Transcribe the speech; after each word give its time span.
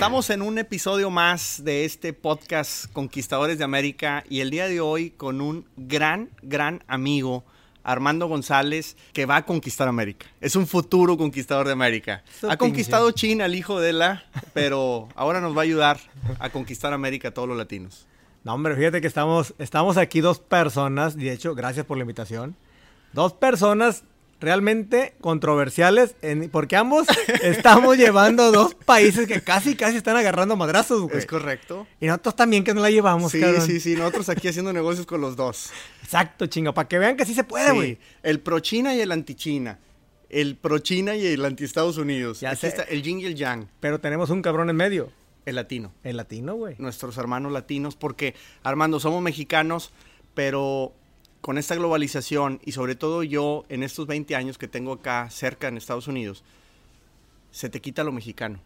Estamos 0.00 0.30
en 0.30 0.40
un 0.40 0.56
episodio 0.56 1.10
más 1.10 1.62
de 1.62 1.84
este 1.84 2.14
podcast 2.14 2.90
Conquistadores 2.94 3.58
de 3.58 3.64
América 3.64 4.24
y 4.30 4.40
el 4.40 4.48
día 4.48 4.66
de 4.66 4.80
hoy 4.80 5.10
con 5.10 5.42
un 5.42 5.66
gran, 5.76 6.30
gran 6.40 6.82
amigo, 6.88 7.44
Armando 7.82 8.26
González, 8.26 8.96
que 9.12 9.26
va 9.26 9.36
a 9.36 9.44
conquistar 9.44 9.88
América. 9.88 10.26
Es 10.40 10.56
un 10.56 10.66
futuro 10.66 11.18
conquistador 11.18 11.66
de 11.66 11.74
América. 11.74 12.24
Ha 12.48 12.56
conquistado 12.56 13.10
China, 13.10 13.44
el 13.44 13.54
hijo 13.54 13.78
de 13.78 13.92
la, 13.92 14.24
pero 14.54 15.10
ahora 15.16 15.42
nos 15.42 15.54
va 15.54 15.60
a 15.60 15.64
ayudar 15.64 16.00
a 16.38 16.48
conquistar 16.48 16.94
América 16.94 17.28
a 17.28 17.34
todos 17.34 17.48
los 17.48 17.58
latinos. 17.58 18.06
No, 18.42 18.54
hombre, 18.54 18.76
fíjate 18.76 19.02
que 19.02 19.06
estamos, 19.06 19.52
estamos 19.58 19.98
aquí 19.98 20.22
dos 20.22 20.38
personas, 20.38 21.14
de 21.14 21.30
hecho, 21.30 21.54
gracias 21.54 21.84
por 21.84 21.98
la 21.98 22.04
invitación. 22.04 22.56
Dos 23.12 23.34
personas 23.34 24.04
realmente 24.40 25.14
controversiales, 25.20 26.14
en- 26.22 26.48
porque 26.50 26.76
ambos 26.76 27.06
estamos 27.42 27.96
llevando 27.96 28.50
dos 28.52 28.74
países 28.74 29.26
que 29.26 29.40
casi, 29.42 29.76
casi 29.76 29.96
están 29.98 30.16
agarrando 30.16 30.56
madrazos, 30.56 31.02
güey. 31.02 31.18
¿Es 31.18 31.26
correcto? 31.26 31.86
Y 32.00 32.06
nosotros 32.06 32.36
también 32.36 32.64
que 32.64 32.74
no 32.74 32.80
la 32.80 32.90
llevamos, 32.90 33.32
Sí, 33.32 33.40
cabrón. 33.40 33.66
sí, 33.66 33.80
sí. 33.80 33.94
Nosotros 33.94 34.28
aquí 34.28 34.48
haciendo 34.48 34.72
negocios 34.72 35.06
con 35.06 35.20
los 35.20 35.36
dos. 35.36 35.70
Exacto, 36.02 36.46
chingo, 36.46 36.72
para 36.74 36.88
que 36.88 36.98
vean 36.98 37.16
que 37.16 37.24
sí 37.26 37.34
se 37.34 37.44
puede, 37.44 37.70
Sí, 37.70 37.74
güey. 37.76 37.98
El 38.22 38.40
pro-China 38.40 38.94
y 38.94 39.00
el 39.00 39.12
anti-China. 39.12 39.78
El 40.28 40.56
pro-China 40.56 41.16
y 41.16 41.26
el 41.26 41.44
anti-Estados 41.44 41.96
Unidos. 41.98 42.40
Ya 42.40 42.50
Aquí 42.50 42.60
sé. 42.62 42.68
está 42.68 42.82
el 42.84 43.02
yin 43.02 43.20
y 43.20 43.26
el 43.26 43.34
yang. 43.34 43.66
Pero 43.80 44.00
tenemos 44.00 44.30
un 44.30 44.42
cabrón 44.42 44.70
en 44.70 44.76
medio, 44.76 45.10
El 45.44 45.56
latino. 45.56 45.92
el 46.04 46.16
latino, 46.16 46.54
güey. 46.54 46.76
nuestros 46.78 47.18
hermanos 47.18 47.50
latinos, 47.52 47.96
porque 47.96 48.34
Armando, 48.62 49.00
somos 49.00 49.20
mexicanos, 49.22 49.90
pero 50.34 50.92
con 51.40 51.56
esta 51.58 51.74
globalización 51.74 52.60
y 52.64 52.72
sobre 52.72 52.94
todo 52.94 53.22
yo 53.22 53.64
en 53.68 53.82
estos 53.82 54.06
20 54.06 54.36
años 54.36 54.58
que 54.58 54.68
tengo 54.68 54.92
acá 54.92 55.28
cerca 55.30 55.68
en 55.68 55.76
Estados 55.76 56.06
Unidos, 56.08 56.44
se 57.50 57.68
te 57.68 57.80
quita 57.80 58.04
lo 58.04 58.12
mexicano, 58.12 58.60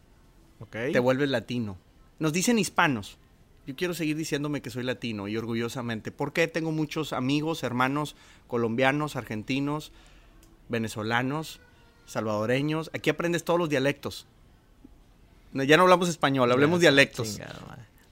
Ok. 0.61 0.73
te 0.93 0.99
vuelves 0.99 1.31
latino. 1.31 1.77
Nos 2.19 2.33
dicen 2.33 2.59
hispanos. 2.59 3.19
Yo 3.67 3.75
quiero 3.77 3.95
seguir 3.95 4.17
diciéndome 4.17 4.61
que 4.61 4.69
soy 4.71 4.83
latino 4.83 5.27
y 5.27 5.37
orgullosamente, 5.37 6.11
porque 6.13 6.47
tengo 6.49 6.71
muchos 6.71 7.13
amigos, 7.15 7.63
hermanos 7.63 8.15
colombianos, 8.47 9.17
argentinos, 9.17 9.91
venezolanos, 10.69 11.61
salvadoreños. 12.07 12.91
Aquí 12.93 13.09
aprendes 13.09 13.43
todos 13.45 13.59
los 13.59 13.69
dialectos. 13.71 14.27
No, 15.53 15.63
Ya 15.63 15.77
no 15.77 15.85
hablamos 15.85 16.09
español, 16.09 16.53
hablemos 16.53 16.81
dialectos. 16.81 17.39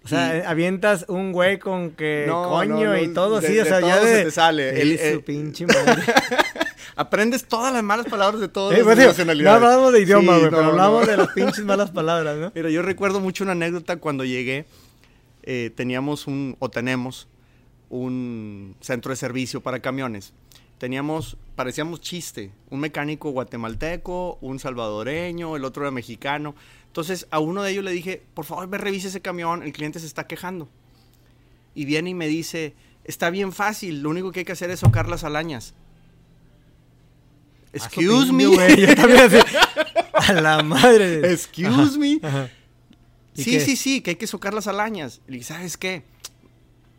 O 0.04 0.08
sea, 0.08 0.38
Y- 0.38 0.40
avientas 0.42 1.04
un 1.08 1.32
güey 1.32 1.58
con 1.58 1.92
que 1.92 2.24
No, 2.26 2.48
coño 2.48 2.74
no, 2.74 2.84
no, 2.92 2.98
y 2.98 3.08
todo 3.14 3.40
de- 3.40 3.46
así, 3.46 3.58
o 3.58 3.62
de 3.64 3.68
sea, 3.70 3.80
ya 3.80 3.96
todo 3.96 4.04
de... 4.06 4.16
se 4.16 4.24
te 4.24 4.30
sale. 4.32 4.80
El- 4.82 4.90
Sí, 4.90 4.98
su 4.98 5.04
eh, 5.04 5.18
pinche 5.24 5.66
madre. 5.66 6.02
Aprendes 6.96 7.44
todas 7.44 7.72
las 7.72 7.82
malas 7.82 8.06
palabras 8.06 8.40
de 8.40 8.48
todas 8.48 8.74
Eh, 8.74 8.84
las 8.84 8.96
pues, 9.14 9.26
no 9.26 9.50
hablamos 9.50 9.92
de 9.92 10.00
idioma, 10.00 10.34
Sí, 10.34 10.38
güey, 10.40 10.50
pero 10.50 10.64
hablamos 10.64 11.06
de 11.06 11.16
las 11.16 11.28
pinches 11.28 11.64
malas 11.64 11.90
palabras, 11.90 12.36
¿no? 12.36 12.52
Mira, 12.54 12.68
yo 12.68 12.82
recuerdo 12.82 13.20
mucho 13.20 13.44
una 13.44 13.52
anécdota 13.52 13.96
cuando 13.96 14.24
llegué. 14.24 14.66
eh, 15.44 15.70
teníamos 15.74 16.26
un, 16.26 16.54
o 16.60 16.68
tenemos, 16.68 17.26
un 17.88 18.76
centro 18.80 19.10
de 19.10 19.16
servicio 19.16 19.60
para 19.60 19.80
camiones. 19.80 20.32
Teníamos, 20.82 21.36
parecíamos 21.54 22.00
chiste, 22.00 22.50
un 22.68 22.80
mecánico 22.80 23.30
guatemalteco, 23.30 24.38
un 24.40 24.58
salvadoreño, 24.58 25.54
el 25.54 25.64
otro 25.64 25.84
era 25.84 25.92
mexicano. 25.92 26.56
Entonces 26.88 27.28
a 27.30 27.38
uno 27.38 27.62
de 27.62 27.70
ellos 27.70 27.84
le 27.84 27.92
dije, 27.92 28.20
por 28.34 28.44
favor, 28.44 28.66
me 28.66 28.78
revise 28.78 29.06
ese 29.06 29.20
camión, 29.20 29.62
el 29.62 29.72
cliente 29.72 30.00
se 30.00 30.06
está 30.06 30.26
quejando. 30.26 30.68
Y 31.76 31.84
viene 31.84 32.10
y 32.10 32.14
me 32.14 32.26
dice, 32.26 32.74
está 33.04 33.30
bien 33.30 33.52
fácil, 33.52 34.02
lo 34.02 34.10
único 34.10 34.32
que 34.32 34.40
hay 34.40 34.44
que 34.44 34.50
hacer 34.50 34.70
es 34.70 34.80
socar 34.80 35.08
las 35.08 35.22
alañas. 35.22 35.74
Ah, 37.66 37.70
Excuse 37.74 38.32
me. 38.32 38.46
a 40.14 40.32
la 40.32 40.64
madre. 40.64 41.30
Excuse 41.32 41.96
me. 41.96 42.18
Ajá. 42.24 42.50
¿Y 43.36 43.44
Sí, 43.44 43.50
qué? 43.52 43.60
sí, 43.60 43.76
sí, 43.76 44.00
que 44.00 44.10
hay 44.10 44.16
que 44.16 44.26
socar 44.26 44.52
las 44.52 44.66
alañas. 44.66 45.20
Le 45.28 45.34
dije, 45.34 45.44
¿sabes 45.44 45.76
qué? 45.76 46.02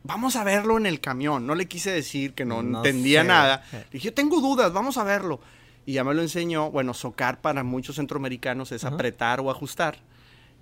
Vamos 0.04 0.36
a 0.36 0.44
verlo 0.44 0.78
en 0.78 0.86
el 0.86 1.00
camión. 1.00 1.48
No 1.48 1.56
le 1.56 1.68
quise 1.68 1.92
decir 1.92 2.34
que 2.34 2.44
no, 2.46 2.62
No 2.62 2.80
entendía 2.80 3.22
sé. 3.22 3.28
nada. 3.28 3.64
Le 3.72 3.86
dije, 3.92 4.06
yo 4.08 4.14
tengo 4.14 4.42
dudas, 4.42 4.74
vamos 4.74 4.98
a 4.98 5.04
verlo. 5.04 5.40
Y 5.86 5.94
ya 5.94 6.04
me 6.04 6.14
lo 6.14 6.22
enseñó. 6.22 6.72
Bueno, 6.72 6.94
socar 6.94 7.40
para 7.42 7.64
muchos 7.64 7.96
centroamericanos 7.96 8.72
es 8.72 8.84
apretar 8.84 9.40
o 9.40 9.50
ajustar. 9.50 9.98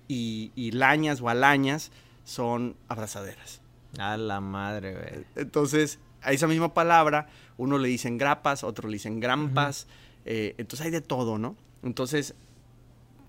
Y, 0.08 0.52
y 0.54 0.72
lañas 0.72 1.20
o 1.20 1.28
alañas 1.28 1.90
son 2.24 2.76
abrazaderas. 2.88 3.60
A 3.98 4.16
la 4.16 4.40
madre, 4.40 4.92
güey. 4.94 5.24
Entonces, 5.36 5.98
a 6.22 6.32
esa 6.32 6.46
misma 6.46 6.72
palabra, 6.72 7.28
uno 7.56 7.78
le 7.78 7.88
dicen 7.88 8.18
grapas, 8.18 8.62
otro 8.64 8.88
le 8.88 8.94
dicen 8.94 9.20
grampas. 9.20 9.86
eh, 10.24 10.54
entonces 10.58 10.86
hay 10.86 10.92
de 10.92 11.00
todo, 11.00 11.38
¿no? 11.38 11.56
Entonces, 11.82 12.34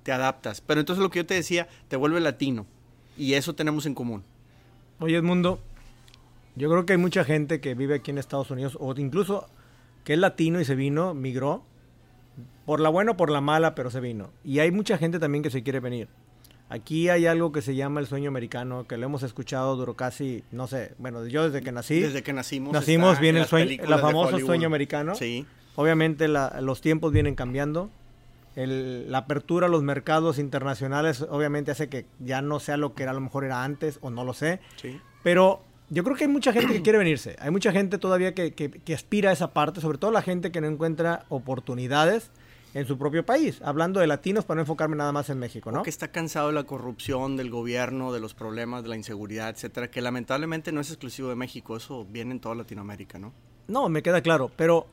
te 0.03 0.11
adaptas. 0.11 0.61
Pero 0.61 0.79
entonces 0.79 1.01
lo 1.01 1.09
que 1.09 1.19
yo 1.19 1.25
te 1.25 1.33
decía, 1.33 1.67
te 1.87 1.95
vuelve 1.95 2.19
latino. 2.19 2.65
Y 3.17 3.33
eso 3.33 3.55
tenemos 3.55 3.85
en 3.87 3.95
común. 3.95 4.23
Oye, 4.99 5.17
Edmundo, 5.17 5.59
yo 6.55 6.69
creo 6.69 6.85
que 6.85 6.93
hay 6.93 6.99
mucha 6.99 7.23
gente 7.23 7.59
que 7.61 7.73
vive 7.75 7.95
aquí 7.95 8.11
en 8.11 8.17
Estados 8.17 8.51
Unidos, 8.51 8.77
o 8.79 8.93
incluso 8.97 9.47
que 10.03 10.13
es 10.13 10.19
latino 10.19 10.59
y 10.59 10.65
se 10.65 10.75
vino, 10.75 11.13
migró, 11.13 11.63
por 12.65 12.79
la 12.79 12.89
buena 12.89 13.11
o 13.11 13.17
por 13.17 13.29
la 13.29 13.41
mala, 13.41 13.75
pero 13.75 13.89
se 13.91 13.99
vino. 13.99 14.29
Y 14.43 14.59
hay 14.59 14.71
mucha 14.71 14.97
gente 14.97 15.19
también 15.19 15.43
que 15.43 15.49
se 15.49 15.63
quiere 15.63 15.79
venir. 15.79 16.07
Aquí 16.69 17.09
hay 17.09 17.25
algo 17.27 17.51
que 17.51 17.61
se 17.61 17.75
llama 17.75 17.99
el 17.99 18.07
sueño 18.07 18.29
americano, 18.29 18.87
que 18.87 18.97
lo 18.97 19.05
hemos 19.05 19.21
escuchado 19.23 19.75
duró 19.75 19.95
casi, 19.95 20.43
no 20.51 20.65
sé, 20.67 20.93
bueno, 20.97 21.25
yo 21.27 21.43
desde 21.49 21.63
que 21.63 21.71
nací, 21.71 21.99
Desde 21.99 22.23
que 22.23 22.33
nacimos. 22.33 22.73
nacimos, 22.73 23.19
viene 23.19 23.39
en 23.39 23.43
el 23.43 23.49
sueño, 23.49 23.69
de 23.69 23.97
famoso 23.99 24.39
sueño 24.39 24.67
americano. 24.67 25.13
Sí. 25.15 25.45
Obviamente 25.75 26.27
la- 26.27 26.61
los 26.61 26.81
tiempos 26.81 27.11
vienen 27.11 27.35
cambiando. 27.35 27.89
El- 28.55 29.11
la 29.11 29.19
apertura 29.19 29.67
a 29.67 29.69
los 29.69 29.83
mercados 29.83 30.37
internacionales 30.39 31.25
obviamente 31.29 31.71
hace 31.71 31.89
que 31.89 32.05
ya 32.19 32.41
no 32.41 32.59
sea 32.59 32.77
lo 32.77 32.93
que 32.93 33.03
era, 33.03 33.11
a 33.11 33.15
lo 33.15 33.21
mejor 33.21 33.43
era 33.43 33.63
antes 33.63 33.97
o 34.01 34.09
no 34.09 34.23
lo 34.23 34.33
sé. 34.33 34.59
Sí. 34.77 34.99
Pero 35.23 35.61
yo 35.93 36.03
creo 36.03 36.15
que 36.15 36.23
hay 36.25 36.29
mucha 36.29 36.51
gente 36.53 36.73
que 36.73 36.81
quiere 36.81 36.97
venirse. 36.97 37.35
Hay 37.39 37.51
mucha 37.51 37.71
gente 37.71 37.97
todavía 37.97 38.33
que, 38.33 38.53
que- 38.53 38.69
que 38.71 38.93
aspira 38.93 39.29
a 39.29 39.33
esa 39.33 39.53
parte, 39.53 39.79
sobre 39.81 39.97
todo 39.97 40.11
la 40.11 40.21
gente 40.21 40.51
que 40.51 40.59
no 40.61 40.67
encuentra 40.67 41.25
oportunidades 41.29 42.31
en 42.73 42.87
su 42.87 42.97
propio 42.97 43.23
país. 43.25 43.61
Hablando 43.63 43.99
de 43.99 44.07
latinos 44.07 44.45
para 44.45 44.55
no 44.55 44.61
enfocarme 44.61 44.95
nada 44.95 45.11
más 45.11 45.29
en 45.29 45.37
México, 45.39 45.71
¿no? 45.71 45.83
Que 45.83 45.89
está 45.91 46.07
cansado 46.11 46.47
de 46.47 46.53
la 46.53 46.63
corrupción, 46.63 47.37
del 47.37 47.49
gobierno, 47.51 48.11
de 48.11 48.19
los 48.19 48.33
problemas, 48.33 48.81
de 48.83 48.89
la 48.89 48.95
inseguridad, 48.97 49.49
etcétera, 49.49 49.91
que 49.91 50.01
lamentablemente 50.01 50.71
no 50.71 50.81
es 50.81 50.89
exclusivo 50.89 51.29
de 51.29 51.35
México, 51.35 51.77
eso 51.77 52.05
viene 52.09 52.31
en 52.31 52.39
toda 52.39 52.55
Latinoamérica, 52.55 53.19
¿no? 53.19 53.31
No, 53.67 53.87
me 53.89 54.01
queda 54.01 54.21
claro, 54.21 54.51
pero 54.55 54.87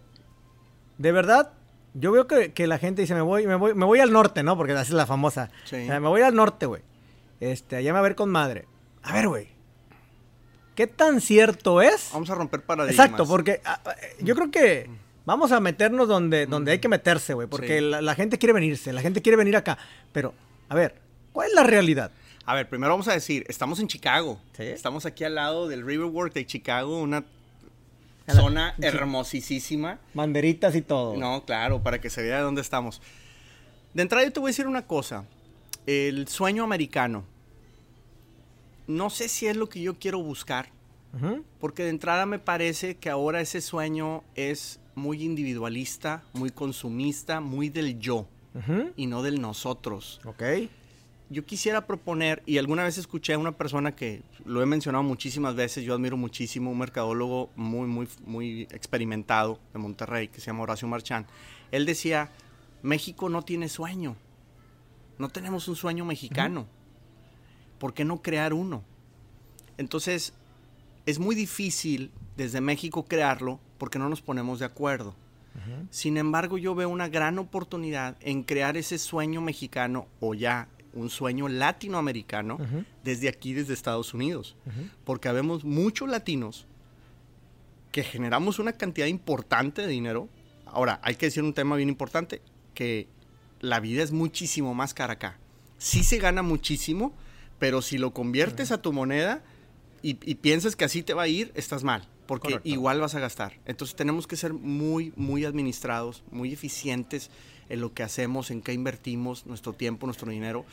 de 0.99 1.12
verdad, 1.12 1.53
yo 1.94 2.12
veo 2.12 2.27
que, 2.27 2.53
que 2.53 2.66
la 2.66 2.78
gente 2.78 3.00
dice, 3.03 3.15
me 3.15 3.22
voy, 3.22 3.47
me 3.47 3.55
voy, 3.55 3.75
me 3.75 3.87
voy 3.87 4.00
al 4.00 4.12
norte, 4.12 4.43
¿no? 4.43 4.56
Porque 4.56 4.75
así 4.75 4.91
es 4.91 4.97
la 4.97 5.06
famosa. 5.06 5.50
Sí. 5.65 5.77
O 5.77 5.87
sea, 5.87 5.99
me 6.00 6.09
voy 6.09 6.21
al 6.21 6.34
norte, 6.34 6.66
güey. 6.66 6.83
Este, 7.41 7.77
allá 7.77 7.91
me 7.93 7.94
va 7.94 8.00
a 8.00 8.03
ver 8.03 8.15
con 8.15 8.28
madre. 8.31 8.66
A 9.03 9.12
ver, 9.15 9.27
güey. 9.28 9.49
¿Qué 10.75 10.87
tan 10.87 11.21
cierto 11.21 11.83
es? 11.83 12.11
Vamos 12.13 12.31
a 12.31 12.35
romper 12.35 12.63
paradigmas. 12.63 13.05
Exacto, 13.07 13.27
porque 13.27 13.61
ah, 13.65 13.81
ah, 13.85 13.95
yo 14.21 14.35
creo 14.35 14.51
que 14.51 14.89
vamos 15.27 15.53
a 15.53 15.61
meternos 15.61 16.09
donde, 16.09 16.47
donde 16.47 16.73
hay 16.73 16.79
que 16.79 16.89
meterse, 16.89 17.35
güey. 17.35 17.49
Porque 17.49 17.79
Sí. 17.79 17.85
la, 17.85 18.01
la 18.01 18.15
gente 18.15 18.39
quiere 18.39 18.53
venirse, 18.53 18.93
la 18.93 19.03
gente 19.03 19.21
quiere 19.23 19.37
venir 19.37 19.57
acá. 19.57 19.77
Pero, 20.13 20.33
a 20.69 20.75
ver, 20.75 20.95
¿cuál 21.33 21.49
es 21.49 21.55
la 21.55 21.65
realidad? 21.65 22.13
A 22.47 22.55
ver, 22.55 22.69
primero 22.69 22.93
vamos 22.93 23.09
a 23.09 23.13
decir, 23.13 23.45
estamos 23.49 23.79
en 23.81 23.89
Chicago. 23.89 24.41
Sí. 24.57 24.63
Estamos 24.65 25.05
aquí 25.07 25.25
al 25.25 25.35
lado 25.35 25.69
del 25.69 25.85
Riverwalk 25.85 26.33
de 26.33 26.47
Chicago, 26.47 27.01
una 27.01 27.25
zona 28.29 28.75
hermosísima. 28.81 29.99
Banderitas 30.15 30.75
y 30.77 30.83
todo. 30.83 31.17
No, 31.17 31.45
claro, 31.45 31.83
para 31.83 32.01
que 32.01 32.11
se 32.11 32.23
vea 32.23 32.37
de 32.39 32.43
dónde 32.43 32.61
estamos. 32.61 33.03
De 33.93 34.03
entrada 34.03 34.25
yo 34.25 34.33
te 34.33 34.41
voy 34.41 34.49
a 34.49 34.53
decir 34.53 34.67
una 34.67 34.87
cosa. 34.87 35.25
El 35.87 36.29
sueño 36.29 36.63
americano. 36.65 37.25
No 38.91 39.09
sé 39.09 39.28
si 39.28 39.47
es 39.47 39.56
lo 39.56 39.69
que 39.69 39.81
yo 39.81 39.95
quiero 40.01 40.21
buscar, 40.21 40.69
porque 41.61 41.84
de 41.84 41.91
entrada 41.91 42.27
me 42.27 42.41
parece 42.41 42.97
que 42.97 43.09
ahora 43.09 43.41
ese 43.41 43.61
sueño 43.61 44.25
es 44.34 44.81
muy 44.97 45.23
individualista, 45.23 46.25
muy 46.33 46.51
consumista, 46.51 47.41
muy 47.41 47.69
del 47.69 48.01
yo 48.01 48.27
y 48.97 49.07
no 49.07 49.22
del 49.22 49.41
nosotros. 49.41 50.21
Ok. 50.25 50.42
Yo 51.28 51.47
quisiera 51.47 51.87
proponer, 51.87 52.42
y 52.47 52.59
alguna 52.59 52.83
vez 52.83 52.98
escuché 52.98 53.34
a 53.34 53.39
una 53.39 53.53
persona 53.53 53.95
que 53.95 54.22
lo 54.45 54.60
he 54.60 54.66
mencionado 54.66 55.04
muchísimas 55.04 55.54
veces, 55.54 55.84
yo 55.84 55.95
admiro 55.95 56.16
muchísimo, 56.16 56.72
un 56.72 56.78
mercadólogo 56.78 57.51
muy, 57.54 57.87
muy, 57.87 58.09
muy 58.27 58.63
experimentado 58.72 59.60
de 59.72 59.78
Monterrey, 59.78 60.27
que 60.27 60.41
se 60.41 60.47
llama 60.47 60.65
Horacio 60.65 60.89
Marchán. 60.89 61.28
Él 61.71 61.87
decía, 61.87 62.33
México 62.83 63.28
no 63.28 63.42
tiene 63.42 63.69
sueño, 63.69 64.16
no 65.19 65.28
tenemos 65.28 65.69
un 65.69 65.77
sueño 65.77 66.04
mexicano, 66.04 66.66
¿por 67.80 67.94
qué 67.94 68.04
no 68.04 68.22
crear 68.22 68.53
uno? 68.53 68.84
Entonces, 69.78 70.34
es 71.06 71.18
muy 71.18 71.34
difícil 71.34 72.12
desde 72.36 72.60
México 72.60 73.04
crearlo 73.06 73.59
porque 73.78 73.98
no 73.98 74.09
nos 74.09 74.21
ponemos 74.21 74.60
de 74.60 74.66
acuerdo. 74.66 75.16
Sin 75.91 76.16
embargo, 76.16 76.59
yo 76.59 76.74
veo 76.74 76.88
una 76.88 77.09
gran 77.09 77.38
oportunidad 77.38 78.16
en 78.21 78.44
crear 78.44 78.77
ese 78.77 78.98
sueño 78.98 79.41
mexicano 79.41 80.06
o 80.21 80.34
ya 80.34 80.68
un 80.92 81.10
sueño 81.10 81.48
latinoamericano 81.48 82.59
desde 83.03 83.28
aquí, 83.28 83.53
desde 83.53 83.74
Estados 83.74 84.15
Unidos. 84.15 84.56
Porque 85.04 85.28
habemos 85.28 85.65
muchos 85.65 86.09
latinos 86.09 86.66
que 87.91 88.04
generamos 88.04 88.59
una 88.59 88.72
cantidad 88.74 89.06
importante 89.06 89.82
de 89.82 89.88
dinero. 89.88 90.28
Ahora, 90.66 91.00
hay 91.03 91.16
que 91.16 91.27
decir 91.27 91.42
un 91.42 91.54
tema 91.54 91.77
bien 91.77 91.88
importante, 91.88 92.42
que 92.74 93.09
la 93.60 93.80
vida 93.80 94.03
es 94.03 94.12
muchísimo 94.12 94.74
más 94.74 94.94
cara 94.94 95.15
acá. 95.15 95.38
Sí 95.78 96.04
se 96.04 96.18
gana 96.18 96.42
muchísimo, 96.42 97.12
Pero 97.60 97.80
si 97.83 97.97
lo 97.98 98.12
conviertes 98.12 98.72
a 98.72 98.83
tu 98.83 98.92
moneda 98.92 99.45
y, 100.03 100.18
y 100.28 100.34
piensas 100.36 100.74
que 100.74 100.84
así 100.84 101.04
te 101.04 101.15
va 101.15 101.22
a 101.22 101.28
ir, 101.28 101.53
estás 101.54 101.84
mal, 101.84 102.09
porque 102.27 102.48
Correcto. 102.48 102.68
igual 102.68 103.01
vas 103.01 103.15
a 103.15 103.21
gastar. 103.21 103.60
Entonces 103.66 103.95
tenemos 103.95 104.27
que 104.27 104.34
ser 104.36 104.53
muy, 104.53 105.12
muy 105.15 105.45
administrados, 105.45 106.24
muy 106.33 106.53
eficientes 106.53 107.30
en 107.68 107.80
lo 107.80 107.95
que 107.95 108.03
hacemos, 108.03 108.51
en 108.51 108.62
qué 108.62 108.72
invertimos 108.72 109.47
nuestro 109.47 109.72
tiempo, 109.74 110.07
nuestro 110.07 110.33
dinero. 110.33 110.65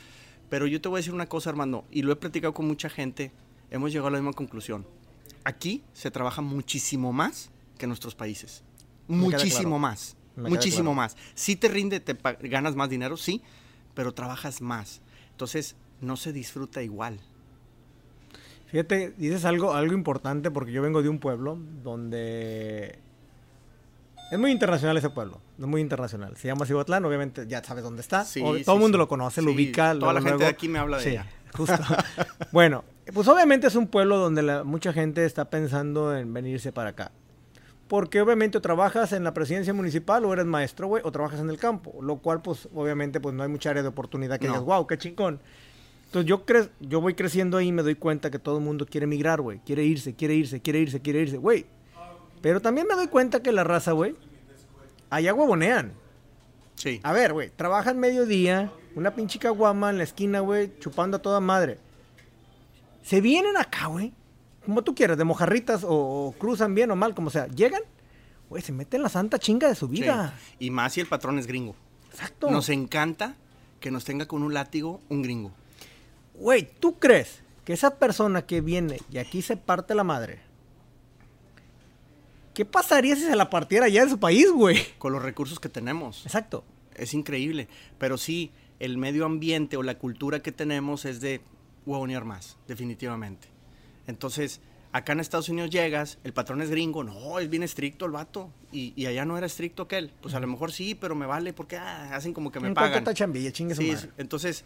Pero 0.50 0.66
yo 0.66 0.80
te 0.80 0.88
voy 0.88 0.96
a 0.96 1.00
decir 1.00 1.14
una 1.14 1.28
cosa, 1.28 1.50
Armando, 1.50 1.84
y 1.92 2.02
lo 2.02 2.10
he 2.12 2.16
platicado 2.16 2.54
con 2.54 2.66
mucha 2.66 2.88
gente, 2.88 3.30
hemos 3.70 3.92
llegado 3.92 4.08
a 4.08 4.10
la 4.12 4.18
misma 4.18 4.32
conclusión. 4.32 4.86
Aquí 5.44 5.84
se 5.92 6.10
trabaja 6.10 6.40
muchísimo 6.42 7.12
más 7.12 7.50
que 7.76 7.84
en 7.84 7.90
nuestros 7.90 8.14
países. 8.14 8.64
Me 9.06 9.16
Muchísimo 9.16 9.60
claro. 9.60 9.78
más. 9.78 10.16
Me 10.36 10.48
Muchísimo 10.48 10.84
claro. 10.94 10.94
más. 10.96 11.16
Sí 11.34 11.54
te 11.54 11.68
rinde, 11.68 12.00
te 12.00 12.16
ganas 12.48 12.76
más 12.76 12.88
dinero, 12.88 13.16
sí, 13.16 13.42
pero 13.94 14.12
trabajas 14.14 14.60
más. 14.62 15.00
Entonces, 15.32 15.76
no 16.00 16.16
se 16.16 16.32
disfruta 16.32 16.82
igual. 16.82 17.18
Fíjate, 18.66 19.14
dices 19.16 19.44
algo, 19.44 19.72
algo 19.74 19.94
importante 19.94 20.50
porque 20.50 20.72
yo 20.72 20.82
vengo 20.82 21.02
de 21.02 21.08
un 21.08 21.18
pueblo 21.18 21.58
donde 21.82 22.98
es 24.30 24.38
muy 24.38 24.50
internacional 24.50 24.96
ese 24.98 25.08
pueblo, 25.08 25.40
es 25.58 25.64
muy 25.66 25.80
internacional. 25.80 26.36
Se 26.36 26.48
llama 26.48 26.66
Cihuatlán, 26.66 27.02
obviamente 27.06 27.46
ya 27.48 27.64
sabes 27.64 27.82
dónde 27.82 28.02
está. 28.02 28.24
Sí, 28.24 28.42
o- 28.44 28.56
sí, 28.56 28.64
todo 28.64 28.76
el 28.76 28.82
mundo 28.82 28.98
lo 28.98 29.08
conoce, 29.08 29.40
lo 29.40 29.52
ubica. 29.52 29.94
toda 29.98 30.12
la 30.12 30.20
luego, 30.20 30.28
gente 30.28 30.44
de 30.44 30.50
aquí 30.50 30.68
me 30.68 30.78
habla 30.78 30.98
de 30.98 31.02
Sí, 31.02 31.08
ella. 31.10 31.26
justo. 31.56 31.74
bueno, 32.52 32.84
pues 33.14 33.26
obviamente 33.28 33.66
es 33.68 33.74
un 33.74 33.86
pueblo 33.86 34.18
donde 34.18 34.42
la- 34.42 34.64
mucha 34.64 34.92
gente 34.92 35.24
está 35.24 35.48
pensando 35.48 36.14
en 36.14 36.30
venirse 36.34 36.70
para 36.70 36.90
acá. 36.90 37.10
Porque 37.88 38.20
obviamente 38.20 38.58
o 38.58 38.60
trabajas 38.60 39.14
en 39.14 39.24
la 39.24 39.32
presidencia 39.32 39.72
municipal 39.72 40.22
o 40.26 40.32
eres 40.34 40.44
maestro, 40.44 40.88
güey, 40.88 41.02
o 41.06 41.10
trabajas 41.10 41.40
en 41.40 41.48
el 41.48 41.56
campo. 41.56 41.98
Lo 42.02 42.16
cual, 42.18 42.42
pues, 42.42 42.68
obviamente, 42.74 43.18
pues 43.18 43.34
no 43.34 43.42
hay 43.42 43.48
mucha 43.48 43.70
área 43.70 43.80
de 43.82 43.88
oportunidad 43.88 44.38
que 44.38 44.46
No. 44.46 44.52
digas, 44.52 44.66
wow, 44.66 44.86
qué 44.86 44.98
chingón. 44.98 45.40
Entonces 46.08 46.26
yo, 46.26 46.46
cre 46.46 46.70
yo 46.80 47.02
voy 47.02 47.12
creciendo 47.12 47.58
ahí 47.58 47.66
y 47.66 47.72
me 47.72 47.82
doy 47.82 47.94
cuenta 47.94 48.30
que 48.30 48.38
todo 48.38 48.56
el 48.56 48.64
mundo 48.64 48.86
quiere 48.86 49.04
emigrar, 49.04 49.42
güey. 49.42 49.58
Quiere 49.58 49.84
irse, 49.84 50.14
quiere 50.14 50.34
irse, 50.34 50.58
quiere 50.62 50.78
irse, 50.78 51.00
quiere 51.00 51.20
irse, 51.20 51.36
güey. 51.36 51.66
Pero 52.40 52.62
también 52.62 52.86
me 52.86 52.94
doy 52.94 53.08
cuenta 53.08 53.42
que 53.42 53.52
la 53.52 53.62
raza, 53.62 53.92
güey, 53.92 54.16
allá 55.10 55.34
huevonean. 55.34 55.92
Sí. 56.76 57.00
A 57.02 57.12
ver, 57.12 57.34
güey, 57.34 57.50
trabajan 57.50 57.98
mediodía, 57.98 58.72
una 58.94 59.14
pinche 59.14 59.38
caguama 59.38 59.90
en 59.90 59.98
la 59.98 60.04
esquina, 60.04 60.40
güey, 60.40 60.72
chupando 60.78 61.18
a 61.18 61.22
toda 61.22 61.40
madre. 61.40 61.78
Se 63.02 63.20
vienen 63.20 63.58
acá, 63.58 63.88
güey, 63.88 64.14
como 64.64 64.82
tú 64.82 64.94
quieras, 64.94 65.18
de 65.18 65.24
mojarritas 65.24 65.84
o, 65.84 65.90
o 65.90 66.32
cruzan 66.38 66.74
bien 66.74 66.90
o 66.90 66.96
mal, 66.96 67.14
como 67.14 67.28
sea. 67.28 67.48
Llegan, 67.48 67.82
güey, 68.48 68.62
se 68.62 68.72
meten 68.72 69.02
la 69.02 69.10
santa 69.10 69.38
chinga 69.38 69.68
de 69.68 69.74
su 69.74 69.88
sí. 69.88 70.00
vida. 70.00 70.32
Y 70.58 70.70
más 70.70 70.94
si 70.94 71.00
el 71.00 71.06
patrón 71.06 71.38
es 71.38 71.46
gringo. 71.46 71.76
Exacto. 72.10 72.50
Nos 72.50 72.70
encanta 72.70 73.36
que 73.80 73.90
nos 73.90 74.06
tenga 74.06 74.26
con 74.26 74.42
un 74.42 74.54
látigo 74.54 75.02
un 75.10 75.20
gringo. 75.20 75.52
Güey, 76.38 76.68
¿tú 76.80 76.98
crees 76.98 77.40
que 77.64 77.72
esa 77.72 77.98
persona 77.98 78.42
que 78.46 78.60
viene 78.60 78.98
y 79.10 79.18
aquí 79.18 79.42
se 79.42 79.56
parte 79.56 79.94
la 79.94 80.04
madre? 80.04 80.40
¿Qué 82.54 82.64
pasaría 82.64 83.14
si 83.14 83.22
se 83.22 83.36
la 83.36 83.50
partiera 83.50 83.86
allá 83.86 84.02
en 84.02 84.10
su 84.10 84.18
país, 84.18 84.50
güey? 84.50 84.78
Con 84.98 85.12
los 85.12 85.22
recursos 85.22 85.60
que 85.60 85.68
tenemos. 85.68 86.24
Exacto. 86.26 86.64
Es 86.96 87.14
increíble. 87.14 87.68
Pero 87.98 88.18
sí, 88.18 88.50
el 88.80 88.98
medio 88.98 89.24
ambiente 89.26 89.76
o 89.76 89.82
la 89.82 89.98
cultura 89.98 90.40
que 90.40 90.50
tenemos 90.50 91.04
es 91.04 91.20
de 91.20 91.40
huevonear 91.86 92.24
más, 92.24 92.56
definitivamente. 92.66 93.46
Entonces, 94.08 94.60
acá 94.90 95.12
en 95.12 95.20
Estados 95.20 95.48
Unidos 95.48 95.70
llegas, 95.70 96.18
el 96.24 96.32
patrón 96.32 96.60
es 96.60 96.70
gringo, 96.70 97.04
no, 97.04 97.38
es 97.38 97.48
bien 97.48 97.62
estricto 97.62 98.06
el 98.06 98.12
vato. 98.12 98.50
Y, 98.72 98.92
y 98.96 99.06
allá 99.06 99.24
no 99.24 99.38
era 99.38 99.46
estricto 99.46 99.84
aquel. 99.84 100.10
Pues 100.20 100.34
a 100.34 100.40
lo 100.40 100.48
mejor 100.48 100.72
sí, 100.72 100.96
pero 100.96 101.14
me 101.14 101.26
vale 101.26 101.52
porque 101.52 101.76
ah, 101.76 102.14
hacen 102.14 102.32
como 102.34 102.50
que 102.50 102.58
me 102.58 102.68
en 102.68 102.74
pagan. 102.74 103.04
chambilla, 103.14 103.52
Sí, 103.54 103.64
madre. 103.64 104.10
entonces, 104.18 104.64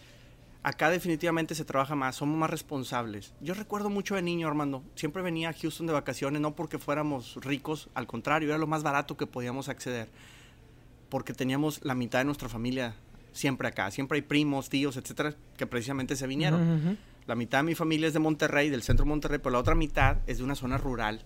acá 0.62 0.90
definitivamente 0.90 1.54
se 1.54 1.64
trabaja 1.64 1.94
más, 1.94 2.16
somos 2.16 2.36
más 2.36 2.50
responsables. 2.50 3.34
Yo 3.40 3.54
recuerdo 3.54 3.90
mucho 3.90 4.14
de 4.14 4.22
niño, 4.22 4.48
Armando, 4.48 4.82
siempre 4.94 5.22
venía 5.22 5.50
a 5.50 5.52
Houston 5.52 5.86
de 5.86 5.92
vacaciones, 5.92 6.40
no 6.40 6.54
porque 6.54 6.78
fuéramos 6.78 7.36
ricos, 7.36 7.88
al 7.94 8.06
contrario, 8.06 8.48
era 8.48 8.58
lo 8.58 8.66
más 8.66 8.82
barato 8.82 9.16
que 9.16 9.26
podíamos 9.26 9.68
acceder, 9.68 10.08
porque 11.08 11.34
teníamos 11.34 11.84
la 11.84 11.94
mitad 11.94 12.20
de 12.20 12.24
nuestra 12.24 12.48
familia 12.48 12.94
siempre 13.32 13.68
acá, 13.68 13.90
siempre 13.90 14.16
hay 14.16 14.22
primos, 14.22 14.68
tíos, 14.68 14.96
etcétera, 14.96 15.34
que 15.56 15.66
precisamente 15.66 16.16
se 16.16 16.26
vinieron. 16.26 16.98
La 17.26 17.34
mitad 17.34 17.58
de 17.58 17.64
mi 17.64 17.74
familia 17.74 18.08
es 18.08 18.12
de 18.12 18.18
Monterrey, 18.18 18.68
del 18.68 18.82
centro 18.82 19.04
de 19.04 19.10
Monterrey, 19.10 19.38
pero 19.38 19.52
la 19.52 19.58
otra 19.58 19.74
mitad 19.74 20.18
es 20.26 20.38
de 20.38 20.44
una 20.44 20.54
zona 20.54 20.76
rural 20.76 21.24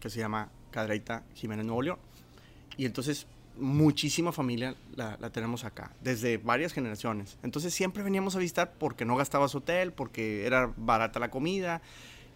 que 0.00 0.10
se 0.10 0.18
llama 0.18 0.50
Cadereyta 0.70 1.24
Jiménez 1.34 1.64
Nuevo 1.64 1.82
León. 1.82 1.98
Y 2.76 2.84
entonces 2.84 3.26
muchísima 3.58 4.32
familia 4.32 4.74
la, 4.94 5.16
la 5.20 5.30
tenemos 5.30 5.64
acá, 5.64 5.92
desde 6.02 6.38
varias 6.38 6.72
generaciones. 6.72 7.38
Entonces 7.42 7.72
siempre 7.74 8.02
veníamos 8.02 8.36
a 8.36 8.38
visitar 8.38 8.72
porque 8.78 9.04
no 9.04 9.16
gastabas 9.16 9.54
hotel, 9.54 9.92
porque 9.92 10.46
era 10.46 10.72
barata 10.76 11.18
la 11.18 11.30
comida. 11.30 11.80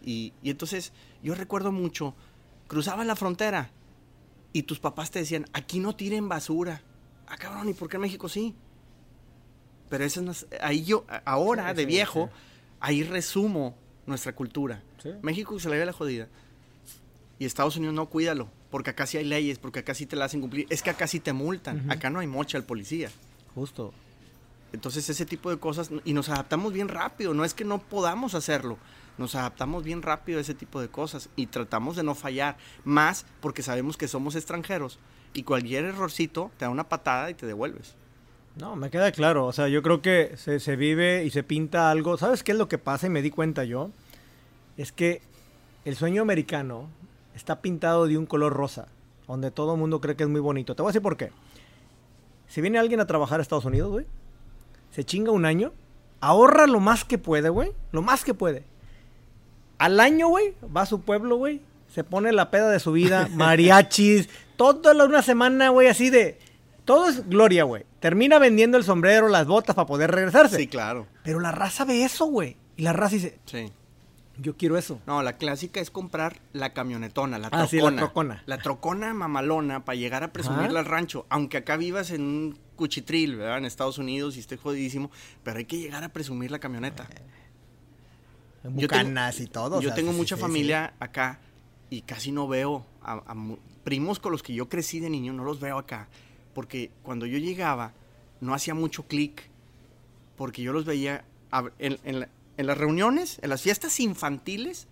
Y, 0.05 0.33
y 0.43 0.51
entonces 0.51 0.93
yo 1.23 1.35
recuerdo 1.35 1.73
mucho, 1.73 2.15
cruzabas 2.69 3.07
la 3.07 3.17
frontera 3.17 3.71
y 4.53 4.63
tus 4.63 4.81
papás 4.81 5.11
te 5.11 5.19
decían, 5.19 5.47
aquí 5.53 5.79
no 5.79 5.95
tiren 5.95 6.29
basura. 6.29 6.83
Ah, 7.27 7.37
cabrón, 7.37 7.69
¿y 7.69 7.75
por 7.75 7.89
qué 7.89 7.97
en 7.97 8.03
México 8.03 8.29
sí? 8.29 8.55
Pero 9.89 10.05
eso 10.05 10.23
no 10.23 10.33
es- 10.33 10.47
ahí 10.61 10.85
yo, 10.85 11.05
ahora 11.25 11.71
Sí, 11.71 11.77
de 11.77 11.83
sí, 11.83 11.87
viejo, 11.87 12.27
sí. 12.33 12.41
ahí 12.81 13.03
resumo 13.03 13.77
nuestra 14.07 14.35
cultura. 14.35 14.83
México 15.23 15.59
se 15.61 15.69
le 15.69 15.79
ve 15.79 15.85
la 15.87 15.93
jodida. 15.93 16.29
Y 17.39 17.45
Estados 17.45 17.77
Unidos 17.77 17.95
no, 17.95 18.07
cuídalo. 18.09 18.51
Porque 18.71 18.91
acá 18.91 19.07
sí 19.07 19.19
hay 19.19 19.25
leyes, 19.25 19.59
porque 19.59 19.81
acá 19.81 19.95
sí 19.95 20.07
te 20.07 20.17
la 20.17 20.27
hacen 20.27 20.41
cumplir. 20.41 20.67
Es 20.71 20.83
que 20.83 20.91
acá 20.91 21.07
sí 21.07 21.21
te 21.21 21.33
multan. 21.33 21.81
Ujú. 21.81 21.93
Acá 21.93 22.11
no 22.11 22.21
hay 22.21 22.27
mocha 22.27 22.57
al 22.57 22.65
policía. 22.65 23.11
Justo. 23.55 23.93
Entonces 24.73 25.09
ese 25.09 25.27
tipo 25.27 25.51
de 25.51 25.59
cosas, 25.59 25.91
y 26.05 26.13
nos 26.13 26.29
adaptamos 26.29 26.73
bien 26.73 26.89
rápido. 26.89 27.35
No 27.35 27.45
es 27.45 27.55
que 27.55 27.65
no 27.65 27.79
podamos 27.79 28.35
hacerlo. 28.35 28.79
Nos 29.19 29.35
adaptamos 29.35 29.83
bien 29.83 30.03
rápido 30.03 30.39
a 30.39 30.43
ese 30.43 30.55
tipo 30.55 30.81
de 30.81 30.89
cosas 30.89 31.29
y 31.37 31.47
tratamos 31.47 31.97
de 31.97 32.05
no 32.05 32.15
fallar. 32.15 32.57
Más 32.85 33.27
porque 33.41 33.63
sabemos 33.63 33.97
que 33.97 34.09
somos 34.09 34.37
extranjeros. 34.37 34.99
Y 35.35 35.43
cualquier 35.43 35.85
errorcito 35.85 36.51
te 36.57 36.65
da 36.65 36.71
una 36.71 36.89
patada 36.89 37.31
y 37.31 37.35
te 37.35 37.47
devuelves. 37.47 37.95
No, 38.57 38.77
me 38.77 38.91
queda 38.91 39.11
claro. 39.13 39.47
O 39.47 39.53
sea, 39.53 39.69
yo 39.69 39.83
creo 39.83 40.01
que 40.03 40.37
se, 40.37 40.61
se 40.61 40.77
vive 40.77 41.25
y 41.25 41.31
se 41.31 41.43
pinta 41.43 41.91
algo. 41.91 42.17
¿Sabes 42.19 42.43
qué 42.45 42.53
es 42.53 42.59
lo 42.59 42.69
que 42.69 42.79
pasa? 42.79 43.07
Y 43.07 43.11
me 43.11 43.23
di 43.23 43.31
cuenta 43.31 43.65
yo. 43.65 43.91
Es 44.77 44.93
que 44.93 45.23
el 45.85 45.97
sueño 45.97 46.23
americano 46.23 46.89
está 47.41 47.61
pintado 47.61 48.07
de 48.07 48.17
un 48.19 48.27
color 48.27 48.53
rosa. 48.53 48.87
Donde 49.27 49.51
todo 49.51 49.75
el 49.75 49.81
mundo 49.81 50.01
cree 50.01 50.17
que 50.17 50.25
es 50.25 50.29
muy 50.29 50.41
bonito. 50.41 50.75
Te 50.75 50.83
voy 50.83 50.89
a 50.89 50.93
decir 50.93 51.03
por 51.03 51.17
qué. 51.17 51.31
Si 52.49 52.61
viene 52.61 52.79
alguien 52.79 53.00
a 53.00 53.07
trabajar 53.07 53.38
a 53.41 53.43
Estados 53.43 53.64
Unidos, 53.64 53.91
güey. 53.91 54.07
Se 54.91 55.05
chinga 55.05 55.31
un 55.31 55.45
año. 55.45 55.73
Ahorra 56.21 56.67
lo 56.67 56.81
más 56.81 57.05
que 57.05 57.17
puede, 57.19 57.49
güey. 57.49 57.73
Lo 57.93 58.03
más 58.03 58.25
que 58.25 58.35
puede. 58.35 58.64
Al 59.79 60.00
año, 60.00 60.29
güey, 60.29 60.55
va 60.76 60.83
a 60.83 60.87
su 60.87 61.00
pueblo, 61.00 61.37
güey. 61.37 61.61
Se 61.95 62.05
pone 62.05 62.33
la 62.33 62.50
peda 62.50 62.71
de 62.71 62.81
su 62.81 62.93
vida, 62.93 63.29
mariachis, 63.35 64.29
toda 64.57 64.95
la- 64.95 65.05
una 65.05 65.23
semana, 65.23 65.71
güey, 65.71 65.88
así 65.88 66.11
de... 66.11 66.38
Todo 66.85 67.09
es 67.09 67.29
gloria, 67.29 67.64
güey. 67.64 67.85
Termina 68.00 68.38
vendiendo 68.38 68.76
el 68.76 68.85
sombrero, 68.85 69.29
las 69.29 69.47
botas 69.47 69.76
para 69.76 69.87
poder 69.87 70.11
regresarse. 70.11 70.57
Sí, 70.57 70.67
claro. 70.67 71.07
Pero 71.23 71.38
la 71.38 71.53
raza 71.53 71.85
ve 71.85 72.03
eso, 72.05 72.26
güey. 72.26 72.57
Y 72.76 72.83
la 72.83 72.93
raza 72.93 73.14
dice, 73.14 73.38
Sí. 73.45 73.71
Yo 74.40 74.56
quiero 74.56 74.76
eso. 74.78 75.00
No, 75.06 75.23
la 75.23 75.37
clásica 75.37 75.80
es 75.80 75.90
comprar 75.90 76.40
la 76.52 76.73
camionetona, 76.73 77.38
la 77.38 77.49
Ah, 77.49 77.50
trocona. 77.50 77.68
sí, 77.68 77.80
la 77.80 77.97
trocona. 77.97 78.42
La 78.47 78.59
trocona 78.59 79.14
mamalona 79.14 79.85
para 79.85 79.97
llegar 79.97 80.23
a 80.25 80.32
presumirla 80.32 80.80
al 80.80 80.87
rancho. 80.87 81.26
Aunque 81.28 81.56
acá 81.59 81.76
vivas 81.76 82.11
en 82.11 82.23
un 82.23 82.59
cuchitril, 82.76 83.37
¿verdad? 83.37 83.59
En 83.59 83.64
Estados 83.66 83.99
Unidos 83.99 84.37
y 84.37 84.40
esté 84.40 84.56
jodidísimo. 84.56 85.11
Pero 85.42 85.59
hay 85.59 85.64
que 85.66 85.78
llegar 85.78 86.02
a 86.04 86.09
presumir 86.11 86.50
la 86.50 86.59
camioneta. 86.59 87.06
Yo 88.62 88.70
tengo- 88.70 88.80
Bucanas 88.82 89.40
y 89.40 89.47
todo. 89.47 89.78
o 89.78 89.80
Yo 89.80 89.88
sea, 89.88 89.97
tengo 89.97 90.12
sí, 90.12 90.16
mucha 90.18 90.37
sí, 90.37 90.42
familia 90.42 90.94
acá 91.00 91.38
y 91.88 92.02
casi 92.02 92.30
no 92.30 92.47
veo 92.47 92.87
a, 93.02 93.23
a 93.26 93.35
mu- 93.35 93.56
primos 93.85 94.18
con 94.20 94.32
los 94.32 94.42
que 94.42 94.52
yo 94.54 94.68
crecí 94.68 95.00
de 95.00 95.09
niño, 95.11 95.32
no 95.32 95.44
los 95.44 95.61
veo 95.61 95.78
acá. 95.78 96.09
Porque 96.54 96.90
cuando 97.02 97.26
yo 97.26 97.38
llegaba, 97.38 97.92
no 98.40 98.54
hacía 98.54 98.75
mucho 98.75 99.04
clic. 99.06 99.42
Porque 100.37 100.62
yo 100.62 100.73
los 100.73 100.85
veía 100.85 101.25
a- 101.50 101.70
en, 101.78 101.99
en 102.04 102.20
la- 102.20 102.28
en 102.61 102.67
las 102.67 102.76
reuniones, 102.76 103.38
en 103.43 103.49
las 103.49 103.62
fiestas 103.62 103.99
infantiles. 104.00 104.87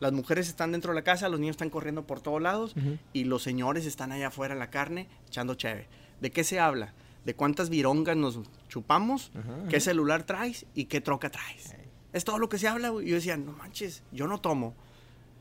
Las 0.00 0.12
mujeres 0.12 0.48
están 0.48 0.72
dentro 0.72 0.92
de 0.92 0.94
la 0.96 1.04
casa, 1.04 1.28
los 1.28 1.38
niños 1.38 1.54
están 1.54 1.68
corriendo 1.68 2.06
por 2.06 2.22
todos 2.22 2.40
lados 2.40 2.74
y 3.12 3.24
los 3.24 3.42
señores 3.42 3.84
están 3.84 4.12
allá 4.12 4.28
afuera 4.28 4.54
en 4.54 4.60
la 4.60 4.70
carne 4.70 5.08
echando 5.28 5.54
cheve. 5.54 5.88
¿De 6.20 6.30
qué 6.30 6.42
se 6.42 6.58
habla? 6.58 6.94
De 7.26 7.34
cuántas 7.34 7.68
virongas 7.68 8.16
nos 8.16 8.40
chupamos, 8.68 9.30
qué 9.68 9.78
celular 9.78 10.24
traes 10.24 10.64
y 10.74 10.86
qué 10.86 11.02
troca 11.02 11.30
traes. 11.30 11.76
Es 12.14 12.24
todo 12.24 12.38
lo 12.38 12.48
que 12.48 12.58
se 12.58 12.66
habla, 12.66 12.88
güey. 12.88 13.06
Yo 13.06 13.14
decía, 13.14 13.36
no 13.36 13.52
manches, 13.52 14.02
yo 14.10 14.26
no 14.26 14.40
tomo. 14.40 14.74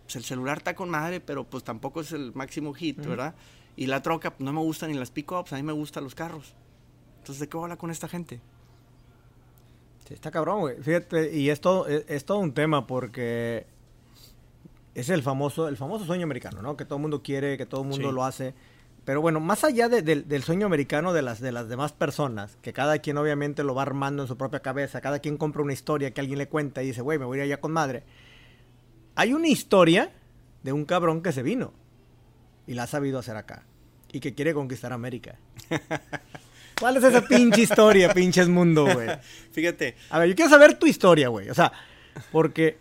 Pues 0.04 0.18
el 0.18 0.26
celular 0.26 0.58
está 0.58 0.76
con 0.76 0.90
madre, 0.90 1.22
pero 1.22 1.46
pues 1.50 1.64
tampoco 1.64 2.02
es 2.02 2.12
el 2.12 2.34
máximo 2.36 2.74
hit, 2.74 2.98
¿verdad? 2.98 3.34
Y 3.78 3.88
la 3.88 4.02
troca, 4.02 4.32
pues, 4.32 4.42
no 4.42 4.52
me 4.52 4.60
gustan 4.60 4.92
ni 4.92 4.98
las 4.98 5.10
pick-ups, 5.10 5.54
a 5.54 5.56
mí 5.56 5.64
me 5.64 5.72
gustan 5.72 6.04
los 6.04 6.16
carros. 6.16 6.54
Entonces, 7.20 7.40
¿de 7.40 7.48
qué 7.48 7.56
voy 7.56 7.64
a 7.64 7.66
hablar 7.66 7.78
con 7.78 7.92
esta 7.92 8.10
gente? 8.10 8.42
Está 10.14 10.32
cabrón, 10.32 10.60
güey. 10.62 10.78
Fíjate, 10.82 11.36
y 11.36 11.50
es 11.50 11.62
todo, 11.62 11.88
es, 11.88 12.06
es 12.08 12.26
todo 12.26 12.40
un 12.40 12.54
tema 12.54 12.86
porque 12.88 13.66
es 14.96 15.10
el 15.10 15.24
famoso, 15.24 15.68
el 15.68 15.78
famoso 15.78 16.06
sueño 16.06 16.24
americano, 16.24 16.62
¿no? 16.62 16.76
Que 16.78 16.86
todo 16.86 16.96
el 16.98 17.02
mundo 17.02 17.22
quiere, 17.24 17.58
que 17.58 17.66
todo 17.66 17.82
el 17.82 17.88
mundo 17.88 18.10
Sí. 18.10 18.14
lo 18.16 18.24
hace. 18.24 18.54
pero 19.04 19.20
bueno, 19.20 19.40
más 19.40 19.64
allá 19.64 19.90
de- 19.90 20.04
del- 20.04 20.28
del 20.28 20.44
sueño 20.44 20.68
americano 20.68 21.12
de 21.12 21.24
las, 21.24 21.40
de 21.40 21.52
las 21.52 21.68
demás 21.68 21.92
personas, 21.92 22.58
que 22.62 22.72
cada 22.72 23.00
quien 23.00 23.18
obviamente 23.18 23.64
lo 23.64 23.74
va 23.74 23.82
armando 23.82 24.22
en 24.22 24.28
su 24.28 24.38
propia 24.38 24.60
cabeza, 24.60 25.02
cada 25.02 25.18
quien 25.18 25.38
compra 25.38 25.64
una 25.64 25.74
historia 25.74 26.12
que 26.14 26.22
alguien 26.22 26.38
le 26.38 26.48
cuenta 26.48 26.84
y 26.84 26.88
dice, 26.88 27.02
güey, 27.02 27.18
me 27.18 27.26
voy 27.26 27.40
a 27.40 27.44
ir 27.46 27.52
allá 27.52 27.60
con 27.60 27.72
madre. 27.72 28.04
Hay 29.16 29.34
una 29.34 29.48
historia 29.48 30.12
de 30.62 30.72
un 30.72 30.86
cabrón 30.86 31.24
que 31.24 31.32
se 31.32 31.42
vino 31.42 31.74
y 32.68 32.76
la 32.76 32.84
ha 32.84 32.88
sabido 32.88 33.18
hacer 33.18 33.36
acá 33.38 33.64
y 34.12 34.20
que 34.20 34.36
quiere 34.36 34.54
conquistar 34.54 34.94
América. 34.94 35.36
¿Cuál 36.82 36.98
es 36.98 37.04
esa 37.06 37.22
pinche 37.22 37.62
historia, 37.62 38.14
pinches 38.14 38.50
mundo, 38.50 38.84
güey? 38.94 39.08
Fíjate, 39.54 39.96
A 40.10 40.20
ver, 40.20 40.28
yo 40.30 40.36
quiero 40.36 40.50
saber 40.52 40.78
tu 40.78 40.86
historia, 40.88 41.30
güey. 41.30 41.50
O 41.50 41.54
sea, 41.54 41.72
porque 42.34 42.78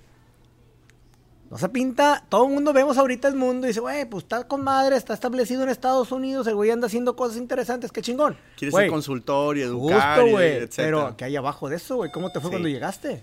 no 1.50 1.59
se 1.59 1.69
pinta. 1.69 2.25
Todo 2.28 2.47
el 2.47 2.52
mundo 2.54 2.73
vemos 2.73 2.97
ahorita 2.99 3.28
el 3.28 3.35
mundo 3.37 3.66
y 3.66 3.71
dice, 3.71 3.80
güey, 3.80 4.04
pues 4.09 4.25
está 4.25 4.47
con 4.49 4.62
madre, 4.64 4.97
está 4.97 5.14
establecido 5.14 5.62
en 5.64 5.69
Estados 5.69 6.12
Unidos, 6.12 6.47
el 6.47 6.54
güey 6.54 6.71
anda 6.71 6.87
haciendo 6.87 7.14
cosas 7.16 7.37
interesantes, 7.38 7.92
qué 7.92 8.02
chingón. 8.02 8.37
quieres 8.57 8.75
ser 8.75 8.88
consultor 8.88 9.59
y 9.59 9.62
educar, 9.62 10.21
Justo, 10.21 10.30
güey. 10.33 10.69
Pero, 10.76 11.16
¿qué 11.16 11.25
hay 11.26 11.37
abajo 11.37 11.69
de 11.69 11.76
eso, 11.76 11.97
güey? 11.97 12.11
¿Cómo 12.11 12.30
te 12.30 12.40
fue 12.40 12.49
Sí. 12.49 12.52
cuando 12.52 12.69
llegaste? 12.69 13.23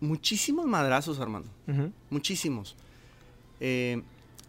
Muchísimos 0.00 0.66
madrazos. 0.66 1.18
Ujú, 1.18 1.92
Muchísimos. 2.10 2.76
Eh, 3.60 4.02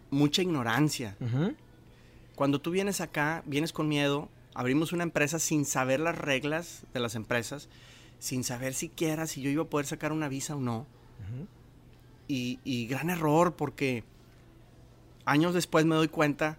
mucha 0.09 0.41
ignorancia. 0.41 1.15
Cuando 2.35 2.59
tú 2.59 2.71
vienes 2.71 2.99
acá, 2.99 3.43
vienes 3.45 3.71
con 3.71 3.87
miedo, 3.87 4.27
abrimos 4.53 4.91
una 4.93 5.03
empresa 5.03 5.39
sin 5.39 5.65
saber 5.65 5.99
las 5.99 6.17
reglas 6.17 6.83
de 6.93 6.99
las 6.99 7.15
empresas, 7.15 7.69
sin 8.19 8.43
saber 8.43 8.73
siquiera 8.73 9.27
si 9.27 9.41
yo 9.41 9.49
iba 9.49 9.63
a 9.63 9.67
poder 9.67 9.85
sacar 9.85 10.11
una 10.11 10.27
visa 10.29 10.55
o 10.55 10.59
no. 10.59 10.85
y, 12.27 12.59
y 12.63 12.87
gran 12.87 13.09
error 13.09 13.53
porque 13.55 14.03
años 15.25 15.53
después 15.53 15.85
me 15.85 15.95
doy 15.95 16.07
cuenta 16.07 16.57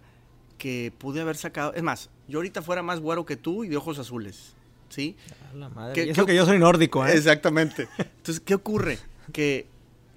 que 0.57 0.93
pude 0.97 1.21
haber 1.21 1.35
sacado, 1.37 1.73
es 1.73 1.83
más, 1.83 2.09
yo 2.27 2.39
ahorita 2.39 2.61
fuera 2.61 2.81
más 2.81 2.99
güero 2.99 3.25
que 3.25 3.35
tú 3.35 3.63
y 3.63 3.67
de 3.69 3.77
ojos 3.77 3.99
azules, 3.99 4.53
¿sí? 4.89 5.15
A 5.51 5.55
la 5.55 5.69
madre. 5.69 5.93
¿Qué- 5.93 6.05
Y 6.05 6.09
eso 6.11 6.25
qué- 6.25 6.31
que 6.31 6.37
yo 6.37 6.45
soy 6.45 6.59
nórdico, 6.59 7.05
¿eh? 7.05 7.13
Exactamente. 7.13 7.87
Entonces, 7.97 8.39
¿qué 8.39 8.55
ocurre? 8.55 8.99
Que, 9.33 9.67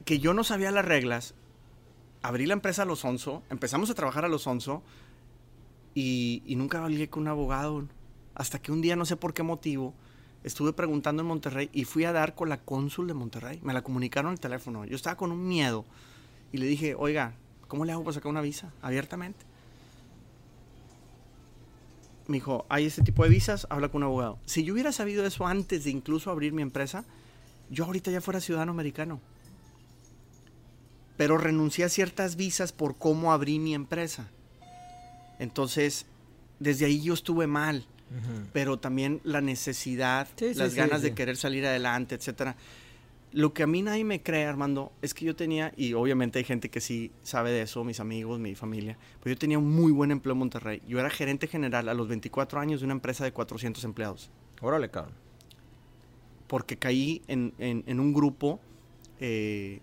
que 0.04 0.18
yo 0.18 0.34
no 0.34 0.44
sabía 0.44 0.70
las 0.70 0.84
reglas, 0.84 1.34
abrí 2.22 2.46
la 2.46 2.52
empresa 2.54 2.82
a 2.82 2.86
los 2.86 3.04
11, 3.04 3.40
empezamos 3.50 3.90
a 3.90 3.94
trabajar 3.94 4.24
a 4.24 4.28
los 4.28 4.46
11 4.46 4.80
y, 5.94 6.42
y 6.46 6.56
nunca 6.56 6.82
hablé 6.82 7.08
con 7.08 7.22
un 7.22 7.28
abogado. 7.28 7.86
Hasta 8.34 8.60
que 8.60 8.72
un 8.72 8.80
día, 8.80 8.96
no 8.96 9.04
sé 9.04 9.16
por 9.16 9.34
qué 9.34 9.42
motivo, 9.42 9.94
estuve 10.44 10.72
preguntando 10.72 11.22
en 11.22 11.28
Monterrey 11.28 11.70
y 11.72 11.84
fui 11.84 12.04
a 12.04 12.12
dar 12.12 12.34
con 12.34 12.48
la 12.48 12.60
cónsul 12.60 13.06
de 13.06 13.14
Monterrey. 13.14 13.60
Me 13.62 13.72
la 13.72 13.82
comunicaron 13.82 14.32
al 14.32 14.40
teléfono. 14.40 14.84
Yo 14.84 14.96
estaba 14.96 15.16
con 15.16 15.32
un 15.32 15.46
miedo 15.46 15.84
y 16.52 16.58
le 16.58 16.66
dije, 16.66 16.94
oiga, 16.94 17.34
¿cómo 17.66 17.84
le 17.84 17.92
hago 17.92 18.04
para 18.04 18.14
sacar 18.14 18.30
una 18.30 18.40
visa? 18.40 18.72
Abiertamente. 18.82 19.44
Me 22.26 22.36
dijo, 22.36 22.66
hay 22.68 22.84
este 22.84 23.02
tipo 23.02 23.24
de 23.24 23.30
visas, 23.30 23.66
habla 23.70 23.88
con 23.88 24.02
un 24.02 24.08
abogado. 24.08 24.38
Si 24.44 24.62
yo 24.62 24.74
hubiera 24.74 24.92
sabido 24.92 25.24
eso 25.24 25.46
antes 25.46 25.84
de 25.84 25.90
incluso 25.90 26.30
abrir 26.30 26.52
mi 26.52 26.62
empresa, 26.62 27.04
yo 27.70 27.84
ahorita 27.84 28.10
ya 28.10 28.20
fuera 28.20 28.40
ciudadano 28.40 28.72
americano. 28.72 29.20
Pero 31.16 31.38
renuncié 31.38 31.84
a 31.84 31.88
ciertas 31.88 32.36
visas 32.36 32.72
por 32.72 32.96
cómo 32.96 33.32
abrí 33.32 33.58
mi 33.58 33.74
empresa. 33.74 34.28
Entonces, 35.38 36.06
desde 36.58 36.86
ahí 36.86 37.02
yo 37.02 37.14
estuve 37.14 37.46
mal 37.46 37.86
pero 38.54 38.78
también 38.78 39.20
la 39.22 39.42
necesidad, 39.42 40.26
Sí, 40.36 40.54
las 40.54 40.70
sí, 40.70 40.78
ganas 40.78 41.02
sí. 41.02 41.08
de 41.10 41.14
querer 41.14 41.36
salir 41.36 41.66
adelante, 41.66 42.14
etcétera. 42.14 42.56
Lo 43.32 43.52
que 43.52 43.62
a 43.64 43.66
mí 43.66 43.82
nadie 43.82 44.02
me 44.02 44.22
cree, 44.22 44.46
Armando, 44.46 44.92
es 45.02 45.12
que 45.12 45.26
yo 45.26 45.36
tenía, 45.36 45.74
y 45.76 45.92
obviamente 45.92 46.38
hay 46.38 46.44
gente 46.46 46.70
que 46.70 46.80
sí 46.80 47.10
sabe 47.22 47.50
de 47.50 47.60
eso, 47.60 47.84
mis 47.84 48.00
amigos, 48.00 48.40
mi 48.40 48.54
familia, 48.54 48.96
pero 49.22 49.34
yo 49.34 49.38
tenía 49.38 49.58
un 49.58 49.70
muy 49.70 49.92
buen 49.92 50.10
empleo 50.10 50.32
en 50.32 50.38
Monterrey. 50.38 50.80
Yo 50.88 50.98
era 50.98 51.10
gerente 51.10 51.48
general 51.48 51.86
a 51.90 51.92
los 51.92 52.08
24 52.08 52.58
años 52.58 52.80
de 52.80 52.86
una 52.86 52.94
empresa 52.94 53.24
de 53.24 53.32
400 53.32 53.84
empleados, 53.84 54.30
Órale, 54.62 54.90
cabrón. 54.90 55.12
porque 56.46 56.78
caí 56.78 57.20
en, 57.28 57.52
en- 57.58 57.84
en 57.86 58.00
un 58.00 58.14
grupo 58.14 58.58
eh, 59.20 59.80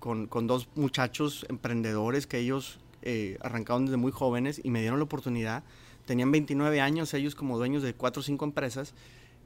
con, 0.00 0.26
con 0.26 0.48
dos 0.48 0.68
muchachos 0.74 1.46
emprendedores 1.48 2.26
que 2.26 2.38
ellos 2.38 2.80
eh, 3.02 3.38
arrancaron 3.40 3.86
desde 3.86 3.96
muy 3.96 4.12
jóvenes 4.12 4.60
y 4.62 4.70
me 4.70 4.80
dieron 4.80 4.98
la 4.98 5.04
oportunidad. 5.04 5.62
Tenían 6.06 6.30
29 6.30 6.80
años, 6.80 7.14
ellos 7.14 7.34
como 7.34 7.58
dueños 7.58 7.82
de 7.82 7.94
4 7.94 8.20
o 8.20 8.22
5 8.22 8.44
empresas, 8.44 8.94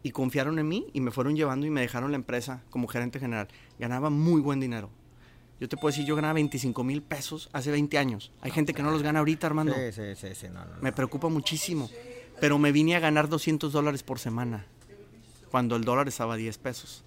y 0.02 0.10
confiaron 0.10 0.58
en 0.58 0.68
mí 0.68 0.86
y 0.92 1.00
me 1.00 1.10
fueron 1.10 1.34
llevando 1.34 1.66
y 1.66 1.70
me 1.70 1.80
dejaron 1.80 2.10
la 2.10 2.16
empresa 2.16 2.62
como 2.70 2.88
gerente 2.88 3.18
general. 3.18 3.48
Ganaba 3.78 4.10
muy 4.10 4.40
buen 4.40 4.60
dinero. 4.60 4.90
Yo 5.60 5.68
te 5.68 5.76
puedo 5.76 5.92
decir, 5.92 6.04
yo 6.04 6.16
ganaba 6.16 6.34
25 6.34 6.84
mil 6.84 7.00
pesos 7.00 7.48
hace 7.52 7.70
20 7.70 7.96
años. 7.96 8.32
Hay 8.42 8.50
gente 8.50 8.74
que 8.74 8.82
no 8.82 8.90
los 8.90 9.02
gana 9.02 9.20
ahorita, 9.20 9.46
Armando. 9.46 9.72
Sí, 9.72 9.92
sí, 9.92 10.02
sí, 10.16 10.34
sí, 10.34 10.46
no, 10.48 10.64
no, 10.64 10.74
no. 10.74 10.82
Me 10.82 10.92
preocupa 10.92 11.28
muchísimo. 11.28 11.88
Pero 12.40 12.58
me 12.58 12.72
vine 12.72 12.96
a 12.96 13.00
ganar 13.00 13.28
200 13.28 13.72
dólares 13.72 14.02
por 14.02 14.18
semana, 14.18 14.66
cuando 15.50 15.76
el 15.76 15.84
dólar 15.84 16.08
estaba 16.08 16.34
a 16.34 16.36
10 16.36 16.58
pesos. 16.58 17.04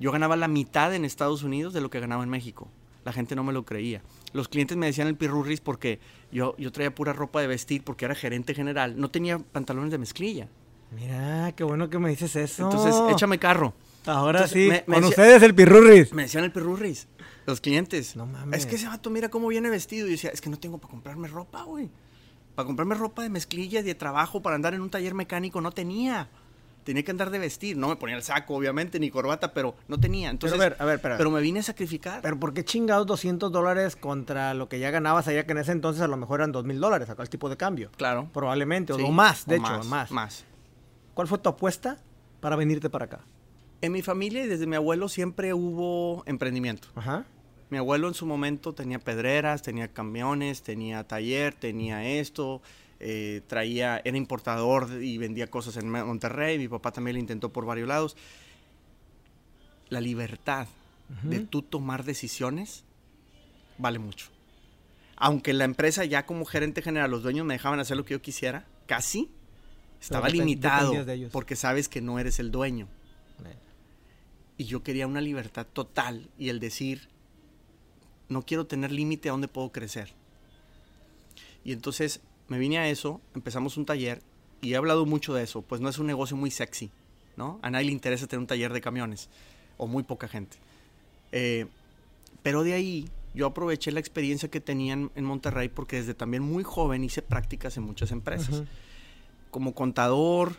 Yo 0.00 0.12
ganaba 0.12 0.36
la 0.36 0.48
mitad 0.48 0.94
en 0.94 1.04
Estados 1.04 1.42
Unidos 1.42 1.72
de 1.72 1.80
lo 1.80 1.90
que 1.90 2.00
ganaba 2.00 2.22
en 2.22 2.28
México. 2.28 2.68
La 3.04 3.12
gente 3.12 3.36
no 3.36 3.44
me 3.44 3.52
lo 3.52 3.64
creía. 3.64 4.02
Los 4.32 4.48
clientes 4.48 4.76
me 4.76 4.86
decían 4.86 5.08
el 5.08 5.16
pirurris 5.16 5.60
porque 5.60 6.00
yo, 6.30 6.54
yo 6.58 6.70
traía 6.72 6.94
pura 6.94 7.12
ropa 7.12 7.40
de 7.40 7.46
vestir 7.46 7.82
porque 7.84 8.04
era 8.04 8.14
gerente 8.14 8.54
general. 8.54 8.98
No 8.98 9.08
tenía 9.10 9.38
pantalones 9.38 9.90
de 9.92 9.98
mezclilla. 9.98 10.48
Mira, 10.92 11.52
qué 11.56 11.64
bueno 11.64 11.88
que 11.90 11.98
me 11.98 12.10
dices 12.10 12.36
eso. 12.36 12.64
Entonces, 12.64 12.94
échame 13.12 13.38
carro. 13.38 13.74
Ahora 14.06 14.40
Entonces, 14.40 14.62
sí, 14.62 14.68
me- 14.68 14.74
me 14.74 14.82
con 14.84 14.94
decía- 14.94 15.08
ustedes 15.08 15.42
el 15.42 15.54
pirurris. 15.54 16.12
Me 16.12 16.22
decían 16.22 16.44
el 16.44 16.52
pirurris, 16.52 17.08
los 17.46 17.60
clientes. 17.60 18.14
No 18.14 18.26
mames. 18.26 18.60
Es 18.60 18.66
que 18.66 18.76
ese 18.76 18.86
vato 18.86 19.10
mira 19.10 19.28
cómo 19.28 19.48
viene 19.48 19.68
vestido. 19.68 20.06
Y 20.06 20.12
decía, 20.12 20.30
es 20.30 20.40
que 20.40 20.48
no 20.50 20.58
tengo 20.58 20.78
para 20.78 20.90
comprarme 20.92 21.26
ropa, 21.28 21.62
güey. 21.64 21.90
Para 22.54 22.66
comprarme 22.66 22.94
ropa 22.94 23.22
de 23.22 23.30
mezclilla 23.30 23.80
y 23.80 23.82
de 23.82 23.94
trabajo 23.94 24.42
para 24.42 24.54
andar 24.56 24.74
en 24.74 24.80
un 24.80 24.90
taller 24.90 25.14
mecánico 25.14 25.60
no 25.60 25.72
tenía. 25.72 26.28
Tenía 26.86 27.02
que 27.02 27.10
andar 27.10 27.30
de 27.30 27.40
vestir. 27.40 27.76
No 27.76 27.88
me 27.88 27.96
ponía 27.96 28.14
el 28.14 28.22
saco, 28.22 28.54
obviamente, 28.54 29.00
ni 29.00 29.10
corbata, 29.10 29.52
pero 29.52 29.74
no 29.88 29.98
tenía. 29.98 30.30
Entonces, 30.30 30.56
pero 30.56 30.62
a 30.64 30.68
ver, 30.70 30.82
a 30.82 30.84
ver, 30.86 30.94
espera. 30.94 31.16
pero 31.18 31.32
me 31.32 31.40
vine 31.40 31.58
a 31.58 31.62
sacrificar. 31.64 32.22
Pero 32.22 32.38
¿por 32.38 32.54
qué 32.54 32.64
chingados 32.64 33.06
200 33.08 33.50
dólares 33.50 33.96
contra 33.96 34.54
lo 34.54 34.68
que 34.68 34.78
ya 34.78 34.92
ganabas 34.92 35.26
allá 35.26 35.44
que 35.46 35.50
en 35.52 35.58
ese 35.58 35.72
entonces 35.72 36.00
a 36.00 36.06
lo 36.06 36.16
mejor 36.16 36.38
eran 36.40 36.52
2 36.52 36.64
mil 36.64 36.78
dólares? 36.78 37.10
¿A 37.10 37.16
cuál 37.16 37.28
tipo 37.28 37.48
de 37.48 37.56
cambio? 37.56 37.90
claro. 37.96 38.30
Probablemente, 38.32 38.94
Sí, 38.94 39.02
o 39.04 39.10
más, 39.10 39.46
de 39.46 39.56
o 39.56 39.58
hecho, 39.58 39.68
más, 39.68 39.86
más. 39.88 40.10
Más. 40.12 40.44
¿Cuál 41.14 41.26
fue 41.26 41.38
tu 41.38 41.48
apuesta 41.48 41.98
para 42.38 42.54
venirte 42.54 42.88
para 42.88 43.06
acá? 43.06 43.20
En 43.80 43.90
mi 43.90 44.02
familia 44.02 44.44
y 44.44 44.46
desde 44.46 44.66
mi 44.68 44.76
abuelo 44.76 45.08
siempre 45.08 45.52
hubo 45.54 46.22
emprendimiento. 46.26 46.86
Ajá. 46.94 47.24
Mi 47.68 47.78
abuelo 47.78 48.06
en 48.06 48.14
su 48.14 48.26
momento 48.26 48.74
tenía 48.74 49.00
pedreras, 49.00 49.60
tenía 49.62 49.88
camiones, 49.88 50.62
tenía 50.62 51.02
taller, 51.02 51.52
tenía 51.52 52.06
esto, 52.06 52.62
eh, 53.00 53.42
traía, 53.46 54.00
era 54.04 54.16
importador 54.16 55.02
y 55.02 55.18
vendía 55.18 55.48
cosas 55.48 55.76
en 55.76 55.90
Monterrey. 55.90 56.58
Mi 56.58 56.68
papá 56.68 56.92
también 56.92 57.16
lo 57.16 57.20
intentó 57.20 57.52
por 57.52 57.66
varios 57.66 57.88
lados. 57.88 58.16
La 59.88 60.00
libertad 60.00 60.66
de 61.22 61.40
tú 61.40 61.62
tomar 61.62 62.04
decisiones 62.04 62.84
vale 63.78 63.98
mucho. 63.98 64.28
Aunque 65.16 65.52
la 65.52 65.64
empresa 65.64 66.04
ya 66.04 66.26
como 66.26 66.44
gerente 66.44 66.82
general, 66.82 67.10
los 67.10 67.22
dueños 67.22 67.46
me 67.46 67.54
dejaban 67.54 67.78
hacer 67.80 67.96
lo 67.96 68.04
que 68.04 68.14
yo 68.14 68.20
quisiera, 68.20 68.66
casi 68.86 69.30
estaba 70.00 70.28
limitado 70.28 71.04
de 71.04 71.28
porque 71.32 71.56
sabes 71.56 71.88
que 71.88 72.00
no 72.00 72.18
eres 72.18 72.38
el 72.38 72.50
dueño. 72.50 72.88
Eh, 73.44 73.56
Y 74.58 74.64
yo 74.64 74.82
quería 74.82 75.06
una 75.06 75.20
libertad 75.20 75.66
total 75.72 76.28
y 76.38 76.48
el 76.48 76.60
decir, 76.60 77.08
no 78.28 78.42
quiero 78.42 78.66
tener 78.66 78.90
límite 78.90 79.28
a 79.28 79.32
dónde 79.32 79.48
puedo 79.48 79.70
crecer. 79.70 80.12
Y 81.64 81.72
entonces 81.72 82.20
me 82.48 82.58
vine 82.58 82.78
a 82.78 82.88
eso, 82.88 83.20
empezamos 83.34 83.76
un 83.76 83.84
taller 83.84 84.22
y 84.60 84.72
he 84.72 84.76
hablado 84.76 85.06
mucho 85.06 85.34
de 85.34 85.42
eso, 85.42 85.62
pues 85.62 85.80
no 85.80 85.88
es 85.88 85.98
un 85.98 86.06
negocio 86.06 86.36
muy 86.36 86.50
sexy, 86.50 86.90
¿no? 87.36 87.58
A 87.62 87.70
nadie 87.70 87.86
le 87.86 87.92
interesa 87.92 88.26
tener 88.26 88.40
un 88.40 88.46
taller 88.46 88.72
de 88.72 88.80
camiones, 88.80 89.28
o 89.76 89.86
muy 89.86 90.02
poca 90.02 90.28
gente. 90.28 90.56
Eh, 91.32 91.66
pero 92.42 92.62
de 92.62 92.74
ahí 92.74 93.08
yo 93.34 93.46
aproveché 93.46 93.92
la 93.92 94.00
experiencia 94.00 94.48
que 94.48 94.60
tenía 94.60 94.94
en, 94.94 95.24
Monterrey 95.24 95.68
porque 95.68 95.96
desde 95.96 96.14
también 96.14 96.42
muy 96.42 96.62
joven 96.62 97.04
hice 97.04 97.20
prácticas 97.20 97.76
en 97.76 97.82
muchas 97.82 98.10
empresas 98.12 98.62
como 99.56 99.74
contador, 99.74 100.56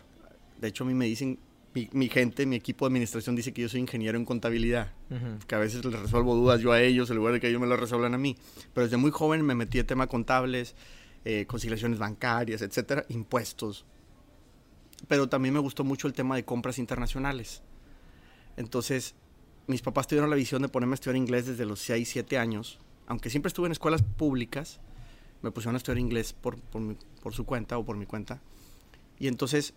de 0.60 0.66
hecho 0.66 0.82
a 0.82 0.86
mí 0.88 0.92
me 0.92 1.04
dicen, 1.04 1.38
mi, 1.72 1.88
mi 1.92 2.08
gente, 2.08 2.46
mi 2.46 2.56
equipo 2.56 2.84
de 2.84 2.88
administración 2.88 3.36
dice 3.36 3.52
que 3.52 3.62
yo 3.62 3.68
soy 3.68 3.78
ingeniero 3.80 4.18
en 4.18 4.24
contabilidad, 4.24 4.92
Ujú. 5.10 5.38
que 5.46 5.54
a 5.54 5.58
veces 5.58 5.84
les 5.84 6.00
resuelvo 6.00 6.34
dudas 6.34 6.60
yo 6.60 6.72
a 6.72 6.80
ellos 6.80 7.08
en 7.10 7.16
lugar 7.16 7.34
de 7.34 7.40
que 7.40 7.48
ellos 7.48 7.60
me 7.60 7.68
las 7.68 7.78
resuelvan 7.78 8.14
a 8.14 8.18
mí. 8.18 8.36
Pero 8.74 8.86
desde 8.86 8.96
muy 8.96 9.12
joven 9.12 9.44
me 9.44 9.54
metí 9.54 9.78
a 9.78 9.86
tema 9.86 10.08
contables, 10.08 10.74
eh, 11.24 11.46
conciliaciones 11.46 11.98
bancarias, 11.98 12.62
etcétera, 12.62 13.04
impuestos. 13.08 13.84
Pero 15.06 15.28
también 15.28 15.54
me 15.54 15.60
gustó 15.60 15.84
mucho 15.84 16.06
el 16.08 16.12
tema 16.12 16.36
de 16.36 16.44
compras 16.44 16.78
internacionales. 16.78 17.62
Entonces, 18.56 19.14
mis 19.66 19.82
papás 19.82 20.06
tuvieron 20.08 20.30
la 20.30 20.36
visión 20.36 20.62
de 20.62 20.68
ponerme 20.68 20.94
a 20.94 20.96
estudiar 20.96 21.16
inglés 21.16 21.46
desde 21.46 21.66
los 21.66 21.80
6, 21.80 22.08
7 22.08 22.38
años. 22.38 22.80
Aunque 23.06 23.30
siempre 23.30 23.48
estuve 23.48 23.66
en 23.66 23.72
escuelas 23.72 24.02
públicas, 24.02 24.80
me 25.42 25.50
pusieron 25.50 25.76
a 25.76 25.78
estudiar 25.78 25.98
inglés 25.98 26.32
por, 26.32 26.58
por, 26.58 26.80
mi- 26.80 26.96
por 27.22 27.32
su 27.34 27.44
cuenta 27.44 27.78
o 27.78 27.84
por 27.84 27.96
mi 27.96 28.06
cuenta. 28.06 28.40
Y 29.18 29.28
entonces, 29.28 29.74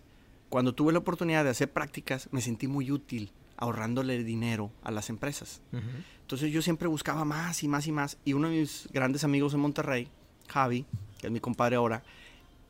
cuando 0.48 0.74
tuve 0.74 0.92
la 0.92 0.98
oportunidad 0.98 1.44
de 1.44 1.50
hacer 1.50 1.72
prácticas, 1.72 2.28
me 2.32 2.40
sentí 2.40 2.66
muy 2.66 2.90
útil 2.90 3.32
ahorrándole 3.56 4.24
dinero 4.24 4.72
a 4.82 4.90
las 4.90 5.08
empresas. 5.08 5.62
Ujú. 5.72 5.82
Entonces 6.22 6.50
yo 6.52 6.62
siempre 6.62 6.88
buscaba 6.88 7.24
más 7.24 7.62
y 7.62 7.68
más 7.68 7.86
y 7.86 7.92
más. 7.92 8.18
Y 8.24 8.32
uno 8.32 8.48
de 8.48 8.58
mis 8.60 8.88
grandes 8.92 9.22
amigos 9.22 9.54
en 9.54 9.60
Monterrey, 9.60 10.08
Javi, 10.48 10.84
que 11.22 11.28
es 11.28 11.32
mi 11.32 11.40
compadre 11.40 11.76
ahora, 11.76 12.02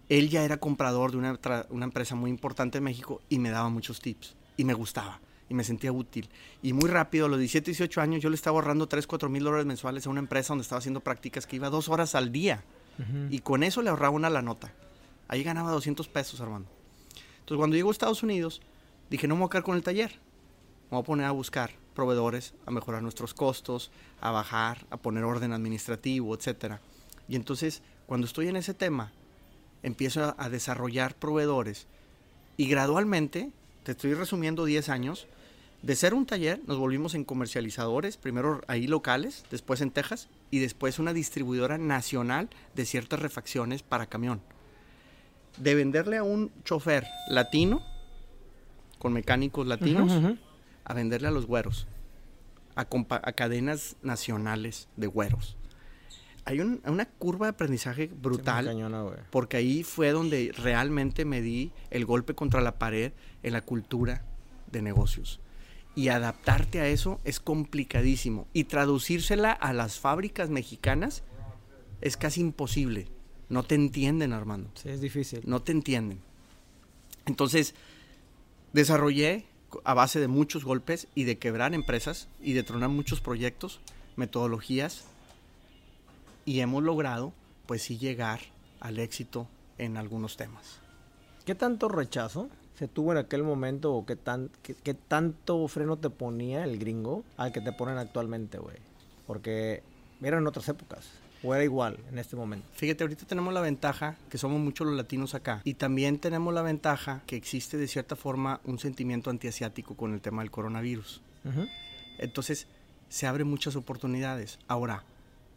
él 0.09 0.29
ya 0.29 0.45
era 0.45 0.59
comprador 0.59 1.11
de 1.11 1.17
una, 1.17 1.41
una 1.71 1.85
empresa 1.87 2.15
muy 2.15 2.31
importante 2.31 2.79
en 2.79 2.85
México 2.85 3.23
y 3.31 3.39
me 3.39 3.51
daba 3.51 3.71
muchos 3.71 4.01
tips 4.01 4.37
y 4.59 4.65
me 4.65 4.75
gustaba 4.75 5.21
y 5.49 5.55
me 5.55 5.65
sentía 5.65 5.91
útil. 5.91 6.29
Y 6.63 6.75
muy 6.75 6.89
rápido, 6.89 7.27
a 7.27 7.29
los 7.31 7.39
17, 7.39 7.71
18 7.71 8.01
años, 8.01 8.23
yo 8.23 8.29
le 8.29 8.37
estaba 8.37 8.59
ahorrando 8.59 8.87
3, 8.87 9.07
4 9.07 9.31
mil 9.31 9.43
dólares 9.43 9.65
mensuales 9.65 10.07
a 10.07 10.11
una 10.11 10.21
empresa 10.21 10.49
donde 10.49 10.63
estaba 10.63 10.81
haciendo 10.81 11.01
prácticas 11.01 11.47
que 11.47 11.57
iba 11.57 11.71
dos 11.71 11.89
horas 11.89 12.15
al 12.15 12.31
día. 12.31 12.63
Y 13.31 13.41
con 13.41 13.63
eso 13.63 13.81
le 13.83 13.89
ahorraba 13.89 14.15
una 14.15 14.31
la 14.31 14.43
nota. 14.43 14.71
Ahí 15.27 15.43
ganaba 15.43 15.71
200 15.73 16.09
pesos, 16.09 16.41
Armando. 16.43 16.69
Entonces, 17.41 17.57
cuando 17.57 17.75
llego 17.75 17.89
a 17.89 17.93
Estados 17.93 18.23
Unidos, 18.23 18.61
dije, 19.11 19.27
no 19.27 19.35
me 19.35 19.41
voy 19.41 19.47
a 19.47 19.51
quedar 19.51 19.63
con 19.65 19.77
el 19.77 19.83
taller. 19.83 20.13
Me 20.91 20.97
voy 20.97 21.01
a 21.01 21.05
poner 21.05 21.27
a 21.27 21.33
buscar 21.33 21.71
proveedores, 21.95 22.55
a 22.67 22.71
mejorar 22.71 23.03
nuestros 23.03 23.33
costos, 23.33 23.91
a 24.21 24.31
bajar, 24.31 24.87
a 24.91 24.99
poner 24.99 25.25
orden 25.25 25.53
administrativo, 25.53 26.35
etc. 26.35 26.77
Y 27.29 27.37
entonces, 27.37 27.83
cuando 28.13 28.27
estoy 28.27 28.49
en 28.49 28.57
ese 28.57 28.75
tema, 28.75 29.11
empiezo 29.83 30.23
a, 30.23 30.37
a 30.37 30.51
desarrollar 30.51 31.15
proveedores 31.15 31.87
y 32.59 32.69
gradualmente, 32.69 33.53
te 33.85 33.93
estoy 33.93 34.13
resumiendo 34.13 34.67
10 34.67 34.91
años, 34.91 35.27
de 35.81 35.97
ser 35.97 36.13
un 36.13 36.27
taller, 36.27 36.61
nos 36.67 36.77
volvimos 36.77 37.15
en 37.15 37.25
comercializadores, 37.25 38.19
primero 38.19 38.61
ahí 38.67 38.87
locales, 38.87 39.47
después 39.51 39.81
en 39.81 39.91
Texas 39.91 40.29
y 40.51 40.59
después 40.59 40.99
una 40.99 41.15
distribuidora 41.15 41.79
nacional 41.79 42.51
de 42.75 42.85
ciertas 42.85 43.19
refacciones 43.19 43.83
para 43.83 44.05
camión. 44.05 44.43
De 45.57 45.75
venderle 45.75 46.19
a 46.19 46.23
un 46.23 46.53
chofer 46.65 47.07
latino, 47.31 47.81
con 48.99 49.15
mecánicos 49.15 49.67
latinos, 49.67 50.13
a 50.85 50.93
venderle 50.93 51.29
a 51.29 51.31
los 51.31 51.47
güeros, 51.47 51.87
a, 52.75 52.85
cadenas 52.85 53.97
nacionales 54.03 54.89
de 54.99 55.07
güeros. 55.07 55.57
Hay 56.45 56.61
una 56.61 57.07
curva 57.07 57.47
de 57.47 57.51
aprendizaje 57.51 58.09
brutal, 58.09 59.25
porque 59.31 59.57
ahí 59.57 59.85
fue 59.85 60.11
donde 60.11 60.53
realmente 60.57 61.25
me 61.25 61.41
di 61.41 61.71
el 61.91 62.05
golpe 62.05 62.35
contra 62.35 62.61
la 62.61 62.79
pared 62.79 63.13
en 63.43 63.53
la 63.53 63.61
cultura 63.61 64.25
de 64.71 64.83
negocios 64.83 65.41
y 65.95 66.09
adaptarte 66.09 66.81
a 66.81 66.89
eso 66.89 67.21
es 67.25 67.41
complicadísimo. 67.41 68.47
Y 68.53 68.65
traducírsela 68.65 69.53
a 69.53 69.73
las 69.73 69.99
fábricas 69.99 70.51
mexicanas 70.51 71.23
es 72.01 72.17
casi 72.17 72.41
imposible. 72.41 73.09
No 73.49 73.63
te 73.63 73.75
entienden, 73.75 74.33
Armando. 74.33 74.71
Sí, 74.75 74.89
es 74.89 75.01
difícil. 75.01 75.43
No 75.45 75.61
te 75.61 75.73
entienden. 75.73 76.21
Entonces, 77.27 77.75
desarrollé 78.73 79.45
a 79.85 79.95
base 79.95 80.21
de 80.21 80.29
muchos 80.29 80.65
golpes 80.65 81.09
y 81.15 81.25
de 81.25 81.39
quebrar 81.39 81.75
empresas 81.75 82.29
y 82.41 82.55
de 82.55 82.63
tronar 82.63 82.89
muchos 82.89 83.21
proyectos, 83.21 83.81
metodologías, 84.17 85.05
y 86.45 86.61
hemos 86.61 86.83
logrado, 86.83 87.33
pues 87.67 87.83
sí, 87.83 87.99
llegar 87.99 88.41
al 88.81 88.99
éxito 88.99 89.49
en 89.79 89.97
algunos 89.97 90.37
temas. 90.37 90.81
¿Qué 91.45 91.55
tanto 91.55 91.89
rechazo 91.89 92.49
se 92.79 92.89
tuvo 92.89 93.13
en 93.13 93.19
aquel 93.19 93.43
momento 93.43 93.93
o 93.95 94.07
qué, 94.07 94.17
tan, 94.17 94.51
qué, 94.63 94.95
tanto 94.95 95.67
freno 95.69 95.97
te 95.99 96.11
ponía 96.11 96.65
el 96.65 96.79
gringo 96.79 97.25
al 97.37 97.53
que 97.53 97.61
te 97.61 97.73
ponen 97.73 97.99
actualmente, 97.99 98.59
güey? 98.59 98.77
Porque 99.27 99.83
eran 100.23 100.47
otras 100.47 100.69
épocas. 100.69 101.09
¿O 101.45 101.53
era 101.55 101.65
igual 101.65 101.99
en 102.09 102.19
este 102.19 102.37
momento? 102.37 102.69
Fíjate, 102.75 103.03
ahorita 103.03 103.27
tenemos 103.27 103.53
la 103.53 103.61
ventaja 103.61 104.17
que 104.31 104.39
somos 104.39 104.61
muchos 104.61 104.87
los 104.87 104.97
latinos 104.97 105.35
acá. 105.35 105.61
Y 105.65 105.75
también 105.75 106.19
tenemos 106.19 106.55
la 106.55 106.63
ventaja 106.63 107.23
que 107.27 107.35
existe 107.35 107.77
de 107.77 107.89
cierta 107.89 108.15
forma 108.15 108.61
un 108.65 108.79
sentimiento 108.79 109.29
antiasiático 109.29 109.97
con 109.97 110.15
el 110.15 110.21
tema 110.21 110.43
del 110.43 110.53
coronavirus. 110.53 111.21
Entonces, 112.19 112.69
se 113.09 113.27
abren 113.27 113.49
muchas 113.49 113.75
oportunidades. 113.75 114.61
Ahora, 114.69 115.03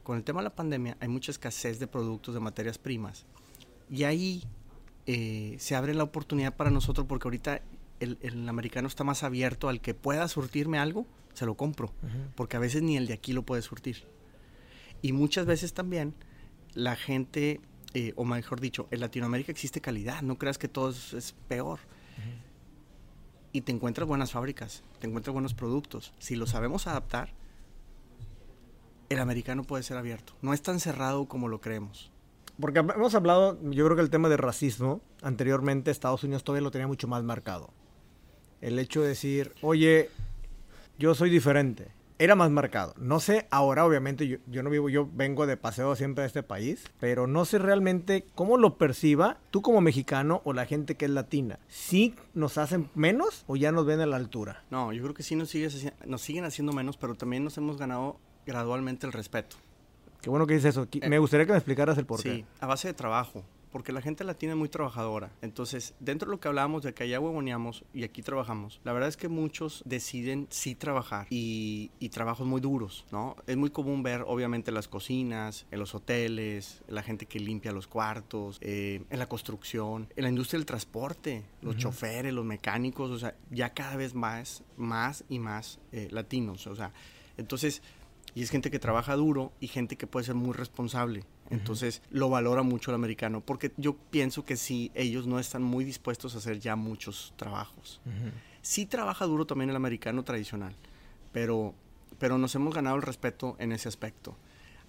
con 0.05 0.17
el 0.17 0.23
tema 0.23 0.39
de 0.39 0.45
la 0.45 0.55
pandemia 0.55 0.95
hay 0.99 1.07
mucha 1.07 1.31
escasez 1.31 1.79
de 1.79 1.87
productos, 1.87 2.35
de 2.35 2.39
materias 2.39 2.77
primas. 2.77 3.25
Y 3.89 4.03
ahí 4.03 4.43
eh, 5.07 5.55
se 5.59 5.75
abre 5.75 5.95
la 5.95 6.03
oportunidad 6.03 6.55
para 6.55 6.69
nosotros 6.69 7.07
porque 7.09 7.27
ahorita 7.27 7.61
el, 7.99 8.47
americano 8.47 8.87
está 8.87 9.03
más 9.03 9.23
abierto 9.23 9.67
al 9.67 9.81
que 9.81 9.95
pueda 9.95 10.27
surtirme 10.27 10.77
algo, 10.77 11.07
se 11.33 11.47
lo 11.47 11.55
compro, 11.55 11.91
porque 12.35 12.55
a 12.55 12.59
veces 12.59 12.83
ni 12.83 12.97
el 12.97 13.07
de 13.07 13.13
aquí 13.13 13.33
lo 13.33 13.41
puede 13.41 13.63
surtir. 13.63 14.03
Y 15.01 15.11
muchas 15.11 15.47
veces 15.47 15.73
también 15.73 16.13
la 16.75 16.95
gente, 16.95 17.59
eh, 17.95 18.13
o 18.15 18.25
mejor 18.25 18.59
dicho, 18.59 18.87
en 18.91 18.99
Latinoamérica 18.99 19.51
existe 19.51 19.81
calidad, 19.81 20.21
no 20.21 20.37
creas 20.37 20.59
que 20.59 20.67
todo 20.67 20.91
es, 20.91 21.33
peor. 21.47 21.79
Y 23.51 23.61
te 23.61 23.71
encuentras 23.71 24.07
buenas 24.07 24.31
fábricas, 24.31 24.83
te 24.99 25.07
encuentras 25.07 25.33
buenos 25.33 25.55
productos. 25.55 26.13
Si 26.19 26.35
lo 26.35 26.45
sabemos 26.45 26.85
adaptar, 26.85 27.33
el 29.09 29.19
americano 29.19 29.63
puede 29.63 29.83
ser 29.83 29.97
abierto. 29.97 30.33
No 30.41 30.53
es 30.53 30.61
tan 30.61 30.79
cerrado 30.79 31.25
como 31.25 31.47
lo 31.47 31.61
creemos. 31.61 32.11
Porque 32.59 32.79
hemos 32.79 33.15
hablado, 33.15 33.59
yo 33.63 33.85
creo 33.85 33.95
que 33.95 34.01
el 34.01 34.09
tema 34.09 34.29
de 34.29 34.37
racismo, 34.37 35.01
anteriormente 35.21 35.91
Estados 35.91 36.23
Unidos 36.23 36.43
todavía 36.43 36.63
lo 36.63 36.71
tenía 36.71 36.87
mucho 36.87 37.07
más 37.07 37.23
marcado. 37.23 37.71
El 38.61 38.79
hecho 38.79 39.01
de 39.01 39.09
decir, 39.09 39.53
oye, 39.61 40.09
yo 40.97 41.13
soy 41.15 41.29
diferente, 41.29 41.91
era 42.17 42.35
más 42.35 42.49
marcado. 42.49 42.93
No 42.97 43.19
sé, 43.19 43.45
ahora 43.51 43.85
obviamente 43.85 44.25
yo, 44.25 44.37
yo, 44.47 44.63
no 44.63 44.69
vivo, 44.69 44.87
yo 44.87 45.09
vengo 45.11 45.45
de 45.45 45.57
paseo 45.57 45.97
siempre 45.97 46.23
a 46.23 46.27
este 46.27 46.43
país, 46.43 46.85
pero 47.01 47.27
no 47.27 47.43
sé 47.43 47.59
realmente 47.59 48.25
cómo 48.35 48.57
lo 48.57 48.77
perciba 48.77 49.37
tú 49.51 49.61
como 49.61 49.81
mexicano 49.81 50.41
o 50.45 50.53
la 50.53 50.65
gente 50.65 50.95
que 50.95 51.05
es 51.05 51.11
latina. 51.11 51.59
¿Sí 51.67 52.15
nos 52.33 52.57
hacen 52.57 52.89
menos 52.95 53.43
o 53.47 53.57
ya 53.57 53.73
nos 53.73 53.85
ven 53.85 53.99
a 53.99 54.05
la 54.05 54.15
altura? 54.15 54.63
No, 54.71 54.93
yo 54.93 55.03
creo 55.03 55.13
que 55.13 55.23
sí 55.23 55.35
nos, 55.35 55.53
nos 56.05 56.21
siguen 56.21 56.45
haciendo 56.45 56.71
menos, 56.71 56.95
pero 56.95 57.15
también 57.15 57.43
nos 57.43 57.57
hemos 57.57 57.77
ganado 57.77 58.17
gradualmente 58.45 59.05
el 59.05 59.13
respeto. 59.13 59.57
Qué 60.21 60.29
bueno 60.31 60.47
que 60.47 60.55
dices 60.55 60.71
eso. 60.71 60.87
Eh, 60.91 61.07
me 61.07 61.19
gustaría 61.19 61.45
que 61.45 61.51
me 61.51 61.57
explicaras 61.59 61.97
el 61.99 62.05
porqué. 62.07 62.37
Sí, 62.37 62.45
a 62.59 62.65
base 62.65 62.87
de 62.87 62.93
trabajo. 62.95 63.43
Porque 63.71 63.91
la 63.91 64.01
gente 64.01 64.23
latina 64.23 64.53
es 64.53 64.57
muy 64.57 64.69
trabajadora. 64.69 65.31
Entonces, 65.41 65.93
dentro 65.99 66.29
de 66.29 66.31
lo 66.31 66.39
que 66.39 66.47
hablábamos 66.47 66.81
de 66.81 66.93
que 66.93 67.03
allá 67.03 67.19
huevoneamos 67.19 67.83
y 67.93 68.05
aquí 68.05 68.21
trabajamos, 68.21 68.79
la 68.85 68.93
verdad 68.93 69.09
es 69.09 69.17
que 69.17 69.27
muchos 69.27 69.83
deciden 69.85 70.47
sí 70.49 70.75
trabajar 70.75 71.27
y, 71.29 71.91
trabajos 72.09 72.47
muy 72.47 72.61
duros, 72.61 73.05
¿no? 73.11 73.35
Es 73.45 73.57
muy 73.57 73.69
común 73.71 74.01
ver, 74.01 74.23
obviamente, 74.25 74.71
las 74.71 74.87
cocinas, 74.87 75.67
en 75.71 75.79
los 75.79 75.93
hoteles, 75.93 76.81
la 76.87 77.03
gente 77.03 77.25
que 77.25 77.39
limpia 77.39 77.73
los 77.73 77.85
cuartos, 77.85 78.57
eh, 78.61 79.03
en 79.09 79.19
la 79.19 79.27
construcción, 79.27 80.07
en 80.15 80.23
la 80.23 80.29
industria 80.29 80.57
del 80.57 80.65
transporte, 80.65 81.43
los 81.61 81.75
choferes, 81.75 82.33
los 82.33 82.45
mecánicos, 82.45 83.11
o 83.11 83.19
sea, 83.19 83.35
ya 83.51 83.73
cada 83.73 83.97
vez 83.97 84.15
más, 84.15 84.63
más 84.77 85.25
y 85.27 85.37
más 85.37 85.79
eh, 85.91 86.07
latinos, 86.11 86.65
o 86.65 86.75
sea, 86.75 86.93
entonces 87.37 87.81
y 88.35 88.43
es 88.43 88.49
gente 88.51 88.69
que 88.69 88.79
trabaja 88.79 89.15
duro 89.15 89.53
y 89.61 89.67
gente 89.67 89.95
que 89.95 90.07
puede 90.07 90.25
ser 90.25 90.35
muy 90.35 90.53
responsable. 90.53 91.23
Entonces 91.49 92.01
lo 92.11 92.29
valora 92.29 92.63
mucho 92.63 92.91
el 92.91 92.95
americano, 92.95 93.41
porque 93.41 93.71
yo 93.77 93.95
pienso 94.11 94.43
que 94.43 94.57
sí, 94.57 94.91
ellos 94.93 95.25
no 95.25 95.39
están 95.39 95.63
muy 95.63 95.85
dispuestos 95.85 96.35
a 96.35 96.39
hacer 96.39 96.59
ya 96.59 96.75
muchos 96.75 97.33
trabajos. 97.37 98.01
Sí 98.61 98.85
trabaja 98.85 99.25
duro 99.25 99.45
también 99.45 99.69
el 99.69 99.75
americano 99.75 100.23
tradicional, 100.23 100.75
pero, 101.31 101.73
pero 102.19 102.37
nos 102.37 102.53
hemos 102.55 102.75
ganado 102.75 102.97
el 102.97 103.03
respeto 103.03 103.55
en 103.57 103.71
ese 103.71 103.87
aspecto. 103.87 104.35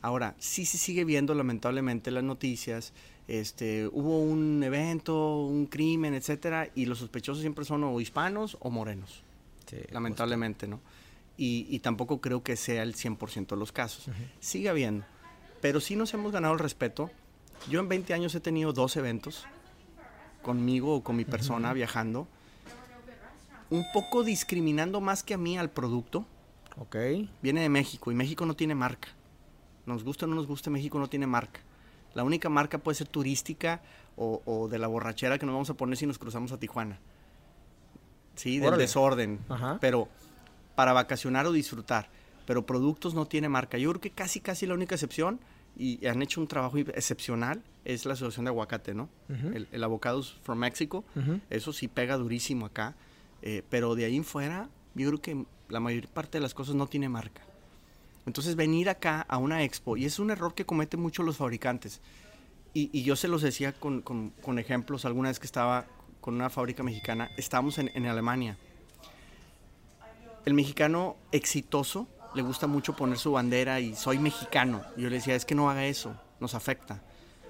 Ahora, 0.03 0.35
sí 0.39 0.67
se 0.67 0.77
sigue 0.77 1.05
viendo 1.05 1.33
lamentablemente 1.35 2.11
las 2.11 2.25
noticias, 2.25 2.93
este, 3.29 3.87
hubo 3.89 4.21
un 4.21 4.63
evento, 4.63 5.43
un 5.45 5.67
crimen, 5.67 6.15
etcétera, 6.15 6.69
y 6.75 6.87
los 6.87 6.99
sospechosos 6.99 7.43
siempre 7.43 7.65
son 7.65 7.85
o 7.85 8.01
hispanos 8.01 8.57
o 8.61 8.71
morenos. 8.71 9.23
lamentablemente, 9.91 10.67
¿no? 10.67 10.81
Y, 11.37 11.79
tampoco 11.81 12.21
creo 12.21 12.43
que 12.43 12.57
sea 12.57 12.83
el 12.83 12.95
100% 12.95 13.49
de 13.49 13.57
los 13.57 13.73
casos. 13.73 14.07
Sigue 14.41 14.69
habiendo. 14.69 15.05
Pero 15.61 15.81
sí 15.81 15.97
nos 15.97 16.13
hemos 16.15 16.33
ganado 16.33 16.55
el 16.55 16.61
respeto. 16.61 17.11
Yo 17.69 17.81
en 17.81 17.89
20 17.89 18.15
años 18.15 18.35
he 18.35 18.41
tenido 18.41 18.73
dos 18.73 18.97
eventos 18.97 19.47
conmigo 20.43 20.95
o 20.95 21.03
con 21.03 21.17
mi 21.17 21.25
persona 21.25 21.73
viajando. 21.73 22.29
Un 23.69 23.85
poco 23.93 24.23
discriminando 24.23 25.01
más 25.01 25.23
que 25.25 25.35
a 25.35 25.39
mí 25.39 25.59
al 25.59 25.71
producto. 25.71 26.25
Ok. 26.79 26.97
Viene 27.43 27.63
de 27.63 27.69
México 27.69 28.13
y 28.13 28.15
México 28.15 28.47
no 28.47 28.55
tiene 28.55 28.75
marca. 28.75 29.09
Nos 29.87 30.05
gusta 30.05 30.27
o 30.27 30.29
no 30.29 30.37
nos 30.37 30.47
guste, 30.47 30.71
México 30.71 30.99
no 30.99 31.09
tiene 31.09 31.27
marca. 31.27 31.61
La 32.15 32.25
única 32.25 32.49
marca 32.49 32.79
puede 32.79 32.95
ser 32.95 33.09
turística 33.09 33.83
o, 34.17 34.69
de 34.71 34.79
la 34.79 34.87
borrachera 34.87 35.39
que 35.39 35.45
nos 35.45 35.55
vamos 35.55 35.71
a 35.71 35.75
poner 35.75 35.99
si 35.99 36.07
nos 36.07 36.19
cruzamos 36.19 36.53
a 36.53 36.59
Tijuana. 36.59 36.99
Sí, 38.37 38.59
del 38.59 38.79
desorden. 38.79 39.41
Pero 39.81 40.09
para 40.77 40.93
vacacionar 40.93 41.47
o 41.47 41.53
disfrutar. 41.53 42.09
Pero 42.47 42.65
productos 42.65 43.15
no 43.15 43.27
tiene 43.27 43.49
marca. 43.49 43.77
Yo 43.79 43.91
creo 43.91 44.01
que 44.01 44.11
casi, 44.11 44.39
casi 44.39 44.67
la 44.67 44.75
única 44.75 44.95
excepción, 44.95 45.41
y 45.77 46.07
han 46.07 46.23
hecho 46.23 46.41
un 46.41 46.47
trabajo 46.47 46.79
excepcional, 46.79 47.63
es 47.85 48.07
la 48.07 48.13
asociación 48.13 48.45
de 48.45 48.51
aguacate, 48.51 48.95
¿no? 48.95 49.09
el, 49.29 49.67
el, 49.73 49.85
Avocados 49.85 50.39
from 50.43 50.59
Mexico. 50.61 51.05
Eso 51.51 51.73
sí 51.73 51.89
pega 51.89 52.17
durísimo 52.17 52.67
acá. 52.67 52.95
Eh, 53.43 53.63
pero 53.69 53.95
de 53.95 54.05
ahí 54.05 54.17
en 54.17 54.25
fuera, 54.25 54.69
yo 54.95 55.09
creo 55.09 55.21
que 55.21 55.45
la 55.69 55.81
mayor 55.81 56.09
parte 56.09 56.39
de 56.39 56.43
las 56.43 56.55
cosas 56.55 56.75
no 56.75 56.87
tiene 56.87 57.09
marca. 57.09 57.43
Entonces 58.27 58.57
venir 58.57 58.89
acá 58.89 59.21
a 59.29 59.39
una 59.39 59.63
expo, 59.63 59.97
y 59.97 60.05
es 60.05 60.19
un 60.19 60.31
error 60.31 60.55
que 60.55 60.67
cometen 60.67 61.01
muchos 61.01 61.25
los 61.25 61.37
fabricantes, 61.37 62.01
y, 62.75 63.03
yo 63.05 63.17
se 63.17 63.27
los 63.27 63.41
decía 63.41 63.73
con, 63.73 64.03
con, 64.03 64.59
ejemplos, 64.59 65.07
alguna 65.07 65.31
vez 65.31 65.39
que 65.39 65.47
estaba 65.47 65.87
con 66.21 66.35
una 66.35 66.51
fábrica 66.51 66.83
mexicana, 66.83 67.31
estábamos 67.39 67.79
en, 67.79 67.91
en 67.95 68.05
Alemania, 68.05 68.59
el 70.47 70.55
mexicano 70.55 71.17
exitoso 71.33 72.09
le 72.35 72.43
gusta 72.43 72.67
mucho 72.67 72.95
poner 72.95 73.19
su 73.19 73.33
bandera 73.33 73.81
y 73.81 73.95
soy 73.95 74.19
mexicano. 74.19 74.83
yo 74.97 75.11
le 75.11 75.17
decía, 75.17 75.35
es 75.35 75.45
que 75.45 75.55
no 75.55 75.69
haga 75.69 75.87
eso, 75.87 76.17
nos 76.39 76.55
afecta. 76.55 77.03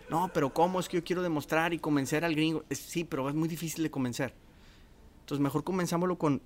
No, 0.09 0.31
pero 0.33 0.53
¿cómo? 0.53 0.81
Es 0.81 0.89
que 0.89 0.97
yo 0.97 1.05
quiero 1.05 1.23
demostrar 1.23 1.75
y 1.75 1.79
convencer 1.79 2.25
al 2.25 2.35
gringo. 2.35 2.65
sí, 2.71 3.05
pero 3.05 3.29
es 3.29 3.35
muy 3.35 3.49
difícil 3.49 3.83
de 3.83 3.91
convencer. 3.91 4.35
Entonces, 5.21 5.43
mejor 5.43 5.65
comenzámoslo 5.65 6.17
con 6.17 6.41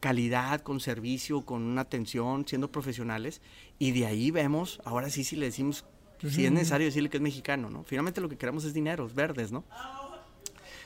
calidad, 0.00 0.62
con 0.62 0.80
servicio, 0.80 1.42
con 1.42 1.62
una 1.62 1.82
atención, 1.82 2.48
siendo 2.48 2.72
profesionales. 2.72 3.40
Y 3.78 3.92
de 3.92 4.06
ahí 4.06 4.30
vemos, 4.30 4.80
ahora 4.84 5.08
sí, 5.10 5.22
si 5.22 5.36
le 5.36 5.46
decimos, 5.46 5.84
si 6.26 6.46
es 6.46 6.50
necesario 6.50 6.86
decirle 6.86 7.10
que 7.10 7.18
es 7.18 7.22
mexicano, 7.22 7.70
¿no? 7.70 7.84
Finalmente 7.84 8.20
lo 8.20 8.28
que 8.28 8.38
queremos 8.38 8.64
es 8.64 8.72
dinero, 8.72 9.06
es 9.06 9.14
verdes, 9.14 9.52
¿no? 9.52 9.64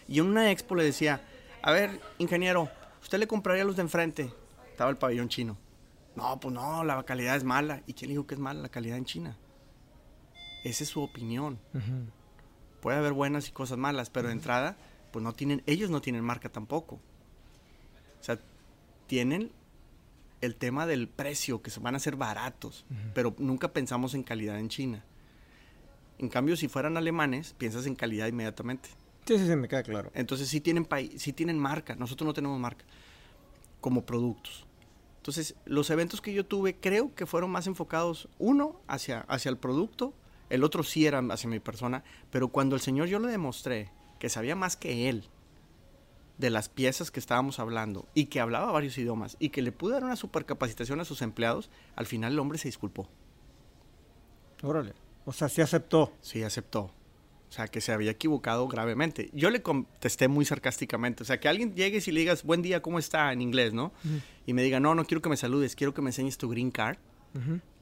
Y 0.09 0.19
en 0.19 0.27
una 0.27 0.51
expo 0.51 0.75
le 0.75 0.85
decía, 0.85 1.25
a 1.63 1.71
ver, 1.71 2.01
ingeniero, 2.19 2.69
¿usted 3.01 3.19
le 3.19 3.29
compraría 3.29 3.65
los 3.65 3.77
de 3.77 3.83
enfrente? 3.83 4.31
Estaba 4.77 4.91
el 4.91 4.99
pabellón 4.99 5.31
chino. 5.31 5.57
No, 6.17 6.39
pues 6.39 6.53
no, 6.53 6.85
la 6.85 7.03
calidad 7.05 7.35
es 7.35 7.45
mala. 7.45 7.83
¿Y 7.87 7.95
quién 7.95 8.11
dijo 8.11 8.27
que 8.27 8.35
es 8.35 8.41
mala 8.41 8.61
la 8.61 8.69
calidad 8.69 8.99
en 8.99 9.07
China? 9.07 9.39
Esa 10.65 10.85
es 10.85 10.91
su 10.91 11.01
opinión. 11.01 11.59
Puede 12.83 12.99
haber 12.99 13.15
buenas 13.15 13.49
y 13.49 13.53
cosas 13.53 13.79
malas, 13.79 14.11
pero 14.11 14.29
de 14.29 14.35
entrada, 14.35 14.77
pues 15.13 15.23
no 15.23 15.33
tienen, 15.33 15.63
ellos 15.65 15.89
no 15.89 16.03
tienen 16.03 16.23
marca 16.23 16.51
tampoco. 16.51 16.97
O 16.97 18.23
sea, 18.23 18.39
tienen 19.07 19.51
el 20.43 20.57
tema 20.57 20.87
del 20.87 21.09
precio, 21.09 21.63
que 21.63 21.71
se 21.71 21.81
van 21.81 21.95
a 21.95 21.99
ser 21.99 22.17
baratos, 22.17 22.85
pero 23.15 23.35
nunca 23.39 23.73
pensamos 23.73 24.13
en 24.13 24.25
calidad 24.25 24.59
en 24.59 24.69
China. 24.69 25.07
En 26.19 26.29
cambio, 26.29 26.55
si 26.55 26.69
fueran 26.69 26.99
alemanes, 26.99 27.55
piensas 27.55 27.87
en 27.87 27.95
calidad 27.95 28.27
inmediatamente. 28.27 28.91
Sí, 29.25 29.39
sí, 29.39 29.47
sí, 29.47 29.57
me 29.57 29.69
queda 29.69 29.83
claro. 29.83 30.11
Entonces 30.15 30.49
sí 30.51 30.61
tienen, 30.61 30.87
sí 31.17 31.33
tienen 31.33 31.59
marca, 31.59 31.97
nosotros 31.97 32.27
no 32.27 32.35
tenemos 32.35 32.61
marca 32.61 32.85
como 33.81 34.05
productos. 34.05 34.66
Entonces, 35.27 35.57
los 35.65 35.91
eventos 35.91 36.21
que 36.21 36.33
yo 36.33 36.47
tuve 36.47 36.77
creo 36.77 37.13
que 37.17 37.27
fueron 37.27 37.51
más 37.51 37.67
enfocados, 37.67 38.29
uno, 38.39 38.81
hacia, 38.87 39.23
hacia 39.23 39.49
el 39.49 39.59
producto, 39.59 40.15
el 40.51 40.63
otro 40.63 40.85
sí 40.85 41.05
era 41.05 41.19
hacia 41.19 41.51
mi 41.51 41.59
persona, 41.59 42.05
pero 42.31 42.47
cuando 42.47 42.77
el 42.77 42.81
Señor 42.81 43.09
yo 43.09 43.19
le 43.19 43.27
demostré 43.27 43.91
que 44.21 44.29
sabía 44.29 44.55
más 44.55 44.77
que 44.77 45.09
él 45.09 45.29
de 46.39 46.51
las 46.51 46.69
piezas 46.69 47.11
que 47.11 47.19
estábamos 47.19 47.59
hablando 47.59 48.07
y 48.15 48.27
que 48.27 48.39
hablaba 48.39 48.71
varios 48.71 48.97
idiomas 48.99 49.37
y 49.41 49.49
que 49.49 49.63
le 49.63 49.73
pude 49.73 49.95
dar 49.95 50.05
una 50.05 50.15
supercapacitación 50.15 51.01
a 51.01 51.05
sus 51.05 51.23
empleados, 51.23 51.71
al 51.97 52.07
final 52.07 52.35
el 52.35 52.39
hombre 52.39 52.59
se 52.59 52.69
disculpó. 52.69 53.09
Órale. 54.63 54.95
O 55.25 55.33
sea, 55.33 55.49
sí 55.49 55.61
aceptó. 55.61 56.13
Sí, 56.21 56.45
aceptó. 56.45 56.93
O 57.49 57.53
sea, 57.53 57.69
que 57.69 57.81
se 57.81 57.93
había 57.93 58.11
equivocado 58.11 58.67
gravemente. 58.69 59.31
Yo 59.33 59.51
le 59.51 59.63
contesté 59.63 60.29
muy 60.29 60.45
sarcásticamente. 60.45 61.23
O 61.23 61.27
sea, 61.27 61.39
que 61.39 61.49
alguien 61.49 61.75
llegue 61.75 62.03
y 62.05 62.11
le 62.11 62.21
digas, 62.21 62.43
buen 62.43 62.61
día, 62.61 62.83
¿cómo 62.83 62.99
está? 62.99 63.33
En 63.33 63.41
inglés, 63.41 63.73
¿no? 63.73 63.93
Y 64.47 64.53
me 64.53 64.63
diga, 64.63 64.81
no, 64.81 64.95
no 64.95 65.05
quiero 65.05 65.23
que 65.23 65.29
me 65.29 65.37
saludes, 65.37 65.77
quiero 65.77 65.95
que 65.95 66.03
me 66.03 66.11
enseñes 66.11 66.39
tu 66.39 66.49
green 66.49 66.71
card. 66.71 66.99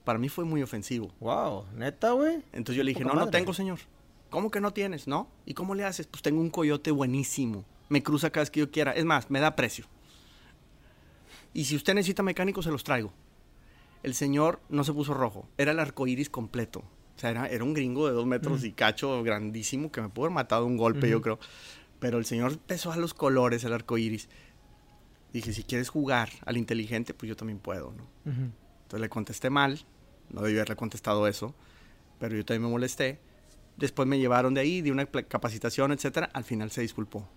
Para 0.05 0.19
mí 0.19 0.29
fue 0.29 0.45
muy 0.45 0.63
ofensivo. 0.63 1.13
Wow, 1.21 1.65
neta, 1.75 2.13
güey. 2.13 2.43
Entonces 2.53 2.77
yo 2.77 2.85
le 2.85 2.91
dije, 2.91 3.05
no, 3.05 3.15
no 3.15 3.31
tengo, 3.31 3.55
señor. 3.55 3.81
¿Cómo 4.31 4.51
que 4.51 4.61
no 4.61 4.73
tienes? 4.73 5.07
¿No? 5.07 5.29
¿Y 5.47 5.55
cómo 5.55 5.75
le 5.75 5.85
haces? 5.85 6.07
Pues 6.07 6.23
tengo 6.23 6.41
un 6.41 6.51
coyote 6.51 6.91
buenísimo. 6.91 7.65
Me 7.89 8.03
cruza 8.03 8.31
cada 8.31 8.43
vez 8.43 8.51
que 8.51 8.61
yo 8.61 8.71
quiera. 8.71 8.93
Es 8.93 9.05
más, 9.05 9.31
me 9.31 9.41
da 9.41 9.57
precio. 9.57 9.87
Y 11.53 11.65
si 11.65 11.77
usted 11.77 11.95
necesita 11.95 12.23
mecánicos, 12.23 12.65
se 12.65 12.71
los 12.71 12.85
traigo. 12.85 13.13
El 14.03 14.15
señor 14.15 14.61
no 14.69 14.85
se 14.85 14.93
puso 14.93 15.15
rojo. 15.15 15.49
Era 15.57 15.73
el 15.73 15.79
arco 15.79 16.07
iris 16.07 16.29
completo. 16.29 16.83
O 17.17 17.21
sea, 17.21 17.31
era, 17.31 17.65
un 17.65 17.75
gringo 17.75 18.07
de 18.07 18.13
dos 18.13 18.27
metros 18.27 18.65
y 18.65 18.73
cacho 18.73 19.23
grandísimo 19.23 19.93
que 19.93 20.01
me 20.01 20.09
pudo 20.09 20.27
haber 20.27 20.35
matado 20.35 20.67
un 20.67 20.77
golpe, 20.77 21.09
yo 21.09 21.21
creo. 21.21 21.39
Pero 22.01 22.19
el 22.19 22.25
señor 22.25 22.53
empezó 22.53 22.93
a 22.93 22.97
los 22.97 23.15
colores, 23.15 23.65
el 23.65 23.73
arco 23.73 23.97
iris. 23.99 24.29
Dije, 25.33 25.53
si 25.53 25.63
quieres 25.63 25.89
jugar 25.89 26.31
al 26.45 26.57
inteligente, 26.57 27.15
pues 27.15 27.29
yo 27.29 27.37
también 27.37 27.59
puedo, 27.59 27.93
¿no? 27.93 28.07
Entonces 28.25 29.01
le 29.01 29.09
contesté 29.09 29.51
mal, 29.51 29.85
no 30.31 30.43
debí 30.43 30.57
haberle 30.57 30.77
contestado 30.77 31.27
eso, 31.27 31.55
pero 32.19 32.37
yo 32.37 32.45
también 32.45 32.63
me 32.63 32.71
molesté. 32.71 33.21
Después 33.77 34.07
me 34.07 34.19
llevaron 34.19 34.55
de 34.55 34.61
ahí, 34.61 34.83
di 34.83 34.91
una 34.91 35.07
capacitación, 35.07 35.93
etcétera. 35.93 36.31
Al 36.33 36.45
final 36.45 36.71
se 36.71 36.81
disculpó. 36.81 37.29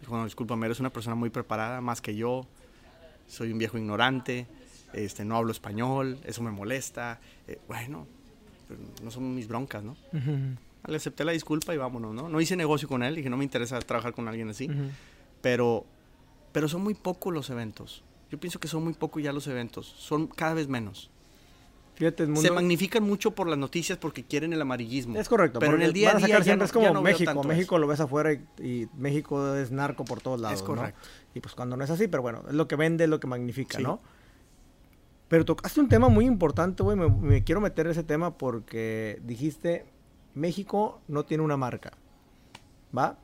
Dijo, 0.00 0.16
no, 0.16 0.24
discúlpame, 0.24 0.66
eres 0.66 0.80
una 0.80 0.90
persona 0.90 1.14
muy 1.14 1.30
preparada, 1.30 1.80
más 1.80 2.00
que 2.00 2.14
yo. 2.14 2.46
Soy 3.26 3.52
un 3.52 3.58
viejo 3.58 3.78
ignorante, 3.78 4.46
este, 4.92 5.24
no 5.24 5.36
hablo 5.36 5.52
español, 5.52 6.18
eso 6.24 6.42
me 6.42 6.50
molesta. 6.50 7.20
Eh, 7.46 7.60
bueno, 7.68 8.06
no 9.02 9.10
son 9.10 9.34
mis 9.34 9.48
broncas, 9.48 9.82
¿no? 9.82 9.96
Le 10.86 10.96
acepté 10.96 11.24
la 11.24 11.32
disculpa 11.32 11.74
y 11.74 11.76
vámonos, 11.76 12.14
¿no? 12.14 12.28
No 12.28 12.40
hice 12.40 12.56
negocio 12.56 12.88
con 12.88 13.02
él, 13.02 13.14
dije, 13.14 13.30
no 13.30 13.36
me 13.36 13.44
interesa 13.44 13.78
trabajar 13.80 14.12
con 14.12 14.28
alguien 14.28 14.50
así. 14.50 14.68
pero, 15.40 15.84
pero 16.52 16.68
son 16.68 16.82
muy 16.82 16.94
pocos 16.94 17.32
los 17.32 17.50
eventos. 17.50 18.04
Yo 18.30 18.38
pienso 18.40 18.58
que 18.58 18.68
son 18.68 18.84
muy 18.84 18.94
pocos 18.94 19.22
ya 19.22 19.32
los 19.32 19.46
eventos. 19.46 19.86
Son 19.86 20.26
cada 20.26 20.54
vez 20.54 20.66
menos. 20.66 21.10
Fíjate, 21.94 22.34
Se 22.36 22.50
magnifican 22.50 23.02
mucho 23.02 23.32
por 23.32 23.46
las 23.46 23.58
noticias 23.58 23.98
porque 23.98 24.24
quieren 24.24 24.52
el 24.52 24.62
amarillismo. 24.62 25.18
Es 25.20 25.28
correcto. 25.28 25.58
Pero 25.58 25.74
en 25.74 25.82
el 25.82 25.92
día 25.92 26.16
a 26.16 26.16
día 26.16 26.38
es 26.38 26.72
como 26.72 27.02
México. 27.02 27.44
México 27.44 27.78
lo 27.78 27.86
ves 27.86 28.00
afuera 28.00 28.32
y, 28.32 28.88
México 28.96 29.54
es 29.54 29.70
narco 29.70 30.04
por 30.04 30.20
todos 30.20 30.40
lados. 30.40 30.58
Es 30.58 30.62
correcto. 30.64 30.98
Y 31.34 31.40
pues 31.40 31.54
cuando 31.54 31.76
no 31.76 31.84
es 31.84 31.90
así, 31.90 32.08
pero 32.08 32.22
bueno, 32.22 32.42
es 32.48 32.54
lo 32.54 32.66
que 32.66 32.76
vende, 32.76 33.04
es 33.04 33.10
lo 33.10 33.20
que 33.20 33.26
magnifica, 33.26 33.78
¿no? 33.78 34.00
Pero 35.32 35.46
tocaste 35.46 35.80
un 35.80 35.88
tema 35.88 36.10
muy 36.10 36.26
importante, 36.26 36.82
güey. 36.82 36.94
Me, 36.94 37.42
quiero 37.42 37.62
meter 37.62 37.86
ese 37.86 38.04
tema 38.04 38.36
porque 38.36 39.18
dijiste, 39.24 39.86
México 40.34 41.00
no 41.08 41.24
tiene 41.24 41.42
una 41.42 41.56
marca. 41.56 41.92
¿Va? 42.94 43.16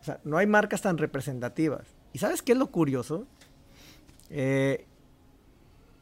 O 0.00 0.04
sea, 0.04 0.20
no 0.24 0.38
hay 0.38 0.46
marcas 0.46 0.80
tan 0.80 0.96
representativas. 0.96 1.86
¿Y 2.14 2.18
sabes 2.18 2.40
qué 2.40 2.52
es 2.52 2.58
lo 2.58 2.68
curioso? 2.68 3.26
Eh, 4.30 4.86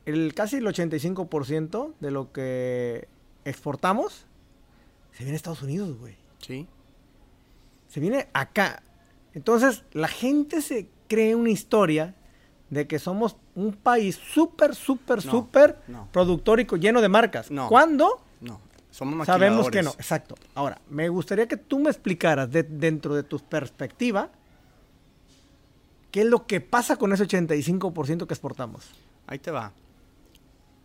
el 0.07 0.33
casi 0.33 0.59
el 0.59 0.65
85% 0.65 1.95
de 1.99 2.11
lo 2.13 2.31
que 2.31 3.09
exportamos 3.45 4.27
se 5.11 5.25
viene 5.25 5.33
a 5.33 5.37
Estados 5.39 5.65
Unidos, 5.65 5.99
güey. 5.99 6.15
Sí. 6.39 6.69
Se 7.89 7.99
viene 7.99 8.29
acá. 8.33 8.85
Entonces, 9.35 9.83
la 9.91 10.07
gente 10.07 10.63
se 10.63 10.87
cree 11.09 11.35
una 11.35 11.51
historia 11.51 12.15
de 12.71 12.87
que 12.87 13.01
somos 13.01 13.39
un 13.55 13.73
país 13.73 14.17
súper, 14.17 14.75
súper, 14.75 15.21
súper 15.21 15.79
productor 16.11 16.61
y 16.61 16.67
lleno 16.79 17.01
de 17.01 17.09
marcas. 17.09 17.51
No. 17.51 17.69
¿Cuándo? 17.69 18.23
No. 18.41 18.61
Somos 18.91 19.27
Sabemos 19.27 19.71
que 19.71 19.83
no, 19.83 19.91
exacto. 19.91 20.35
Ahora, 20.55 20.81
me 20.91 21.09
gustaría 21.09 21.49
que 21.49 21.57
tú 21.57 21.79
me 21.79 21.91
explicaras 21.91 22.51
dentro 22.51 23.15
de 23.15 23.23
tu 23.23 23.39
perspectiva 23.39 24.31
qué 26.11 26.21
es 26.21 26.27
lo 26.27 26.47
que 26.47 26.61
pasa 26.61 26.97
con 26.97 27.13
ese 27.13 27.27
85% 27.27 28.27
que 28.27 28.35
exportamos. 28.35 28.91
Ahí 29.27 29.39
te 29.39 29.51
va. 29.51 29.73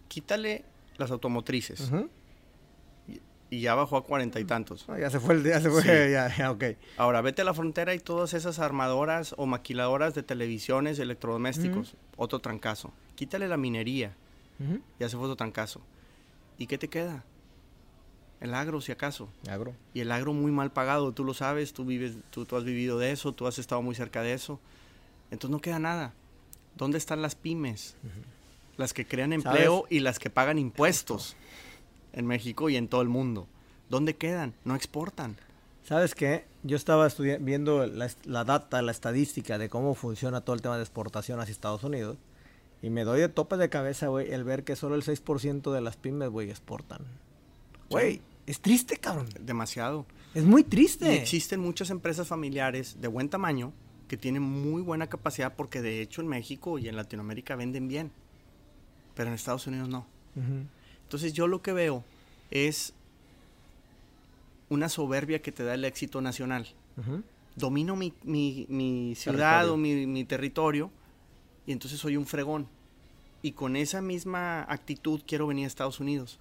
Quítale 0.08 0.64
las 0.98 1.12
automotrices 1.12 1.92
y 3.50 3.62
ya 3.62 3.76
bajó 3.76 3.98
a 3.98 4.04
cuarenta 4.04 4.40
y 4.40 4.46
tantos. 4.46 4.86
Ah, 4.90 5.00
ya 5.00 5.10
se 5.10 5.20
fue 5.20 5.36
el 5.36 5.44
día, 5.44 5.62
se 5.62 5.70
fue, 5.70 5.84
ya, 6.12 6.36
ya, 6.36 6.52
ok. 6.52 6.64
Ahora, 6.98 7.22
vete 7.22 7.42
a 7.42 7.46
la 7.46 7.54
frontera 7.54 7.94
y 7.94 8.00
todas 8.00 8.34
esas 8.34 8.60
armadoras 8.60 9.34
o 9.38 9.46
maquiladoras 9.46 10.14
de 10.14 10.24
televisiones, 10.24 11.00
electrodomésticos, 11.00 11.96
otro 12.18 12.40
trancazo. 12.40 12.92
Quítale 13.16 13.48
la 13.48 13.58
minería, 13.58 14.16
ya 15.00 15.10
se 15.10 15.16
fue 15.16 15.26
otro 15.26 15.36
trancazo. 15.36 15.82
¿Y 16.58 16.68
qué 16.68 16.78
te 16.78 16.88
queda? 16.88 17.24
El 18.40 18.54
agro, 18.54 18.82
si 18.82 18.92
acaso. 18.92 19.30
Agro. 19.50 19.74
Y 19.94 20.02
el 20.02 20.12
agro 20.12 20.34
muy 20.34 20.52
mal 20.52 20.72
pagado, 20.72 21.12
tú 21.12 21.24
lo 21.24 21.34
sabes, 21.34 21.74
tú 21.74 21.86
vives, 21.86 22.18
tú, 22.30 22.46
tú 22.46 22.56
has 22.56 22.64
vivido 22.64 23.00
de 23.00 23.12
eso, 23.12 23.32
tú 23.32 23.48
has 23.48 23.58
estado 23.58 23.82
muy 23.82 23.96
cerca 23.96 24.22
de 24.22 24.34
eso. 24.34 24.60
Entonces 25.32 25.50
no 25.50 25.60
queda 25.60 25.80
nada. 25.80 26.14
¿Dónde 26.76 27.00
están 27.00 27.22
las 27.24 27.36
pymes? 27.36 27.96
Las 28.78 28.94
que 28.94 29.08
crean 29.08 29.34
empleo 29.34 29.86
y 29.90 30.02
las 30.02 30.20
que 30.20 30.30
pagan 30.30 30.60
impuestos 30.60 31.36
en 32.14 32.26
México 32.26 32.70
y 32.70 32.76
en 32.76 32.88
todo 32.88 33.02
el 33.02 33.10
mundo. 33.10 33.48
¿Dónde 33.90 34.16
quedan? 34.16 34.54
No 34.66 34.76
exportan. 34.76 35.38
¿Sabes 35.84 36.16
qué? 36.16 36.46
Yo 36.64 36.76
estaba 36.76 37.08
viendo 37.40 37.86
la, 37.88 38.44
data, 38.44 38.82
la 38.82 38.92
estadística 38.92 39.58
de 39.58 39.70
cómo 39.70 39.96
funciona 39.96 40.42
todo 40.42 40.54
el 40.56 40.62
tema 40.62 40.76
de 40.76 40.84
exportación 40.84 41.40
hacia 41.40 41.54
Estados 41.54 41.84
Unidos. 41.84 42.18
Y 42.82 42.90
me 42.90 43.06
doy 43.06 43.22
de 43.22 43.30
tope 43.30 43.56
de 43.58 43.70
cabeza, 43.70 44.08
güey, 44.08 44.32
el 44.34 44.44
ver 44.44 44.64
que 44.64 44.76
solo 44.76 44.96
el 44.96 45.04
6% 45.04 45.72
de 45.72 45.82
las 45.82 45.96
pymes, 45.96 46.30
güey, 46.30 46.50
exportan. 46.50 47.06
Güey, 47.90 48.22
es 48.46 48.60
triste, 48.60 48.98
cabrón. 48.98 49.30
Demasiado. 49.40 50.06
Es 50.34 50.44
muy 50.44 50.64
triste. 50.64 51.14
Y 51.14 51.18
existen 51.18 51.60
muchas 51.62 51.90
empresas 51.90 52.28
familiares 52.28 52.98
de 53.00 53.08
buen 53.08 53.30
tamaño 53.30 53.72
que 54.08 54.18
tienen 54.18 54.44
muy 54.44 54.82
buena 54.82 55.08
capacidad 55.08 55.56
porque 55.56 55.82
de 55.82 56.02
hecho 56.02 56.22
en 56.22 56.28
México 56.28 56.80
y 56.80 56.88
en 56.88 56.96
Latinoamérica 56.96 57.56
venden 57.56 57.88
bien. 57.88 58.12
Pero 59.16 59.30
en 59.30 59.36
Estados 59.36 59.68
Unidos 59.68 59.90
no. 59.90 60.06
Entonces 61.08 61.32
yo 61.32 61.48
lo 61.48 61.62
que 61.62 61.72
veo 61.72 62.04
es 62.52 62.94
una 64.68 64.90
soberbia 64.90 65.42
que 65.42 65.54
te 65.54 65.64
da 65.64 65.74
el 65.74 65.86
éxito 65.86 66.20
nacional. 66.20 66.68
Domino 67.56 67.96
mi, 67.96 69.14
ciudad 69.16 69.70
o 69.70 69.78
mi, 69.78 70.26
territorio 70.26 70.92
y 71.66 71.72
entonces 71.72 72.02
soy 72.02 72.18
un 72.18 72.26
fregón. 72.26 72.68
Y 73.42 73.54
con 73.54 73.78
esa 73.78 74.02
misma 74.02 74.64
actitud 74.64 75.22
quiero 75.26 75.48
venir 75.48 75.64
a 75.64 75.68
Estados 75.68 76.02
Unidos. 76.02 76.40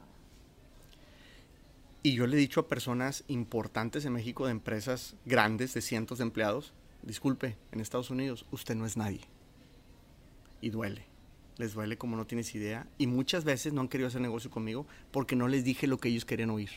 Y 2.03 2.15
yo 2.15 2.27
le 2.27 2.37
he 2.37 2.41
dicho 2.41 2.59
a 2.59 2.67
personas 2.67 3.23
importantes 3.29 4.05
en 4.05 4.15
México 4.15 4.47
de 4.47 4.51
empresas 4.51 5.15
grandes 5.27 5.75
de 5.75 5.81
cientos 5.81 6.19
de 6.19 6.25
empleados, 6.25 6.73
disculpe, 7.05 7.57
en 7.71 7.79
Estados 7.79 8.11
Unidos 8.11 8.47
usted 8.51 8.75
no 8.75 8.85
es 8.85 8.97
nadie. 8.97 9.21
Y 10.61 10.71
duele 10.71 11.16
les 11.59 11.75
duele 11.75 11.99
como 11.99 12.17
no 12.17 12.27
tienes 12.27 12.55
idea. 12.55 12.87
Y 12.99 13.07
muchas 13.07 13.45
veces 13.45 13.73
no 13.73 13.81
han 13.81 13.89
querido 13.89 14.09
hacer 14.09 14.21
negocio 14.21 14.51
conmigo 14.51 14.87
porque 15.11 15.37
no 15.37 15.49
les 15.49 15.65
dije 15.65 15.87
lo 15.87 15.99
que 15.99 16.09
ellos 16.09 16.25
querían 16.25 16.51
oír. 16.51 16.71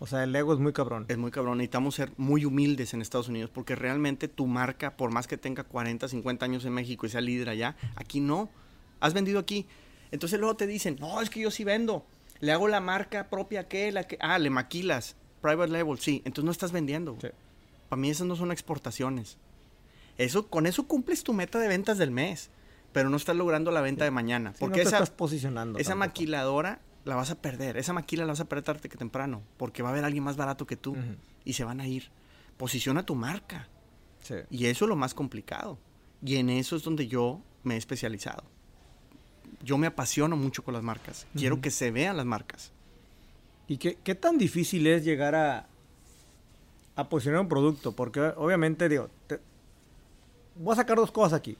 O 0.00 0.06
sea, 0.06 0.22
el 0.24 0.34
ego 0.34 0.52
es 0.52 0.60
muy 0.60 0.72
cabrón. 0.72 1.06
Es 1.08 1.18
muy 1.18 1.30
cabrón. 1.30 1.58
Necesitamos 1.58 1.94
ser 1.94 2.12
muy 2.16 2.44
humildes 2.44 2.94
en 2.94 3.02
Estados 3.02 3.28
Unidos 3.28 3.50
porque 3.52 3.74
realmente 3.74 4.28
tu 4.28 4.46
marca, 4.46 4.96
por 4.96 5.10
más 5.10 5.26
que 5.26 5.36
tenga 5.36 5.64
40, 5.64 6.08
50 6.08 6.44
años 6.44 6.64
en 6.64 6.72
México 6.72 7.06
y 7.06 7.08
sea 7.08 7.20
líder 7.20 7.48
allá, 7.48 7.76
aquí 7.96 8.20
no. 8.20 8.48
Has 9.00 9.12
vendido 9.12 9.40
aquí. 9.40 9.66
Entonces 10.10 10.38
luego 10.38 10.56
te 10.56 10.66
dicen, 10.66 10.96
no, 11.00 11.20
es 11.20 11.30
que 11.30 11.40
yo 11.40 11.50
sí 11.50 11.64
vendo. 11.64 12.06
Le 12.40 12.52
hago 12.52 12.68
la 12.68 12.80
marca 12.80 13.28
propia 13.28 13.66
que 13.66 13.90
la 13.90 14.04
que. 14.04 14.16
Ah, 14.20 14.38
le 14.38 14.50
maquilas. 14.50 15.16
Private 15.42 15.72
label, 15.72 15.98
sí. 15.98 16.22
Entonces 16.24 16.44
no 16.44 16.52
estás 16.52 16.70
vendiendo. 16.70 17.16
Sí. 17.20 17.28
Para 17.88 18.00
mí 18.00 18.10
esas 18.10 18.26
no 18.26 18.36
son 18.36 18.52
exportaciones. 18.52 19.36
Eso, 20.16 20.48
con 20.48 20.66
eso 20.66 20.86
cumples 20.86 21.24
tu 21.24 21.32
meta 21.32 21.58
de 21.58 21.68
ventas 21.68 21.98
del 21.98 22.10
mes. 22.10 22.50
Pero 22.98 23.10
no 23.10 23.16
estás 23.16 23.36
logrando 23.36 23.70
la 23.70 23.80
venta 23.80 24.04
de 24.04 24.10
mañana. 24.10 24.50
Sí, 24.52 24.56
porque 24.60 24.78
no 24.78 24.82
te 24.82 24.88
esa, 24.88 24.96
estás 24.96 25.10
posicionando. 25.10 25.78
esa 25.78 25.90
tampoco. 25.90 26.08
maquiladora 26.08 26.80
la 27.04 27.14
vas 27.14 27.30
a 27.30 27.36
perder. 27.36 27.76
Esa 27.76 27.92
maquila 27.92 28.24
la 28.24 28.32
vas 28.32 28.40
a 28.40 28.44
perder 28.46 28.64
tarde 28.64 28.88
que 28.88 28.96
temprano. 28.96 29.42
Porque 29.56 29.82
va 29.82 29.88
a 29.90 29.92
haber 29.92 30.04
alguien 30.04 30.24
más 30.24 30.36
barato 30.36 30.66
que 30.66 30.76
tú. 30.76 30.96
Y 31.44 31.52
se 31.54 31.64
van 31.64 31.80
a 31.80 31.86
ir. 31.86 32.10
Posiciona 32.56 33.04
tu 33.06 33.14
marca. 33.14 33.68
Sí. 34.22 34.34
Y 34.50 34.66
eso 34.66 34.84
es 34.84 34.88
lo 34.88 34.96
más 34.96 35.14
complicado. 35.14 35.78
Y 36.24 36.36
en 36.36 36.50
eso 36.50 36.76
es 36.76 36.82
donde 36.82 37.06
yo 37.06 37.40
me 37.62 37.74
he 37.74 37.78
especializado. 37.78 38.42
Yo 39.62 39.78
me 39.78 39.86
apasiono 39.86 40.36
mucho 40.36 40.62
con 40.64 40.74
las 40.74 40.82
marcas. 40.82 41.26
Quiero 41.34 41.60
que 41.60 41.70
se 41.70 41.90
vean 41.90 42.16
las 42.16 42.26
marcas. 42.26 42.72
¿Y 43.68 43.76
qué, 43.78 43.96
qué 44.02 44.14
tan 44.14 44.38
difícil 44.38 44.86
es 44.86 45.04
llegar 45.04 45.34
a, 45.34 45.66
a 46.96 47.08
posicionar 47.08 47.40
un 47.42 47.48
producto? 47.48 47.92
Porque 47.92 48.20
obviamente, 48.36 48.88
digo, 48.88 49.08
te- 49.26 49.40
voy 50.56 50.72
a 50.72 50.76
sacar 50.76 50.96
dos 50.96 51.10
cosas 51.12 51.34
aquí. 51.34 51.56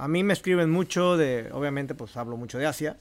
A 0.00 0.08
mí 0.08 0.24
me 0.24 0.32
escriben 0.32 0.70
mucho 0.70 1.18
de, 1.18 1.50
obviamente, 1.52 1.94
pues 1.94 2.16
hablo 2.16 2.38
mucho 2.38 2.56
de 2.56 2.64
Asia. 2.66 2.96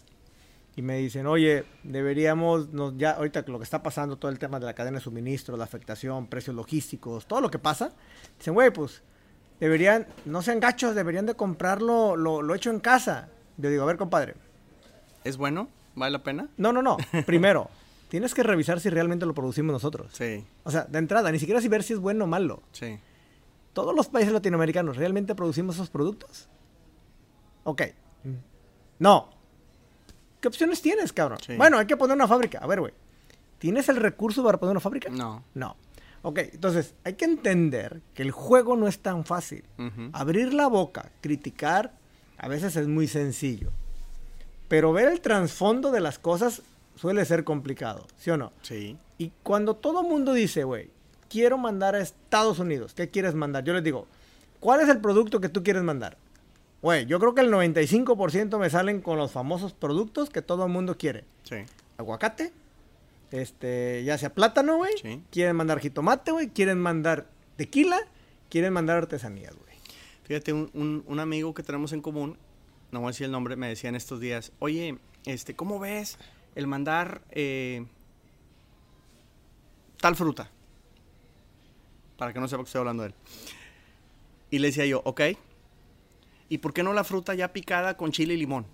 Y 0.75 0.81
me 0.81 0.97
dicen, 0.97 1.27
oye, 1.27 1.63
deberíamos, 1.83 2.73
nos, 2.73 2.97
ya 2.97 3.11
ahorita 3.11 3.43
lo 3.47 3.57
que 3.57 3.63
está 3.63 3.81
pasando, 3.81 4.17
todo 4.17 4.29
el 4.29 4.37
tema 4.37 4.59
de 4.59 4.65
la 4.65 4.73
cadena 4.73 4.97
de 4.97 5.03
suministro, 5.03 5.55
la 5.55 5.63
afectación, 5.63 6.27
precios 6.27 6.55
logísticos, 6.57 7.25
todo 7.25 7.39
lo 7.39 7.49
que 7.49 7.57
pasa. 7.57 7.93
Dicen, 8.37 8.53
güey, 8.53 8.69
pues 8.71 9.01
deberían, 9.61 10.07
no 10.25 10.41
sean 10.41 10.59
gachos, 10.59 10.93
deberían 10.93 11.25
de 11.25 11.35
comprarlo 11.35 12.17
lo, 12.17 12.41
lo 12.41 12.53
hecho 12.53 12.69
en 12.69 12.81
casa. 12.81 13.29
Yo 13.55 13.69
digo, 13.69 13.83
a 13.83 13.85
ver, 13.85 13.95
compadre, 13.95 14.35
¿Es 15.23 15.37
bueno? 15.37 15.69
¿Vale 15.95 16.11
la 16.11 16.23
pena? 16.23 16.49
no, 16.57 16.73
no, 16.73 16.81
no. 16.81 16.97
Primero, 17.25 17.69
tienes 18.09 18.33
que 18.33 18.43
revisar 18.43 18.81
si 18.81 18.89
realmente 18.89 19.25
lo 19.25 19.33
producimos 19.33 19.71
nosotros. 19.71 20.11
Sí, 20.13 20.45
O 20.63 20.71
sea, 20.71 20.83
de 20.83 20.99
entrada, 20.99 21.31
ni 21.31 21.39
siquiera 21.39 21.61
si 21.61 21.69
ver 21.69 21.83
si 21.83 21.93
es 21.93 21.99
bueno 21.99 22.25
o 22.25 22.27
malo. 22.27 22.61
sí. 22.73 22.99
¿Todos 23.71 23.95
los 23.95 24.07
países 24.07 24.33
latinoamericanos 24.33 24.97
realmente 24.97 25.35
producimos 25.35 25.75
esos 25.75 25.89
productos? 25.89 26.49
Ok. 27.63 27.83
No. 28.99 29.29
¿Qué 30.41 30.47
opciones 30.47 30.81
tienes, 30.81 31.13
cabrón? 31.13 31.39
Sí. 31.45 31.55
Bueno, 31.55 31.77
hay 31.77 31.85
que 31.85 31.97
poner 31.97 32.15
una 32.15 32.27
fábrica. 32.27 32.59
A 32.59 32.67
ver, 32.67 32.79
güey. 32.79 32.93
¿Tienes 33.57 33.89
el 33.89 33.97
recurso 33.97 34.43
para 34.43 34.57
poner 34.57 34.71
una 34.71 34.79
fábrica? 34.79 35.09
No. 35.09 35.43
No. 35.53 35.75
Ok, 36.21 36.39
entonces 36.53 36.95
hay 37.03 37.13
que 37.13 37.25
entender 37.25 38.01
que 38.13 38.23
el 38.23 38.31
juego 38.31 38.75
no 38.75 38.87
es 38.87 38.99
tan 38.99 39.25
fácil. 39.25 39.63
Ujú. 39.77 40.09
Abrir 40.13 40.53
la 40.53 40.67
boca, 40.67 41.11
criticar, 41.21 41.93
a 42.37 42.47
veces 42.47 42.75
es 42.75 42.87
muy 42.87 43.07
sencillo. 43.07 43.71
Pero 44.67 44.93
ver 44.93 45.07
el 45.07 45.21
trasfondo 45.21 45.91
de 45.91 46.01
las 46.01 46.19
cosas 46.19 46.61
suele 46.95 47.23
ser 47.25 47.43
complicado, 47.43 48.05
¿sí 48.17 48.29
o 48.29 48.37
no? 48.37 48.51
Sí. 48.61 48.97
Y 49.17 49.31
cuando 49.43 49.75
todo 49.75 50.03
mundo 50.03 50.33
dice, 50.33 50.63
güey, 50.63 50.89
quiero 51.29 51.57
mandar 51.57 51.95
a 51.95 52.01
Estados 52.01 52.59
Unidos, 52.59 52.93
¿qué 52.93 53.09
quieres 53.09 53.33
mandar? 53.33 53.63
Yo 53.63 53.73
les 53.73 53.83
digo, 53.83 54.07
¿cuál 54.59 54.81
es 54.81 54.89
el 54.89 54.99
producto 54.99 55.39
que 55.39 55.49
tú 55.49 55.63
quieres 55.63 55.83
mandar? 55.83 56.17
Güey, 56.81 57.05
yo 57.05 57.19
creo 57.19 57.35
que 57.35 57.41
el 57.41 57.51
95% 57.51 58.57
me 58.57 58.69
salen 58.69 59.01
con 59.01 59.17
los 59.17 59.31
famosos 59.31 59.73
productos 59.73 60.29
que 60.29 60.41
todo 60.41 60.65
el 60.65 60.71
mundo 60.71 60.97
quiere. 60.97 61.25
Sí. 61.43 61.57
Aguacate, 61.97 62.53
este, 63.31 64.03
ya 64.05 64.17
sea 64.17 64.33
plátano, 64.33 64.77
güey. 64.77 64.93
Sí. 65.01 65.21
Quieren 65.31 65.55
mandar 65.57 65.79
jitomate, 65.79 66.31
güey. 66.31 66.47
Quieren 66.49 66.79
mandar 66.79 67.27
tequila. 67.57 67.99
Quieren 68.49 68.71
mandar 68.73 68.97
artesanías, 68.97 69.53
güey. 69.55 69.75
Fíjate, 70.23 70.53
un, 70.53 70.69
un- 70.73 71.03
un 71.05 71.19
amigo 71.19 71.53
que 71.53 71.63
tenemos 71.63 71.91
en 71.91 72.01
común, 72.01 72.37
no 72.91 72.99
voy 73.01 73.07
a 73.07 73.11
decir 73.11 73.25
el 73.25 73.31
nombre, 73.31 73.55
me 73.57 73.67
decía 73.67 73.89
en 73.89 73.95
estos 73.95 74.19
días, 74.19 74.51
oye, 74.59 74.97
este, 75.25 75.55
¿cómo 75.55 75.79
ves 75.79 76.17
el 76.55 76.65
mandar 76.67 77.21
eh, 77.31 77.85
tal 79.99 80.15
fruta? 80.15 80.49
Para 82.17 82.31
que 82.33 82.39
no 82.39 82.47
sepa 82.47 82.63
que 82.63 82.67
estoy 82.67 82.79
hablando 82.79 83.03
de 83.03 83.09
él. 83.09 83.15
Y 84.51 84.59
le 84.59 84.67
decía 84.67 84.85
yo, 84.85 85.01
ok, 85.05 85.21
¿y 86.49 86.57
por 86.59 86.73
qué 86.73 86.83
no 86.83 86.93
la 86.93 87.03
fruta 87.03 87.33
ya 87.35 87.53
picada 87.53 87.95
con 87.95 88.11
chile 88.11 88.33
y 88.33 88.37
limón? 88.37 88.65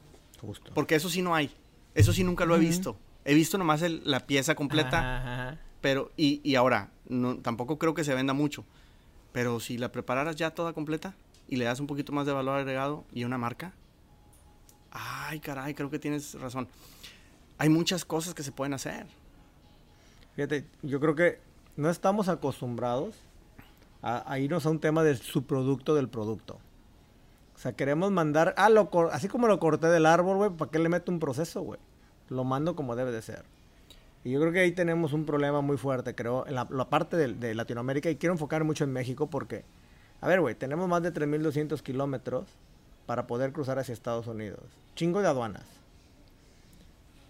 Justo. 0.41 0.71
Porque 0.73 0.95
eso 0.95 1.09
sí 1.09 1.21
no 1.21 1.35
hay. 1.35 1.51
Eso 1.93 2.13
sí 2.13 2.23
nunca 2.23 2.45
lo 2.45 2.55
he 2.55 2.59
Ujú. 2.59 2.67
visto. 2.67 2.97
He 3.25 3.33
visto 3.33 3.57
nomás 3.57 3.81
el- 3.81 4.01
la 4.05 4.21
pieza 4.27 4.55
completa. 4.55 4.97
Ajá. 5.17 5.59
Pero, 5.81 6.11
y, 6.17 6.41
y 6.43 6.55
ahora, 6.55 6.89
no, 7.07 7.37
tampoco 7.37 7.77
creo 7.77 7.93
que 7.93 8.03
se 8.03 8.13
venda 8.15 8.33
mucho. 8.33 8.65
Pero 9.31 9.59
si 9.59 9.77
la 9.77 9.91
prepararas 9.91 10.35
ya 10.35 10.51
toda 10.51 10.73
completa 10.73 11.13
y 11.47 11.57
le 11.57 11.65
das 11.65 11.79
un 11.79 11.87
poquito 11.87 12.11
más 12.13 12.25
de 12.25 12.33
valor 12.33 12.57
agregado 12.57 13.05
y 13.13 13.23
una 13.23 13.37
marca. 13.37 13.73
Ay, 14.91 15.39
caray, 15.39 15.73
creo 15.73 15.89
que 15.89 15.99
tienes 15.99 16.33
razón. 16.39 16.67
Hay 17.57 17.69
muchas 17.69 18.05
cosas 18.05 18.33
que 18.33 18.43
se 18.43 18.51
pueden 18.51 18.73
hacer. 18.73 19.05
Fíjate, 20.35 20.65
yo 20.81 20.99
creo 20.99 21.15
que 21.15 21.39
no 21.75 21.89
estamos 21.89 22.27
acostumbrados 22.29 23.15
a, 24.01 24.29
a 24.31 24.39
irnos 24.39 24.65
a 24.65 24.69
un 24.69 24.79
tema 24.79 25.03
del 25.03 25.17
subproducto 25.17 25.95
del 25.95 26.09
producto. 26.09 26.59
O 27.55 27.57
sea, 27.57 27.73
queremos 27.73 28.11
mandar, 28.11 28.53
ah, 28.57 28.69
lo 28.69 28.89
cor- 28.89 29.09
así 29.13 29.27
como 29.27 29.47
lo 29.47 29.59
corté 29.59 29.87
del 29.87 30.05
árbol, 30.05 30.37
güey, 30.37 30.49
¿para 30.51 30.69
qué 30.71 30.79
le 30.79 30.89
meto 30.89 31.11
un 31.11 31.19
proceso, 31.19 31.61
güey? 31.61 31.79
Lo 32.29 32.43
mando 32.43 32.75
como 32.75 32.95
debe 32.95 33.11
de 33.11 33.21
ser. 33.21 33.43
Y 34.23 34.31
yo 34.31 34.39
creo 34.41 34.51
que 34.51 34.59
ahí 34.59 34.71
tenemos 34.71 35.13
un 35.13 35.25
problema 35.25 35.61
muy 35.61 35.77
fuerte, 35.77 36.15
creo, 36.15 36.45
en 36.47 36.55
la, 36.55 36.67
la 36.69 36.89
parte 36.89 37.15
de, 37.15 37.33
de 37.33 37.53
Latinoamérica. 37.55 38.09
Y 38.09 38.15
quiero 38.17 38.33
enfocar 38.33 38.63
mucho 38.63 38.83
en 38.83 38.91
México 38.91 39.27
porque, 39.29 39.63
a 40.21 40.27
ver, 40.27 40.41
güey, 40.41 40.55
tenemos 40.55 40.89
más 40.89 41.01
de 41.03 41.13
3.200 41.13 41.81
kilómetros 41.81 42.45
para 43.05 43.27
poder 43.27 43.51
cruzar 43.53 43.77
hacia 43.79 43.93
Estados 43.93 44.25
Unidos. 44.27 44.61
Chingo 44.95 45.21
de 45.21 45.27
aduanas. 45.27 45.63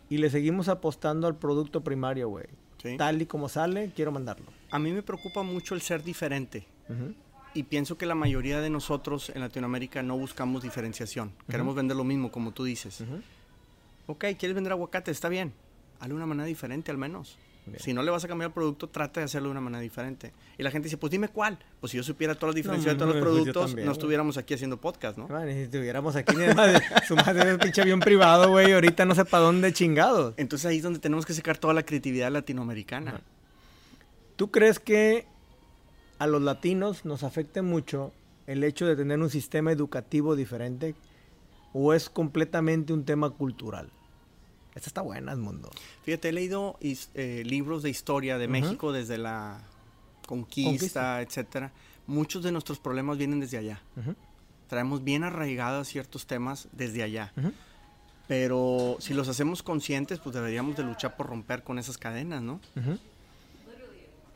Y 0.10 0.18
le 0.20 0.30
seguimos 0.30 0.70
apostando 0.70 1.28
al 1.28 1.36
producto 1.36 1.82
primario, 1.82 2.30
güey. 2.30 2.46
¿sí? 2.82 2.96
Tal 2.98 3.22
y 3.22 3.26
como 3.26 3.50
sale, 3.50 3.92
quiero 3.96 4.12
mandarlo. 4.12 4.46
A 4.72 4.80
mí 4.80 4.92
me 4.92 5.02
preocupa 5.04 5.44
mucho 5.44 5.76
el 5.76 5.82
ser 5.82 6.04
diferente. 6.04 6.66
Ujú. 6.90 7.14
Y 7.56 7.64
pienso 7.64 7.98
que 7.98 8.06
la 8.06 8.14
mayoría 8.16 8.60
de 8.62 8.70
nosotros 8.70 9.32
en 9.34 9.40
Latinoamérica 9.42 10.04
no 10.04 10.18
buscamos 10.18 10.62
diferenciación. 10.62 11.32
Queremos 11.50 11.74
vender 11.74 11.96
lo 11.98 12.04
mismo, 12.04 12.30
como 12.32 12.52
tú 12.52 12.66
dices. 12.66 13.02
Ujú. 13.02 13.22
Ok, 14.08 14.26
¿quieres 14.38 14.54
vender 14.54 14.74
aguacate? 14.74 15.10
Está 15.10 15.30
bien. 15.30 15.54
Hazle 16.00 16.10
de 16.10 16.16
una 16.16 16.26
manera 16.26 16.46
diferente 16.46 16.92
al 16.92 16.98
menos. 16.98 17.38
Bien. 17.66 17.80
Si 17.82 17.94
no 17.94 18.04
le 18.04 18.12
vas 18.12 18.24
a 18.24 18.28
cambiar 18.28 18.50
el 18.50 18.54
producto, 18.54 18.90
trata 18.90 19.22
de 19.22 19.26
hacerlo 19.26 19.48
de 19.48 19.52
una 19.54 19.62
manera 19.62 19.82
diferente. 19.82 20.34
Y 20.58 20.64
la 20.64 20.70
gente 20.70 20.88
dice, 20.88 20.98
pues 20.98 21.10
dime 21.10 21.30
cuál. 21.30 21.58
Pues 21.80 21.92
si 21.92 21.98
yo 21.98 22.04
supiera 22.04 22.36
todas 22.36 22.50
las 22.54 22.56
diferencias 22.58 22.94
de 22.94 23.00
todos 23.00 23.16
los 23.16 23.24
pues 23.24 23.34
productos, 23.34 23.68
también, 23.68 23.86
no 23.88 23.94
estuviéramos 23.94 24.38
aquí 24.38 24.54
haciendo 24.54 24.78
podcast, 24.82 25.18
¿no? 25.18 25.28
Man, 25.30 25.48
si 25.52 25.60
estuviéramos 25.62 26.16
aquí, 26.18 26.36
de- 26.36 26.54
su 27.08 27.16
madre 27.16 27.54
es 27.54 27.58
pinche 27.58 27.82
avión 27.82 28.02
privado, 28.02 28.50
güey. 28.52 28.74
Ahorita 28.74 29.06
no 29.06 29.16
sé 29.16 29.24
para 29.26 29.46
dónde 29.46 29.72
chingados. 29.74 30.34
Entonces 30.38 30.66
ahí 30.68 30.78
es 30.78 30.84
donde 30.84 31.00
tenemos 31.00 31.26
que 31.26 31.34
sacar 31.34 31.58
toda 31.58 31.74
la 31.74 31.84
creatividad 31.84 32.30
latinoamericana. 32.32 33.22
¿Tú 34.36 34.52
crees 34.52 34.78
que 34.80 35.26
a 36.20 36.28
los 36.28 36.42
latinos 36.42 37.06
nos 37.06 37.24
afecte 37.24 37.62
mucho 37.62 38.12
el 38.48 38.64
hecho 38.64 38.86
de 38.86 38.96
tener 38.96 39.20
un 39.20 39.30
sistema 39.30 39.72
educativo 39.72 40.36
diferente? 40.36 40.96
¿O 41.74 41.94
es 41.94 42.10
completamente 42.10 42.94
un 42.94 43.04
tema 43.04 43.30
cultural? 43.32 43.90
Esta 44.76 44.90
está 44.90 45.02
buena, 45.02 45.36
mundo. 45.36 45.70
Fíjate, 46.04 46.30
he 46.30 46.34
leído 46.34 46.78
eh, 46.82 47.44
libros 47.46 47.84
de 47.84 47.90
historia 47.90 48.38
de. 48.38 48.48
México 48.48 48.92
desde 48.92 49.18
la 49.18 49.62
conquista, 50.28 50.70
Conquista. 50.70 51.22
etcétera. 51.22 51.72
Muchos 52.08 52.44
de 52.44 52.52
nuestros 52.52 52.80
problemas 52.80 53.18
vienen 53.18 53.40
desde 53.40 53.58
allá. 53.58 53.82
Traemos 54.68 55.04
bien 55.04 55.24
arraigados 55.24 55.88
ciertos 55.88 56.28
temas 56.28 56.68
desde 56.72 57.04
allá. 57.04 57.34
Pero 58.28 58.98
si 59.00 59.14
los 59.14 59.28
hacemos 59.28 59.64
conscientes, 59.64 60.20
pues 60.20 60.34
deberíamos 60.36 60.76
de 60.76 60.84
luchar 60.84 61.16
por 61.16 61.28
romper 61.28 61.64
con 61.64 61.78
esas 61.80 61.98
cadenas, 61.98 62.42
¿no? 62.42 62.60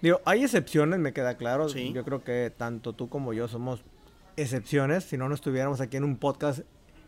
Digo, 0.01 0.21
hay 0.25 0.43
excepciones, 0.43 0.99
me 0.99 1.13
queda 1.13 1.35
claro. 1.35 1.69
Sí. 1.69 1.91
Yo 1.93 2.03
creo 2.05 2.23
que 2.23 2.51
tanto 2.55 2.93
tú 2.93 3.09
como 3.09 3.33
yo 3.33 3.47
somos 3.47 3.81
excepciones. 4.37 5.03
Si 5.03 5.17
no, 5.17 5.27
no 5.27 5.35
estuviéramos 5.35 5.81
aquí 5.81 5.97
en 5.97 6.03
un 6.05 6.17
podcast 6.17 6.61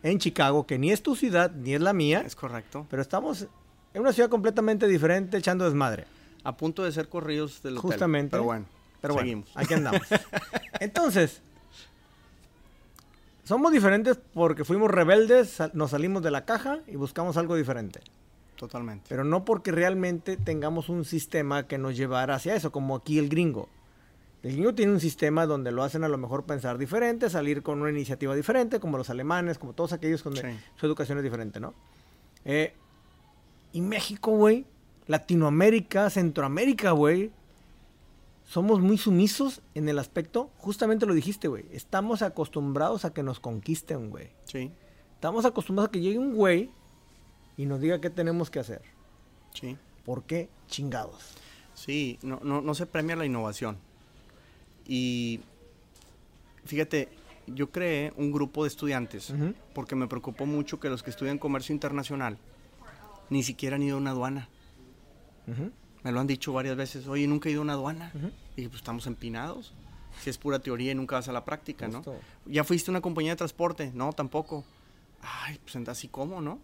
en 0.03 0.19
Chicago, 0.19 0.65
que 0.67 0.77
ni 0.77 0.91
es 0.91 1.01
tu 1.01 1.15
ciudad, 1.15 1.51
ni 1.51 1.73
es 1.73 1.81
la 1.81 1.93
mía. 1.93 2.23
Es 2.25 2.35
correcto. 2.35 2.85
Pero 2.89 3.01
estamos 3.01 3.47
en 3.93 4.01
una 4.01 4.11
ciudad 4.13 4.29
completamente 4.29 4.87
diferente 4.87 5.37
echando 5.37 5.65
desmadre. 5.65 6.05
A 6.43 6.57
punto 6.57 6.83
de 6.83 6.91
ser 6.91 7.07
corridos 7.07 7.61
del 7.61 7.77
hotel. 7.77 7.91
Justamente. 7.91 8.31
Pero 8.31 8.43
bueno, 8.43 8.65
Pero 8.99 9.13
bueno, 9.13 9.25
seguimos. 9.25 9.51
aquí 9.55 9.73
andamos. 9.75 10.01
Entonces, 10.79 11.41
somos 13.43 13.71
diferentes 13.71 14.17
porque 14.33 14.63
fuimos 14.63 14.89
rebeldes, 14.89 15.59
nos 15.73 15.91
salimos 15.91 16.23
de 16.23 16.31
la 16.31 16.45
caja 16.45 16.79
y 16.87 16.95
buscamos 16.95 17.37
algo 17.37 17.55
diferente. 17.55 18.01
Totalmente. 18.61 19.07
Pero 19.09 19.23
no 19.23 19.43
porque 19.43 19.71
realmente 19.71 20.37
tengamos 20.37 20.87
un 20.87 21.03
sistema 21.03 21.67
que 21.67 21.79
nos 21.79 21.97
llevara 21.97 22.35
hacia 22.35 22.53
eso, 22.55 22.71
como 22.71 22.95
aquí 22.95 23.17
el 23.17 23.27
gringo. 23.27 23.67
El 24.43 24.51
gringo 24.53 24.75
tiene 24.75 24.91
un 24.91 24.99
sistema 24.99 25.47
donde 25.47 25.71
lo 25.71 25.81
hacen 25.81 26.03
a 26.03 26.07
lo 26.07 26.19
mejor 26.19 26.45
pensar 26.45 26.77
diferente, 26.77 27.27
salir 27.31 27.63
con 27.63 27.81
una 27.81 27.89
iniciativa 27.89 28.35
diferente, 28.35 28.79
como 28.79 28.99
los 28.99 29.09
alemanes, 29.09 29.57
como 29.57 29.73
todos 29.73 29.93
aquellos 29.93 30.23
donde 30.23 30.41
Sí. 30.43 30.59
su 30.75 30.85
educación 30.85 31.17
es 31.17 31.23
diferente, 31.23 31.59
¿no? 31.59 31.73
Eh, 32.45 32.75
y 33.73 33.81
México, 33.81 34.29
güey, 34.29 34.67
Latinoamérica, 35.07 36.07
Centroamérica, 36.11 36.91
güey, 36.91 37.31
somos 38.45 38.79
muy 38.79 38.99
sumisos 38.99 39.61
en 39.73 39.89
el 39.89 39.97
aspecto, 39.97 40.51
justamente 40.57 41.07
lo 41.07 41.15
dijiste, 41.15 41.47
güey. 41.47 41.65
Estamos 41.71 42.21
acostumbrados 42.21 43.05
a 43.05 43.13
que 43.13 43.23
nos 43.23 43.39
conquisten, 43.39 44.11
güey. 44.11 44.29
Sí, 44.45 44.71
Estamos 45.15 45.45
acostumbrados 45.45 45.89
a 45.89 45.91
que 45.91 45.99
llegue 46.01 46.19
un 46.19 46.35
güey 46.35 46.69
y 47.57 47.65
nos 47.65 47.81
diga 47.81 47.99
qué 48.01 48.09
tenemos 48.09 48.49
que 48.49 48.59
hacer. 48.59 48.81
sí. 49.53 49.77
¿Por 50.05 50.23
qué? 50.23 50.49
Chingados. 50.67 51.35
Sí, 51.75 52.17
no, 52.23 52.39
no, 52.43 52.59
no 52.61 52.73
se 52.73 52.87
premia 52.87 53.15
la 53.15 53.23
innovación. 53.23 53.77
Y 54.87 55.41
fíjate, 56.65 57.09
yo 57.47 57.71
creé 57.71 58.13
un 58.17 58.31
grupo 58.31 58.63
de 58.63 58.69
estudiantes 58.69 59.31
porque 59.73 59.95
me 59.95 60.07
preocupó 60.07 60.45
mucho 60.45 60.79
que 60.79 60.89
los 60.89 61.03
que 61.03 61.11
estudian 61.11 61.37
comercio 61.37 61.73
internacional 61.73 62.37
ni 63.29 63.43
siquiera 63.43 63.75
han 63.75 63.83
ido 63.83 63.95
a 63.95 63.99
una 63.99 64.11
aduana. 64.11 64.49
Me 66.03 66.11
lo 66.11 66.19
han 66.19 66.27
dicho 66.27 66.51
varias 66.51 66.75
veces, 66.75 67.07
oye, 67.07 67.27
nunca 67.27 67.47
he 67.47 67.51
ido 67.51 67.61
a 67.61 67.63
una 67.63 67.73
aduana. 67.73 68.11
Ujú. 68.15 68.31
Y 68.57 68.67
pues 68.67 68.77
estamos 68.77 69.05
empinados. 69.07 69.73
Si 70.21 70.29
es 70.29 70.37
pura 70.37 70.59
teoría 70.59 70.91
y 70.91 70.95
nunca 70.95 71.15
vas 71.15 71.29
a 71.29 71.31
la 71.31 71.45
práctica, 71.45 71.87
¿no? 71.87 72.03
¿Ya 72.45 72.63
fuiste 72.63 72.89
a 72.89 72.93
una 72.93 73.01
compañía 73.01 73.33
de 73.33 73.37
transporte? 73.37 73.91
No, 73.93 74.11
tampoco. 74.13 74.65
Ay, 75.21 75.59
pues 75.63 75.87
así 75.87 76.07
como, 76.07 76.41
¿no? 76.41 76.59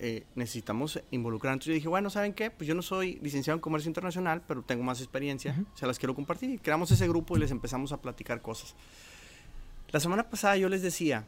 Eh, 0.00 0.24
necesitamos 0.36 1.00
involucrar. 1.10 1.54
Entonces 1.54 1.68
yo 1.68 1.74
dije, 1.74 1.88
bueno, 1.88 2.08
¿saben 2.08 2.32
qué? 2.32 2.50
Pues 2.50 2.68
yo 2.68 2.74
no 2.74 2.82
soy 2.82 3.18
licenciado 3.20 3.56
en 3.56 3.60
comercio 3.60 3.88
internacional, 3.88 4.42
pero 4.46 4.62
tengo 4.62 4.84
más 4.84 5.00
experiencia. 5.00 5.52
Ujú. 5.52 5.66
Se 5.74 5.86
las 5.86 5.98
quiero 5.98 6.14
compartir. 6.14 6.50
Y 6.50 6.58
creamos 6.58 6.90
ese 6.92 7.08
grupo 7.08 7.36
y 7.36 7.40
les 7.40 7.50
empezamos 7.50 7.92
a 7.92 8.00
platicar 8.00 8.40
cosas. 8.40 8.76
La 9.90 9.98
semana 9.98 10.30
pasada 10.30 10.56
yo 10.56 10.68
les 10.68 10.82
decía 10.82 11.26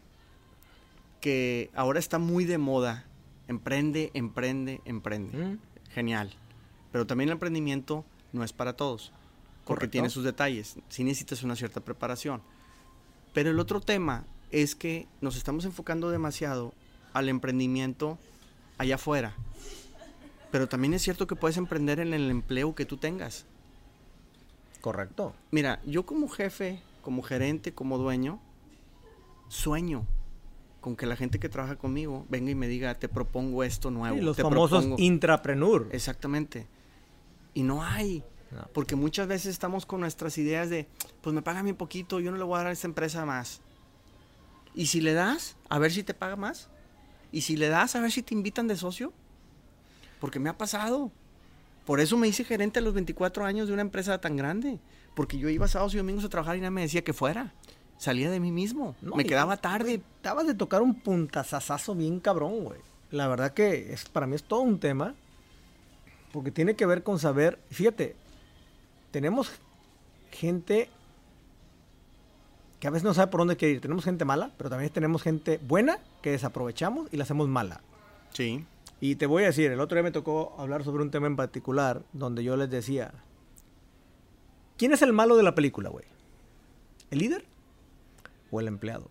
que 1.20 1.70
ahora 1.74 1.98
está 1.98 2.18
muy 2.18 2.44
de 2.44 2.58
moda. 2.58 3.06
Emprende, 3.48 4.10
emprende, 4.14 4.80
emprende. 4.84 5.36
Mm. 5.36 5.58
Genial. 5.90 6.30
Pero 6.92 7.06
también 7.06 7.28
el 7.30 7.32
emprendimiento 7.32 8.04
no 8.32 8.44
es 8.44 8.52
para 8.52 8.76
todos. 8.76 9.12
Porque 9.64 9.80
Correcto. 9.80 9.92
tiene 9.92 10.10
sus 10.10 10.24
detalles. 10.24 10.76
Sí 10.88 11.02
necesitas 11.02 11.42
una 11.42 11.56
cierta 11.56 11.80
preparación. 11.80 12.42
Pero 13.32 13.50
el 13.50 13.58
otro 13.58 13.80
tema 13.80 14.26
es 14.52 14.74
que 14.76 15.08
nos 15.20 15.36
estamos 15.36 15.64
enfocando 15.64 16.10
demasiado 16.10 16.72
al 17.12 17.28
emprendimiento 17.28 18.18
allá 18.80 18.94
afuera. 18.94 19.34
Pero 20.50 20.66
también 20.66 20.94
es 20.94 21.02
cierto 21.02 21.26
que 21.26 21.36
puedes 21.36 21.58
emprender 21.58 22.00
en 22.00 22.14
el 22.14 22.30
empleo 22.30 22.74
que 22.74 22.86
tú 22.86 22.96
tengas. 22.96 23.44
Correcto. 24.80 25.34
Mira, 25.50 25.80
yo 25.84 26.06
como 26.06 26.28
jefe, 26.28 26.80
como 27.02 27.22
gerente, 27.22 27.74
como 27.74 27.98
dueño, 27.98 28.40
sueño 29.48 30.06
con 30.80 30.96
que 30.96 31.04
la 31.04 31.14
gente 31.14 31.38
que 31.38 31.50
trabaja 31.50 31.76
conmigo 31.76 32.24
venga 32.30 32.50
y 32.50 32.54
me 32.54 32.68
diga, 32.68 32.98
te 32.98 33.10
propongo 33.10 33.62
esto 33.64 33.90
nuevo. 33.90 34.16
Sí, 34.16 34.22
los 34.22 34.36
te 34.36 34.42
famosos 34.42 34.80
propongo". 34.80 34.96
intrapreneur. 34.98 35.88
Exactamente. 35.92 36.66
Y 37.52 37.62
no 37.62 37.84
hay. 37.84 38.24
No. 38.50 38.66
Porque 38.72 38.96
muchas 38.96 39.28
veces 39.28 39.52
estamos 39.52 39.84
con 39.84 40.00
nuestras 40.00 40.38
ideas 40.38 40.70
de, 40.70 40.88
pues 41.20 41.34
me 41.34 41.42
pagan 41.42 41.64
bien 41.64 41.76
poquito, 41.76 42.18
yo 42.18 42.30
no 42.30 42.38
le 42.38 42.44
voy 42.44 42.54
a 42.54 42.58
dar 42.58 42.68
a 42.68 42.72
esta 42.72 42.86
empresa 42.86 43.26
más. 43.26 43.60
Y 44.74 44.86
si 44.86 45.02
le 45.02 45.12
das, 45.12 45.56
a 45.68 45.78
ver 45.78 45.92
si 45.92 46.02
te 46.02 46.14
paga 46.14 46.36
más. 46.36 46.70
Y 47.32 47.42
si 47.42 47.56
le 47.56 47.68
das, 47.68 47.94
a 47.96 48.00
ver 48.00 48.10
si 48.10 48.22
te 48.22 48.34
invitan 48.34 48.68
de 48.68 48.76
socio. 48.76 49.12
Porque 50.20 50.38
me 50.38 50.48
ha 50.48 50.58
pasado. 50.58 51.10
Por 51.86 52.00
eso 52.00 52.16
me 52.16 52.28
hice 52.28 52.44
gerente 52.44 52.78
a 52.78 52.82
los 52.82 52.94
24 52.94 53.44
años 53.44 53.68
de 53.68 53.72
una 53.74 53.82
empresa 53.82 54.20
tan 54.20 54.36
grande. 54.36 54.78
Porque 55.14 55.38
yo 55.38 55.48
iba 55.48 55.66
sábados 55.68 55.94
y 55.94 55.98
domingos 55.98 56.24
a 56.24 56.28
trabajar 56.28 56.56
y 56.56 56.60
nadie 56.60 56.70
me 56.70 56.82
decía 56.82 57.02
que 57.02 57.12
fuera. 57.12 57.52
Salía 57.98 58.30
de 58.30 58.40
mí 58.40 58.52
mismo. 58.52 58.96
No, 59.02 59.16
me 59.16 59.24
quedaba 59.24 59.56
tarde. 59.56 60.00
Acabas 60.20 60.46
de 60.46 60.54
tocar 60.54 60.82
un 60.82 60.94
puntazazazo 60.94 61.94
bien 61.94 62.20
cabrón, 62.20 62.64
güey. 62.64 62.80
La 63.10 63.28
verdad 63.28 63.52
que 63.52 63.92
es, 63.92 64.04
para 64.08 64.26
mí 64.26 64.36
es 64.36 64.44
todo 64.44 64.60
un 64.60 64.78
tema. 64.78 65.14
Porque 66.32 66.50
tiene 66.50 66.76
que 66.76 66.86
ver 66.86 67.02
con 67.02 67.18
saber. 67.18 67.58
Fíjate, 67.70 68.14
tenemos 69.10 69.50
gente 70.30 70.88
que 72.80 72.88
a 72.88 72.90
veces 72.90 73.04
no 73.04 73.14
sabe 73.14 73.30
por 73.30 73.40
dónde 73.40 73.56
quiere 73.56 73.74
ir. 73.74 73.80
Tenemos 73.80 74.04
gente 74.04 74.24
mala, 74.24 74.50
pero 74.56 74.70
también 74.70 74.90
tenemos 74.90 75.22
gente 75.22 75.60
buena 75.62 75.98
que 76.22 76.30
desaprovechamos 76.30 77.08
y 77.12 77.18
la 77.18 77.24
hacemos 77.24 77.46
mala. 77.46 77.82
Sí. 78.32 78.64
Y 79.00 79.16
te 79.16 79.26
voy 79.26 79.44
a 79.44 79.46
decir, 79.46 79.70
el 79.70 79.80
otro 79.80 79.96
día 79.96 80.02
me 80.02 80.10
tocó 80.10 80.54
hablar 80.58 80.82
sobre 80.82 81.02
un 81.02 81.10
tema 81.10 81.26
en 81.26 81.36
particular 81.36 82.02
donde 82.12 82.42
yo 82.42 82.56
les 82.56 82.70
decía, 82.70 83.12
¿quién 84.78 84.92
es 84.92 85.02
el 85.02 85.12
malo 85.12 85.36
de 85.36 85.42
la 85.42 85.54
película, 85.54 85.90
güey? 85.90 86.06
¿El 87.10 87.18
líder 87.18 87.44
o 88.50 88.60
el 88.60 88.68
empleado? 88.68 89.10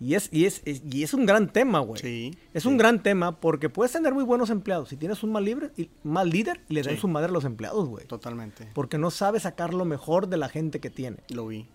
Y 0.00 0.14
es, 0.14 0.28
y 0.32 0.44
es, 0.44 0.62
es- 0.64 0.82
y 0.88 1.02
es 1.02 1.12
un 1.12 1.26
gran 1.26 1.52
tema, 1.52 1.80
güey. 1.80 2.00
Sí. 2.00 2.38
Es 2.54 2.62
sí. 2.62 2.68
un 2.68 2.76
gran 2.78 3.02
tema 3.02 3.40
porque 3.40 3.68
puedes 3.68 3.92
tener 3.92 4.14
muy 4.14 4.22
buenos 4.24 4.48
empleados. 4.50 4.88
Si 4.90 4.96
tienes 4.96 5.22
un 5.24 5.32
mal, 5.32 5.44
libre, 5.44 5.70
y, 5.76 5.90
mal 6.04 6.30
líder, 6.30 6.60
y 6.68 6.74
le 6.74 6.82
dan 6.82 6.94
Sí. 6.94 7.00
su 7.00 7.08
madre 7.08 7.28
a 7.28 7.32
los 7.32 7.44
empleados, 7.44 7.88
güey. 7.88 8.06
Totalmente. 8.06 8.68
Porque 8.74 8.96
no 8.98 9.10
sabe 9.10 9.40
sacar 9.40 9.74
lo 9.74 9.84
mejor 9.84 10.28
de 10.28 10.36
la 10.36 10.48
gente 10.48 10.78
que 10.80 10.90
tiene. 10.90 11.18
Lo 11.30 11.46
vi. 11.48 11.66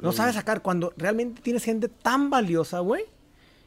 No 0.00 0.10
Lo 0.10 0.10
vi. 0.12 0.32
sacar 0.32 0.62
cuando 0.62 0.94
realmente 0.96 1.42
tienes 1.42 1.62
gente 1.64 1.88
tan 1.88 2.30
valiosa, 2.30 2.78
güey. 2.78 3.04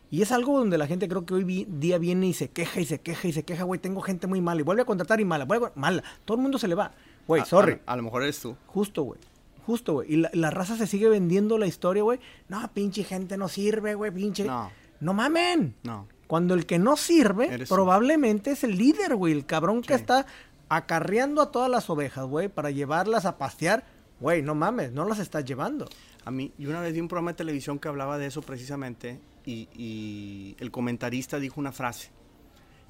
Y 0.10 0.22
es 0.24 0.32
algo 0.32 0.58
donde 0.58 0.78
la 0.78 0.88
gente 0.88 1.08
creo 1.08 1.26
que 1.26 1.34
hoy 1.36 1.66
día 1.70 1.98
viene 1.98 2.28
y 2.28 2.34
se 2.34 2.50
queja 2.50 2.82
y 2.82 2.86
se 2.86 3.00
queja 3.00 3.28
y 3.28 3.34
se 3.34 3.44
queja, 3.44 3.64
güey, 3.64 3.80
tengo 3.80 4.02
gente 4.02 4.28
muy 4.28 4.42
mala 4.42 4.60
y 4.60 4.64
vuelve 4.64 4.82
a 4.82 4.86
contratar 4.86 5.22
y 5.22 5.26
mala, 5.26 5.46
vuelve 5.46 5.68
a- 5.68 5.72
mala. 5.76 6.04
Todo 6.26 6.36
el 6.38 6.42
mundo 6.44 6.58
se 6.58 6.68
le 6.68 6.76
va. 6.76 6.92
Güey, 7.28 7.46
sorry. 7.46 7.80
A, 7.86 7.94
a 7.94 7.96
lo 7.98 8.04
mejor 8.04 8.24
eres 8.24 8.40
tú. 8.40 8.58
Justo, 8.68 9.04
güey. 9.04 9.20
Justo, 9.66 9.94
güey. 9.94 10.14
Y 10.14 10.18
la, 10.18 10.30
la 10.34 10.50
raza 10.50 10.76
se 10.76 10.88
sigue 10.88 11.10
vendiendo 11.10 11.58
la 11.58 11.68
historia, 11.68 12.04
güey. 12.04 12.20
No, 12.50 12.72
pinche 12.74 13.04
gente 13.04 13.38
no 13.38 13.48
sirve, 13.48 13.96
güey, 13.96 14.12
pinche. 14.12 14.46
No. 14.46 14.72
No 15.00 15.14
mamen. 15.14 15.76
No. 15.84 16.08
Cuando 16.28 16.54
el 16.54 16.66
que 16.66 16.80
no 16.80 16.96
sirve, 16.96 17.54
Eres 17.54 17.70
probablemente 17.70 18.52
es 18.52 18.64
el 18.64 18.78
líder, 18.78 19.16
güey. 19.16 19.34
El 19.34 19.46
cabrón 19.46 19.82
que 19.82 19.94
está 19.94 20.26
acarreando 20.70 21.42
a 21.42 21.52
todas 21.52 21.70
las 21.70 21.90
ovejas, 21.90 22.26
güey, 22.26 22.48
para 22.48 22.72
llevarlas 22.72 23.26
a 23.26 23.38
pastear. 23.38 23.84
Güey, 24.22 24.42
no 24.42 24.56
mames, 24.56 24.94
no 24.94 25.06
las 25.06 25.20
estás 25.20 25.44
llevando. 25.44 25.90
A 26.24 26.32
mí, 26.32 26.54
yo 26.58 26.70
una 26.70 26.80
vez 26.80 26.94
vi 26.94 27.02
un 27.02 27.08
programa 27.08 27.32
de 27.32 27.38
televisión 27.38 27.80
que 27.80 27.88
hablaba 27.88 28.18
de 28.18 28.28
eso 28.28 28.42
precisamente 28.42 29.20
y, 29.46 29.68
y 29.74 30.56
el 30.60 30.72
comentarista 30.72 31.40
dijo 31.40 31.60
una 31.60 31.72
frase. 31.72 32.12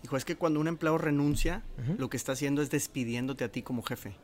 Dijo, 0.01 0.17
es 0.17 0.25
que 0.25 0.35
cuando 0.35 0.59
un 0.59 0.67
empleado 0.67 0.97
renuncia, 0.97 1.63
lo 1.97 2.09
que 2.09 2.17
está 2.17 2.33
haciendo 2.33 2.61
es 2.61 2.69
despidiéndote 2.69 3.43
a 3.43 3.51
ti 3.51 3.61
como 3.61 3.83
jefe. 3.83 4.15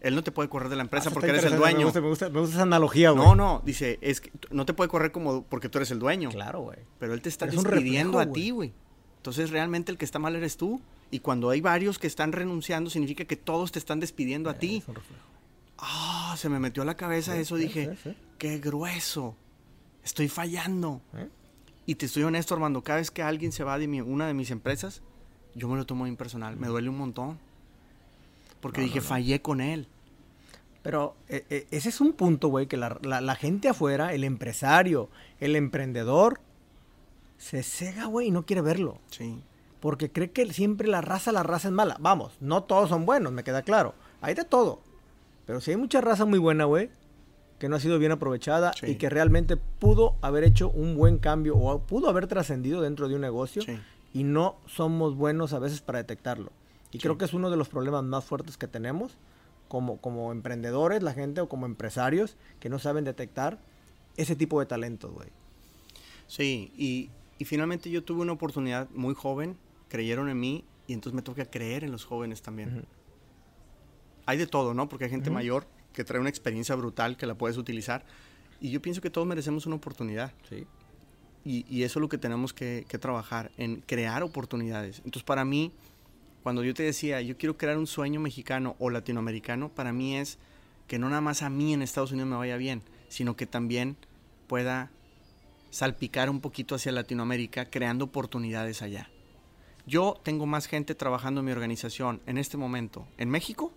Él 0.00 0.14
no 0.14 0.22
te 0.22 0.30
puede 0.30 0.48
correr 0.48 0.68
de 0.68 0.76
la 0.76 0.82
empresa 0.82 1.08
Ah, 1.10 1.12
porque 1.12 1.30
eres 1.30 1.44
el 1.44 1.56
dueño. 1.56 1.78
Me 1.78 1.84
gusta, 1.84 2.00
me 2.00 2.08
gusta- 2.08 2.28
me 2.30 2.40
gusta 2.40 2.54
esa 2.54 2.62
analogía, 2.62 3.10
güey. 3.10 3.24
No, 3.26 3.34
no, 3.34 3.62
dice, 3.64 3.98
es 4.00 4.20
que 4.20 4.30
no 4.50 4.64
te 4.64 4.72
puede 4.72 4.88
correr 4.88 5.10
como 5.10 5.42
porque 5.44 5.68
tú 5.68 5.78
eres 5.78 5.90
el 5.90 5.98
dueño. 5.98 6.30
Claro, 6.30 6.60
güey. 6.60 6.78
Pero 7.00 7.14
él 7.14 7.20
te 7.22 7.28
está 7.28 7.46
despidiendo 7.46 8.18
a 8.20 8.26
ti, 8.32 8.50
güey. 8.50 8.72
Entonces 9.16 9.50
realmente 9.50 9.90
el 9.90 9.98
que 9.98 10.04
está 10.04 10.18
mal 10.20 10.36
eres 10.36 10.56
tú. 10.56 10.80
Y 11.10 11.18
cuando 11.20 11.50
hay 11.50 11.60
varios 11.60 11.98
que 11.98 12.06
están 12.06 12.32
renunciando, 12.32 12.90
significa 12.90 13.24
que 13.24 13.34
todos 13.36 13.72
te 13.72 13.78
están 13.78 13.98
despidiendo 13.98 14.50
a 14.50 14.54
ti. 14.54 14.82
Un 14.86 14.94
reflejo. 14.94 15.22
Ah, 15.78 16.34
se 16.38 16.48
me 16.48 16.58
metió 16.58 16.82
a 16.82 16.86
la 16.86 16.96
cabeza 16.96 17.34
Sí, 17.34 17.40
eso. 17.40 17.56
sí, 17.56 17.62
Dije, 17.64 17.96
sí. 18.02 18.14
qué 18.38 18.58
grueso. 18.58 19.34
Estoy 20.04 20.28
fallando. 20.28 21.00
¿Eh? 21.16 21.28
Y 21.86 21.94
te 21.96 22.06
estoy 22.06 22.22
honesto, 22.24 22.54
Armando, 22.54 22.82
cada 22.82 22.98
vez 22.98 23.10
que 23.10 23.22
alguien 23.22 23.52
se 23.52 23.64
va 23.64 23.78
de 23.78 23.88
mi- 23.88 24.00
una 24.00 24.26
de 24.26 24.34
mis 24.34 24.50
empresas, 24.50 25.02
yo 25.54 25.68
me 25.68 25.76
lo 25.76 25.86
tomo 25.86 26.04
bien 26.04 26.16
personal. 26.16 26.56
Me 26.56 26.66
duele 26.68 26.88
un 26.88 26.98
montón. 26.98 27.38
Porque 28.60 28.80
No, 28.80 28.84
dije, 28.86 28.98
no, 28.98 29.02
no. 29.04 29.08
fallé 29.08 29.40
con 29.42 29.60
él. 29.60 29.86
Pero 30.82 31.16
eh, 31.28 31.44
eh, 31.50 31.66
ese 31.70 31.88
es 31.88 32.00
un 32.00 32.12
punto, 32.12 32.48
güey, 32.48 32.66
que 32.66 32.76
la, 32.76 32.98
la- 33.02 33.20
la 33.20 33.34
gente 33.34 33.68
afuera, 33.68 34.12
el 34.14 34.24
empresario, 34.24 35.08
el 35.40 35.54
emprendedor, 35.56 36.40
se 37.36 37.62
cega, 37.62 38.06
güey, 38.06 38.28
y 38.28 38.30
no 38.30 38.44
quiere 38.46 38.62
verlo. 38.62 38.98
Sí. 39.10 39.40
Porque 39.80 40.10
cree 40.10 40.30
que 40.32 40.52
siempre 40.52 40.88
la 40.88 41.00
raza, 41.00 41.30
la 41.30 41.42
raza 41.42 41.68
es 41.68 41.74
mala. 41.74 41.96
Vamos, 42.00 42.32
no 42.40 42.64
todos 42.64 42.88
son 42.88 43.06
buenos, 43.06 43.32
me 43.32 43.44
queda 43.44 43.62
claro. 43.62 43.94
Hay 44.20 44.34
de 44.34 44.44
todo. 44.44 44.80
Pero 45.46 45.60
si 45.60 45.70
hay 45.70 45.76
mucha 45.76 46.00
raza 46.00 46.24
muy 46.24 46.38
buena, 46.38 46.64
güey, 46.64 46.90
que 47.58 47.68
no 47.68 47.76
ha 47.76 47.80
sido 47.80 47.98
bien 47.98 48.12
aprovechada 48.12 48.72
Sí. 48.72 48.86
y 48.86 48.94
que 48.96 49.08
realmente 49.08 49.56
pudo 49.56 50.14
haber 50.20 50.44
hecho 50.44 50.68
un 50.70 50.96
buen 50.96 51.18
cambio 51.18 51.56
o 51.56 51.80
pudo 51.80 52.08
haber 52.08 52.26
trascendido 52.28 52.82
dentro 52.82 53.08
de 53.08 53.14
un 53.16 53.20
negocio 53.20 53.62
Sí. 53.62 53.78
y 54.14 54.24
no 54.24 54.56
somos 54.66 55.16
buenos 55.16 55.52
a 55.52 55.58
veces 55.58 55.80
para 55.80 55.98
detectarlo. 55.98 56.50
Y 56.90 56.98
Sí. 56.98 57.02
creo 57.02 57.18
que 57.18 57.24
es 57.24 57.34
uno 57.34 57.50
de 57.50 57.56
los 57.56 57.68
problemas 57.68 58.02
más 58.04 58.24
fuertes 58.24 58.56
que 58.56 58.66
tenemos 58.66 59.18
como, 59.68 59.98
como 60.00 60.32
emprendedores, 60.32 61.02
la 61.02 61.12
gente, 61.12 61.40
o 61.42 61.48
como 61.48 61.66
empresarios 61.66 62.36
que 62.60 62.68
no 62.70 62.78
saben 62.78 63.04
detectar 63.04 63.58
ese 64.16 64.34
tipo 64.34 64.58
de 64.60 64.66
talentos, 64.66 65.12
güey. 65.12 65.28
Sí, 66.26 66.72
y, 66.76 67.10
y 67.38 67.44
finalmente 67.44 67.90
yo 67.90 68.02
tuve 68.02 68.22
una 68.22 68.32
oportunidad 68.32 68.88
muy 68.90 69.14
joven, 69.14 69.56
creyeron 69.88 70.28
en 70.30 70.40
mí 70.40 70.64
y 70.86 70.94
entonces 70.94 71.14
me 71.14 71.22
toca 71.22 71.44
creer 71.44 71.84
en 71.84 71.92
los 71.92 72.04
jóvenes 72.04 72.40
también. 72.42 72.78
Ujú. 72.78 72.86
Hay 74.26 74.38
de 74.38 74.46
todo, 74.46 74.74
¿no? 74.74 74.88
Porque 74.88 75.04
hay 75.04 75.10
gente 75.10 75.28
Ujú. 75.30 75.34
mayor 75.34 75.66
que 75.92 76.04
trae 76.04 76.20
una 76.20 76.28
experiencia 76.30 76.74
brutal 76.74 77.16
que 77.16 77.26
la 77.26 77.34
puedes 77.34 77.56
utilizar. 77.56 78.04
Y 78.60 78.70
yo 78.70 78.80
pienso 78.82 79.00
que 79.00 79.10
todos 79.10 79.26
merecemos 79.26 79.66
una 79.66 79.76
oportunidad. 79.76 80.32
Sí. 80.48 80.66
Y, 81.44 81.64
y 81.68 81.82
eso 81.84 81.98
es 81.98 82.02
lo 82.02 82.08
que 82.08 82.18
tenemos 82.18 82.52
que, 82.52 82.84
que 82.88 82.98
trabajar, 82.98 83.50
en 83.56 83.80
crear 83.82 84.22
oportunidades. 84.22 84.98
Entonces, 84.98 85.22
para 85.22 85.44
mí, 85.44 85.72
cuando 86.48 86.64
yo 86.64 86.72
te 86.72 86.82
decía, 86.82 87.20
yo 87.20 87.36
quiero 87.36 87.58
crear 87.58 87.76
un 87.76 87.86
sueño 87.86 88.20
mexicano 88.20 88.74
o 88.78 88.88
latinoamericano, 88.88 89.68
para 89.68 89.92
mí 89.92 90.16
es 90.16 90.38
que 90.86 90.98
no 90.98 91.10
nada 91.10 91.20
más 91.20 91.42
a 91.42 91.50
mí 91.50 91.74
en 91.74 91.82
Estados 91.82 92.10
Unidos 92.10 92.30
me 92.30 92.36
vaya 92.36 92.56
bien, 92.56 92.80
sino 93.10 93.36
que 93.36 93.46
también 93.46 93.98
pueda 94.46 94.90
salpicar 95.68 96.30
un 96.30 96.40
poquito 96.40 96.74
hacia 96.74 96.90
Latinoamérica, 96.90 97.66
creando 97.66 98.06
oportunidades 98.06 98.80
allá. 98.80 99.10
Yo 99.86 100.18
tengo 100.22 100.46
más 100.46 100.68
gente 100.68 100.94
trabajando 100.94 101.40
en 101.40 101.44
mi 101.44 101.52
organización 101.52 102.22
en 102.24 102.38
este 102.38 102.56
momento 102.56 103.06
en 103.18 103.28
México 103.28 103.70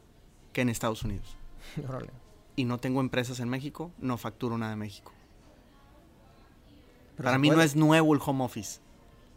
que 0.53 0.61
en 0.61 0.69
Estados 0.69 1.03
Unidos. 1.03 1.35
Y 2.55 2.63
no 2.63 2.79
tengo 2.79 3.01
empresas 3.01 3.41
en 3.41 3.49
México, 3.49 3.91
no 3.97 4.17
facturo 4.17 4.57
nada 4.57 4.71
de 4.71 4.77
México. 4.77 5.11
Pero 7.17 7.27
Para 7.27 7.37
mí 7.37 7.49
no 7.49 7.55
puede. 7.55 7.67
es 7.67 7.75
nuevo 7.75 8.13
el 8.13 8.21
home 8.25 8.45
office. 8.45 8.79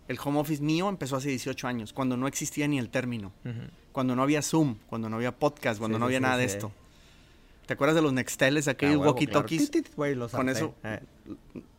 El 0.08 0.18
home 0.22 0.38
office 0.40 0.62
mío 0.62 0.88
empezó 0.88 1.16
hace 1.16 1.28
18 1.30 1.66
años, 1.66 1.92
cuando 1.92 2.16
no 2.16 2.26
existía 2.26 2.68
ni 2.68 2.78
el 2.78 2.90
término. 2.90 3.32
Cuando 3.92 4.14
no 4.16 4.22
había 4.22 4.42
Zoom, 4.42 4.76
cuando 4.86 5.08
no 5.08 5.16
había 5.16 5.32
podcast, 5.36 5.78
cuando 5.78 5.96
Sí, 5.96 6.00
no 6.00 6.06
había 6.06 6.18
sí, 6.18 6.22
nada 6.22 6.36
de 6.36 6.44
esto. 6.44 6.72
¿Te 7.66 7.72
acuerdas 7.72 7.94
de 7.96 8.02
los 8.02 8.12
Nexteles, 8.12 8.68
aquellos 8.68 8.96
Ah, 9.02 9.06
walkie-talkies? 9.10 9.70
claro. 9.94 10.28
Con 10.30 10.48
eso- 10.50 10.74
Eh, 10.84 11.00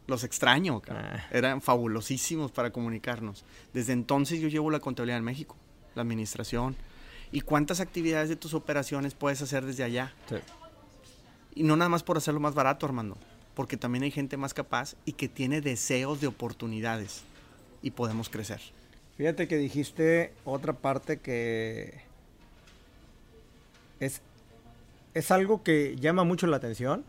Los 0.08 0.24
extraño. 0.24 0.82
Ah. 0.90 1.26
Eran 1.32 1.62
fabulosísimos 1.64 2.52
para 2.52 2.70
comunicarnos. 2.72 3.44
Desde 3.74 3.92
entonces 3.94 4.40
yo 4.40 4.48
llevo 4.50 4.70
la 4.70 4.80
contabilidad 4.80 5.18
en 5.18 5.24
México, 5.24 5.56
la 5.96 6.04
administración. 6.04 6.76
¿Y 7.32 7.42
cuántas 7.42 7.80
actividades 7.80 8.30
de 8.30 8.36
tus 8.36 8.54
operaciones 8.54 9.16
puedes 9.16 9.42
hacer 9.42 9.66
desde 9.66 9.84
allá? 9.84 10.14
sí. 10.30 10.36
Y 11.56 11.64
no 11.64 11.76
nada 11.78 11.90
más 11.90 12.04
por 12.04 12.18
hacerlo 12.18 12.40
más 12.40 12.54
barato, 12.54 12.86
Armando, 12.86 13.18
porque 13.56 13.78
también 13.78 14.04
hay 14.04 14.12
gente 14.12 14.36
más 14.38 14.54
capaz 14.54 14.96
y 15.06 15.14
que 15.14 15.28
tiene 15.30 15.62
deseos 15.62 16.20
de 16.22 16.28
oportunidades 16.28 17.24
y 17.86 17.92
podemos 17.92 18.30
crecer. 18.30 18.60
Fíjate 19.16 19.48
que 19.48 19.58
dijiste 19.58 20.34
otra 20.44 20.74
parte 20.74 21.18
que 21.18 22.02
es, 24.00 24.22
es 25.14 25.32
algo 25.32 25.62
que 25.62 25.96
llama 25.98 26.24
mucho 26.24 26.48
la 26.48 26.58
atención, 26.58 27.06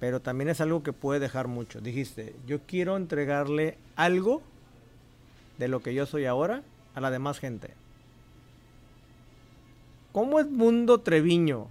pero 0.00 0.20
también 0.20 0.48
es 0.48 0.62
algo 0.62 0.82
que 0.82 0.94
puede 0.94 1.20
dejar 1.20 1.48
mucho. 1.48 1.82
Dijiste, 1.82 2.34
yo 2.46 2.60
quiero 2.66 2.96
entregarle 2.96 3.76
algo 3.94 4.40
de 5.58 5.68
lo 5.68 5.80
que 5.80 5.92
yo 5.92 6.06
soy 6.06 6.24
ahora 6.24 6.62
a 6.94 7.00
la 7.02 7.10
demás 7.10 7.38
gente. 7.38 7.68
¿Cómo 10.12 10.40
es 10.40 10.46
Mundo 10.46 11.02
Treviño? 11.02 11.68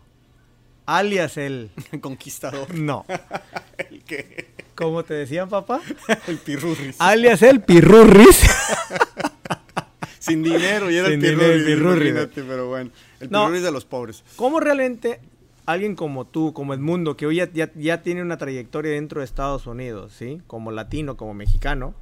Alias 0.86 1.36
el... 1.38 1.72
Conquistador. 2.02 2.76
No. 2.76 3.06
El 3.90 4.04
que... 4.04 4.57
¿Cómo 4.78 5.04
te 5.04 5.16
decían, 5.16 5.50
papá? 5.50 5.82
El 6.28 6.38
pirurris. 6.38 6.96
Alias 7.00 7.42
el 7.42 7.62
Pirurris. 7.62 8.44
Sin 10.20 10.44
dinero 10.44 10.92
y 10.92 10.98
era 10.98 11.08
Sin 11.10 11.16
el 11.16 11.22
dinero, 11.22 11.52
el 11.54 11.66
pirurris. 11.66 12.14
pirurris. 12.14 12.30
pero 12.48 12.68
bueno. 12.68 12.92
El 13.20 13.32
No. 13.32 13.44
pirurris 13.46 13.64
de 13.64 13.72
los 13.72 13.86
pobres. 13.86 14.24
¿Cómo 14.36 14.60
realmente 14.60 15.20
alguien 15.66 15.96
como 15.96 16.26
tú, 16.26 16.54
como 16.54 16.74
Edmundo, 16.74 17.18
que 17.18 17.26
hoy 17.26 17.38
ya, 17.38 17.50
ya- 17.52 17.72
ya 17.76 18.02
tiene 18.04 18.22
una 18.22 18.38
trayectoria 18.38 18.92
dentro 18.92 19.20
de 19.22 19.26
Estados 19.26 19.66
Unidos, 19.68 20.14
¿sí? 20.18 20.42
Como 20.48 20.72
latino, 20.72 21.18
como 21.18 21.34
mexicano, 21.34 21.94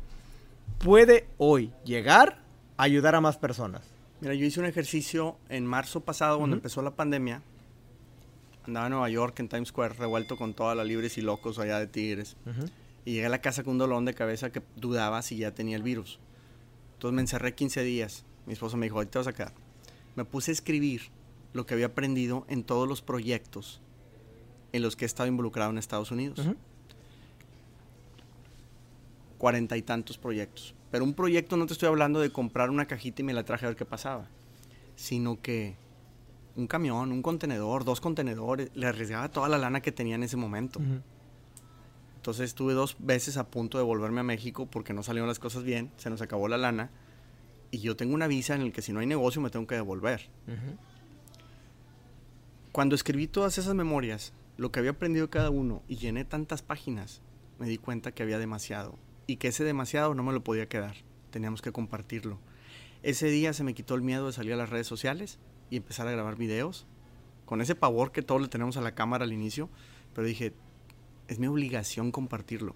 puede 0.80 1.28
hoy 1.38 1.72
llegar 1.86 2.40
a 2.78 2.84
ayudar 2.84 3.16
a 3.16 3.22
más 3.22 3.38
personas? 3.38 3.84
Mira, 4.22 4.34
yo 4.34 4.46
hice 4.46 4.60
un 4.60 4.66
ejercicio 4.66 5.38
en 5.50 5.66
marzo 5.66 6.02
pasado 6.02 6.38
cuando 6.40 6.56
empezó 6.58 6.82
la 6.82 6.92
pandemia. 6.92 7.42
Andaba 8.68 8.88
en 8.88 8.92
Nueva 8.92 9.10
York, 9.10 9.40
en 9.40 9.50
Times 9.50 9.70
Square, 9.70 9.94
revuelto 9.96 10.38
con 10.38 10.54
todas 10.54 10.76
las 10.76 10.88
libres 10.88 11.18
y 11.18 11.22
locos 11.22 11.60
allá 11.60 11.80
de 11.80 11.88
Tigres. 11.88 12.36
Y 13.06 13.14
llegué 13.14 13.28
a 13.28 13.30
la 13.30 13.42
casa 13.42 13.64
con 13.64 13.74
un 13.74 13.78
dolón 13.78 14.06
de 14.06 14.14
cabeza 14.14 14.52
que 14.52 14.62
dudaba 14.76 15.22
si 15.22 15.38
ya 15.38 15.52
tenía 15.54 15.76
el 15.76 15.84
virus. 15.84 16.20
Entonces 16.94 17.16
me 17.16 17.22
encerré 17.22 17.54
15 17.54 17.84
días. 17.84 18.26
Mi 18.46 18.54
esposa 18.54 18.78
me 18.78 18.88
dijo, 18.88 19.06
te 19.06 19.18
vas 19.18 19.28
a 19.28 19.34
quedar. 19.34 19.54
Me 20.16 20.26
puse 20.26 20.52
a 20.52 20.54
escribir 20.54 21.04
lo 21.54 21.66
que 21.66 21.74
había 21.74 21.88
aprendido 21.88 22.46
en 22.50 22.64
todos 22.64 22.88
los 22.88 23.02
proyectos 23.02 23.82
en 24.72 24.82
los 24.82 24.96
que 24.96 25.06
he 25.06 25.08
estado 25.08 25.28
involucrado 25.30 25.72
en 25.72 25.78
Estados 25.78 26.12
Unidos. 26.12 26.42
Cuarenta 29.38 29.78
y 29.78 29.82
tantos 29.82 30.18
proyectos. 30.18 30.76
Pero 30.92 31.04
un 31.04 31.14
proyecto 31.14 31.56
no 31.58 31.66
te 31.66 31.74
estoy 31.74 31.88
hablando 31.88 32.20
de 32.20 32.32
comprar 32.32 32.70
una 32.70 32.86
cajita 32.86 33.22
y 33.22 33.26
me 33.26 33.34
la 33.34 33.46
traje 33.46 33.66
a 33.66 33.70
ver 33.70 33.78
qué 33.78 33.86
pasaba. 33.86 34.28
Sino 34.96 35.42
que 35.42 35.76
un 36.56 36.68
camión, 36.68 37.12
un 37.12 37.22
contenedor, 37.22 37.84
dos 37.84 38.02
contenedores, 38.02 38.70
le 38.74 38.88
arriesgaba 38.88 39.30
toda 39.30 39.50
la 39.50 39.58
lana 39.58 39.82
que 39.82 39.92
tenía 39.92 40.16
en 40.16 40.24
ese 40.24 40.38
momento. 40.38 40.80
Entonces 42.18 42.46
estuve 42.46 42.74
dos 42.74 42.96
veces 43.00 43.38
a 43.38 43.48
punto 43.48 43.78
de 43.78 43.84
volverme 43.84 44.22
a 44.22 44.24
México 44.24 44.66
porque 44.66 44.94
no 44.94 45.04
salieron 45.04 45.28
las 45.28 45.40
cosas 45.40 45.64
bien, 45.64 45.92
se 45.98 46.10
nos 46.10 46.22
acabó 46.22 46.48
la 46.48 46.58
lana. 46.58 46.90
Y 47.72 47.80
yo 47.80 47.96
tengo 47.96 48.16
una 48.16 48.28
visa 48.28 48.56
en 48.56 48.62
el 48.62 48.72
que 48.72 48.82
si 48.82 48.94
no 48.94 49.00
hay 49.00 49.06
negocio 49.06 49.42
me 49.42 49.50
tengo 49.50 49.68
que 49.68 49.76
devolver. 49.76 50.30
Cuando 52.72 52.96
escribí 52.96 53.28
todas 53.28 53.58
esas 53.58 53.76
memorias, 53.76 54.34
lo 54.58 54.72
que 54.72 54.80
había 54.80 54.92
aprendido 54.92 55.30
cada 55.30 55.50
uno 55.50 55.84
y 55.88 55.98
llené 55.98 56.26
tantas 56.26 56.62
páginas, 56.62 57.22
me 57.60 57.68
di 57.68 57.78
cuenta 57.78 58.14
que 58.14 58.24
había 58.24 58.40
demasiado. 58.40 58.98
Y 59.28 59.38
que 59.38 59.50
ese 59.50 59.64
demasiado 59.64 60.16
no 60.16 60.24
me 60.24 60.34
lo 60.34 60.44
podía 60.44 60.68
quedar. 60.70 60.96
Teníamos 61.32 61.62
que 61.62 61.72
compartirlo. 61.72 62.40
Ese 63.04 63.28
día 63.28 63.54
se 63.54 63.64
me 63.64 63.74
quitó 63.74 63.96
el 63.96 64.02
miedo 64.02 64.28
de 64.28 64.34
salir 64.34 64.54
a 64.54 64.58
las 64.58 64.70
redes 64.70 64.88
sociales 64.88 65.38
y 65.70 65.78
empezar 65.78 66.08
a 66.08 66.12
grabar 66.12 66.36
videos. 66.36 66.86
Con 67.46 67.62
ese 67.62 67.76
pavor 67.76 68.12
que 68.12 68.22
todos 68.22 68.42
le 68.42 68.48
tenemos 68.48 68.78
a 68.78 68.82
la 68.82 68.96
cámara 68.96 69.26
al 69.26 69.34
inicio. 69.34 69.70
Pero 70.14 70.28
dije, 70.28 70.54
es 71.28 71.40
mi 71.40 71.48
obligación 71.48 72.12
compartirlo. 72.12 72.76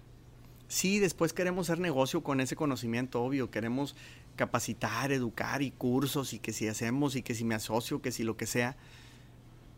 Sí, 0.67 0.99
después 0.99 1.33
queremos 1.33 1.69
hacer 1.69 1.79
negocio 1.79 2.21
con 2.21 2.41
ese 2.41 2.55
conocimiento, 2.55 3.23
obvio. 3.23 3.49
Queremos 3.49 3.95
capacitar, 4.35 5.11
educar 5.11 5.61
y 5.61 5.71
cursos 5.71 6.33
y 6.33 6.39
que 6.39 6.53
si 6.53 6.67
hacemos 6.67 7.15
y 7.15 7.23
que 7.23 7.33
si 7.33 7.43
me 7.43 7.55
asocio, 7.55 8.01
que 8.01 8.11
si 8.11 8.23
lo 8.23 8.37
que 8.37 8.45
sea. 8.45 8.77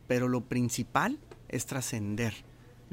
Pero 0.07 0.27
lo 0.27 0.41
principal 0.41 1.17
es 1.47 1.65
trascender, 1.65 2.33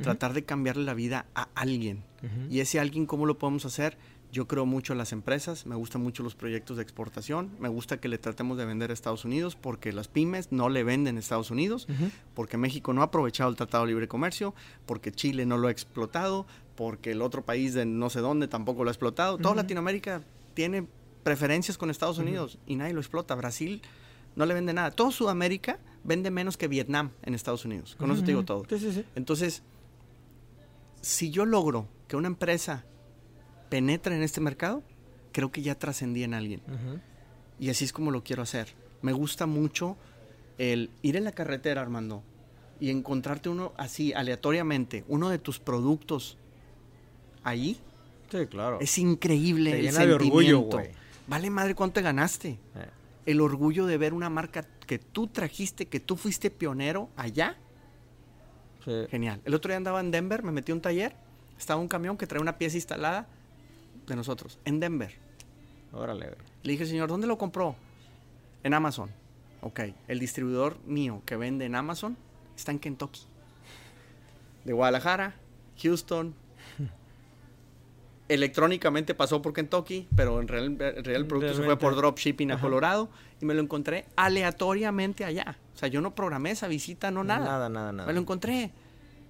tratar 0.00 0.32
de 0.32 0.44
cambiarle 0.44 0.84
la 0.84 0.94
vida 0.94 1.26
a 1.34 1.48
alguien. 1.54 2.04
Y 2.48 2.60
ese 2.60 2.78
alguien, 2.78 3.06
¿cómo 3.06 3.26
lo 3.26 3.38
podemos 3.38 3.64
hacer? 3.64 3.98
Yo 4.30 4.46
creo 4.46 4.66
mucho 4.66 4.92
en 4.92 4.98
las 4.98 5.12
empresas, 5.12 5.64
me 5.64 5.74
gustan 5.74 6.02
mucho 6.02 6.22
los 6.22 6.34
proyectos 6.34 6.76
de 6.76 6.82
exportación, 6.82 7.50
me 7.58 7.68
gusta 7.68 7.98
que 7.98 8.08
le 8.08 8.18
tratemos 8.18 8.58
de 8.58 8.66
vender 8.66 8.90
a 8.90 8.92
Estados 8.92 9.24
Unidos 9.24 9.56
porque 9.56 9.90
las 9.90 10.06
pymes 10.08 10.52
no 10.52 10.68
le 10.68 10.84
venden 10.84 11.16
a 11.16 11.20
Estados 11.20 11.50
Unidos, 11.50 11.88
porque 12.34 12.58
México 12.58 12.92
no 12.92 13.00
ha 13.00 13.04
aprovechado 13.04 13.48
el 13.48 13.56
Tratado 13.56 13.84
de 13.84 13.92
Libre 13.92 14.06
Comercio, 14.06 14.54
porque 14.84 15.12
Chile 15.12 15.46
no 15.46 15.56
lo 15.56 15.68
ha 15.68 15.70
explotado, 15.70 16.46
porque 16.76 17.12
el 17.12 17.22
otro 17.22 17.42
país 17.42 17.72
de 17.72 17.86
no 17.86 18.10
sé 18.10 18.20
dónde 18.20 18.48
tampoco 18.48 18.84
lo 18.84 18.90
ha 18.90 18.92
explotado. 18.92 19.38
Toda 19.38 19.50
Ujú. 19.50 19.56
Latinoamérica 19.62 20.22
tiene 20.52 20.86
preferencias 21.22 21.78
con 21.78 21.88
Estados 21.88 22.18
Unidos 22.18 22.58
y 22.66 22.76
nadie 22.76 22.92
lo 22.92 23.00
explota. 23.00 23.34
Brasil 23.34 23.80
no 24.36 24.44
le 24.44 24.54
vende 24.54 24.74
nada. 24.74 24.90
Todo 24.90 25.10
Sudamérica 25.10 25.78
vende 26.04 26.30
menos 26.30 26.56
que 26.56 26.68
Vietnam 26.68 27.10
en 27.22 27.34
Estados 27.34 27.64
Unidos. 27.64 27.96
Con 27.98 28.10
eso 28.10 28.20
te 28.20 28.28
digo 28.28 28.44
todo. 28.44 28.64
Sí, 28.68 28.78
sí, 28.78 28.92
sí. 28.92 29.04
Entonces, 29.14 29.62
si 31.00 31.30
yo 31.30 31.44
logro 31.44 31.88
que 32.06 32.16
una 32.16 32.28
empresa 32.28 32.84
penetre 33.68 34.14
en 34.16 34.22
este 34.22 34.40
mercado, 34.40 34.82
creo 35.32 35.50
que 35.52 35.62
ya 35.62 35.74
trascendí 35.76 36.24
en 36.24 36.34
alguien. 36.34 36.60
Y 37.58 37.70
así 37.70 37.84
es 37.84 37.92
como 37.92 38.10
lo 38.10 38.22
quiero 38.24 38.42
hacer. 38.42 38.68
Me 39.02 39.12
gusta 39.12 39.46
mucho 39.46 39.96
el 40.58 40.90
ir 41.02 41.16
en 41.16 41.24
la 41.24 41.32
carretera, 41.32 41.80
Armando, 41.82 42.22
y 42.80 42.90
encontrarte 42.90 43.48
uno 43.48 43.72
así, 43.76 44.12
aleatoriamente, 44.12 45.04
uno 45.08 45.28
de 45.28 45.38
tus 45.38 45.58
productos 45.58 46.36
ahí. 47.44 47.78
Sí, 48.30 48.46
claro. 48.46 48.78
Es 48.80 48.98
increíble 48.98 49.70
Te 49.72 49.78
el 49.78 49.84
llena 49.86 50.06
de 50.06 50.12
orgullo, 50.12 50.40
sentimiento. 50.60 50.76
güey. 50.78 50.90
Vale 51.26 51.50
madre 51.50 51.74
cuánto 51.74 51.94
te 51.94 52.02
ganaste. 52.02 52.48
Eh, 52.50 52.58
El 53.26 53.40
orgullo 53.40 53.86
de 53.86 53.98
ver 53.98 54.14
una 54.14 54.30
marca 54.30 54.62
que 54.86 54.98
tú 54.98 55.26
trajiste, 55.26 55.86
que 55.86 56.00
tú 56.00 56.16
fuiste 56.16 56.50
pionero 56.50 57.08
allá. 57.16 57.56
sí. 58.84 58.92
Genial. 59.10 59.40
El 59.44 59.54
otro 59.54 59.68
día 59.70 59.76
andaba 59.76 60.00
en 60.00 60.10
Denver, 60.10 60.42
me 60.42 60.52
metí 60.52 60.72
a 60.72 60.74
un 60.74 60.80
taller, 60.80 61.14
estaba 61.58 61.80
un 61.80 61.88
camión 61.88 62.16
que 62.16 62.26
trae 62.26 62.40
una 62.40 62.56
pieza 62.58 62.76
instalada 62.76 63.28
de 64.08 64.16
nosotros, 64.16 64.58
en 64.64 64.80
Denver. 64.80 65.12
Órale. 65.92 66.36
Le 66.62 66.72
dije, 66.72 66.86
señor, 66.86 67.08
¿dónde 67.08 67.26
lo 67.26 67.38
compró? 67.38 67.76
En 68.62 68.74
Amazon. 68.74 69.10
Ok. 69.60 69.80
El 70.06 70.18
distribuidor 70.18 70.78
mío 70.86 71.22
que 71.24 71.36
vende 71.36 71.64
en 71.64 71.74
Amazon 71.74 72.16
está 72.56 72.72
en 72.72 72.78
Kentucky. 72.78 73.22
De 74.64 74.72
Guadalajara, 74.72 75.34
Houston. 75.82 76.34
Electrónicamente 78.28 79.14
pasó 79.14 79.40
por 79.40 79.54
Kentucky, 79.54 80.06
pero 80.14 80.40
en 80.40 80.48
real, 80.48 80.64
en 80.66 80.78
real 81.04 81.22
el 81.22 81.26
producto 81.26 81.54
se 81.54 81.62
fue 81.62 81.78
por 81.78 81.96
dropshipping 81.96 82.52
a. 82.52 82.60
Colorado 82.60 83.08
y 83.40 83.46
me 83.46 83.54
lo 83.54 83.62
encontré 83.62 84.04
aleatoriamente 84.16 85.24
allá. 85.24 85.56
O 85.74 85.78
sea, 85.78 85.88
yo 85.88 86.02
no 86.02 86.14
programé 86.14 86.50
esa 86.50 86.68
visita, 86.68 87.10
no 87.10 87.24
nada. 87.24 87.46
Nada, 87.46 87.68
nada, 87.70 87.92
nada. 87.92 88.06
Me 88.06 88.12
lo 88.12 88.20
encontré. 88.20 88.72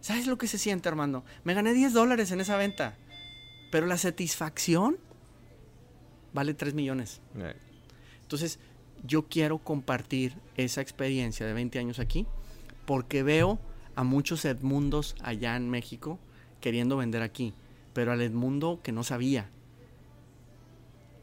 ¿Sabes 0.00 0.26
lo 0.26 0.38
que 0.38 0.48
se 0.48 0.58
siente, 0.58 0.88
Armando? 0.88 1.24
Me 1.44 1.54
gané 1.54 1.74
10 1.74 1.92
dólares 1.92 2.30
en 2.32 2.40
esa 2.40 2.56
venta. 2.56 2.96
Pero 3.70 3.86
la 3.86 3.98
satisfacción 3.98 4.98
vale 6.32 6.54
3 6.54 6.74
millones. 6.74 7.20
Eh, 7.36 7.54
Entonces, 8.22 8.58
yo 9.04 9.28
quiero 9.28 9.58
compartir 9.58 10.34
esa 10.56 10.80
experiencia 10.80 11.46
de 11.46 11.52
20 11.52 11.78
años 11.78 11.98
aquí 11.98 12.26
porque 12.84 13.22
veo 13.22 13.58
a 13.94 14.04
muchos 14.04 14.44
Edmundos 14.44 15.14
allá 15.22 15.56
en 15.56 15.68
México 15.68 16.18
queriendo 16.60 16.96
vender 16.96 17.22
aquí, 17.22 17.54
pero 17.92 18.12
al 18.12 18.20
Edmundo 18.20 18.80
que 18.82 18.92
no 18.92 19.04
sabía, 19.04 19.50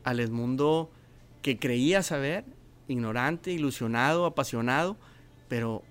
al 0.03 0.19
Edmundo 0.19 0.91
que 1.41 1.57
creía 1.57 2.03
saber, 2.03 2.45
ignorante, 2.87 3.51
ilusionado, 3.51 4.25
apasionado, 4.25 4.97
pero 5.47 5.83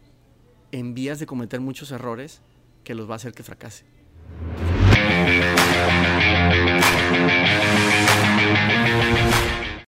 en 0.73 0.95
vías 0.95 1.19
de 1.19 1.27
cometer 1.27 1.61
muchos 1.61 1.91
errores 1.91 2.41
que 2.85 2.95
los 2.95 3.09
va 3.09 3.15
a 3.15 3.17
hacer 3.17 3.33
que 3.33 3.43
fracase. 3.43 3.85
Música 7.15 7.75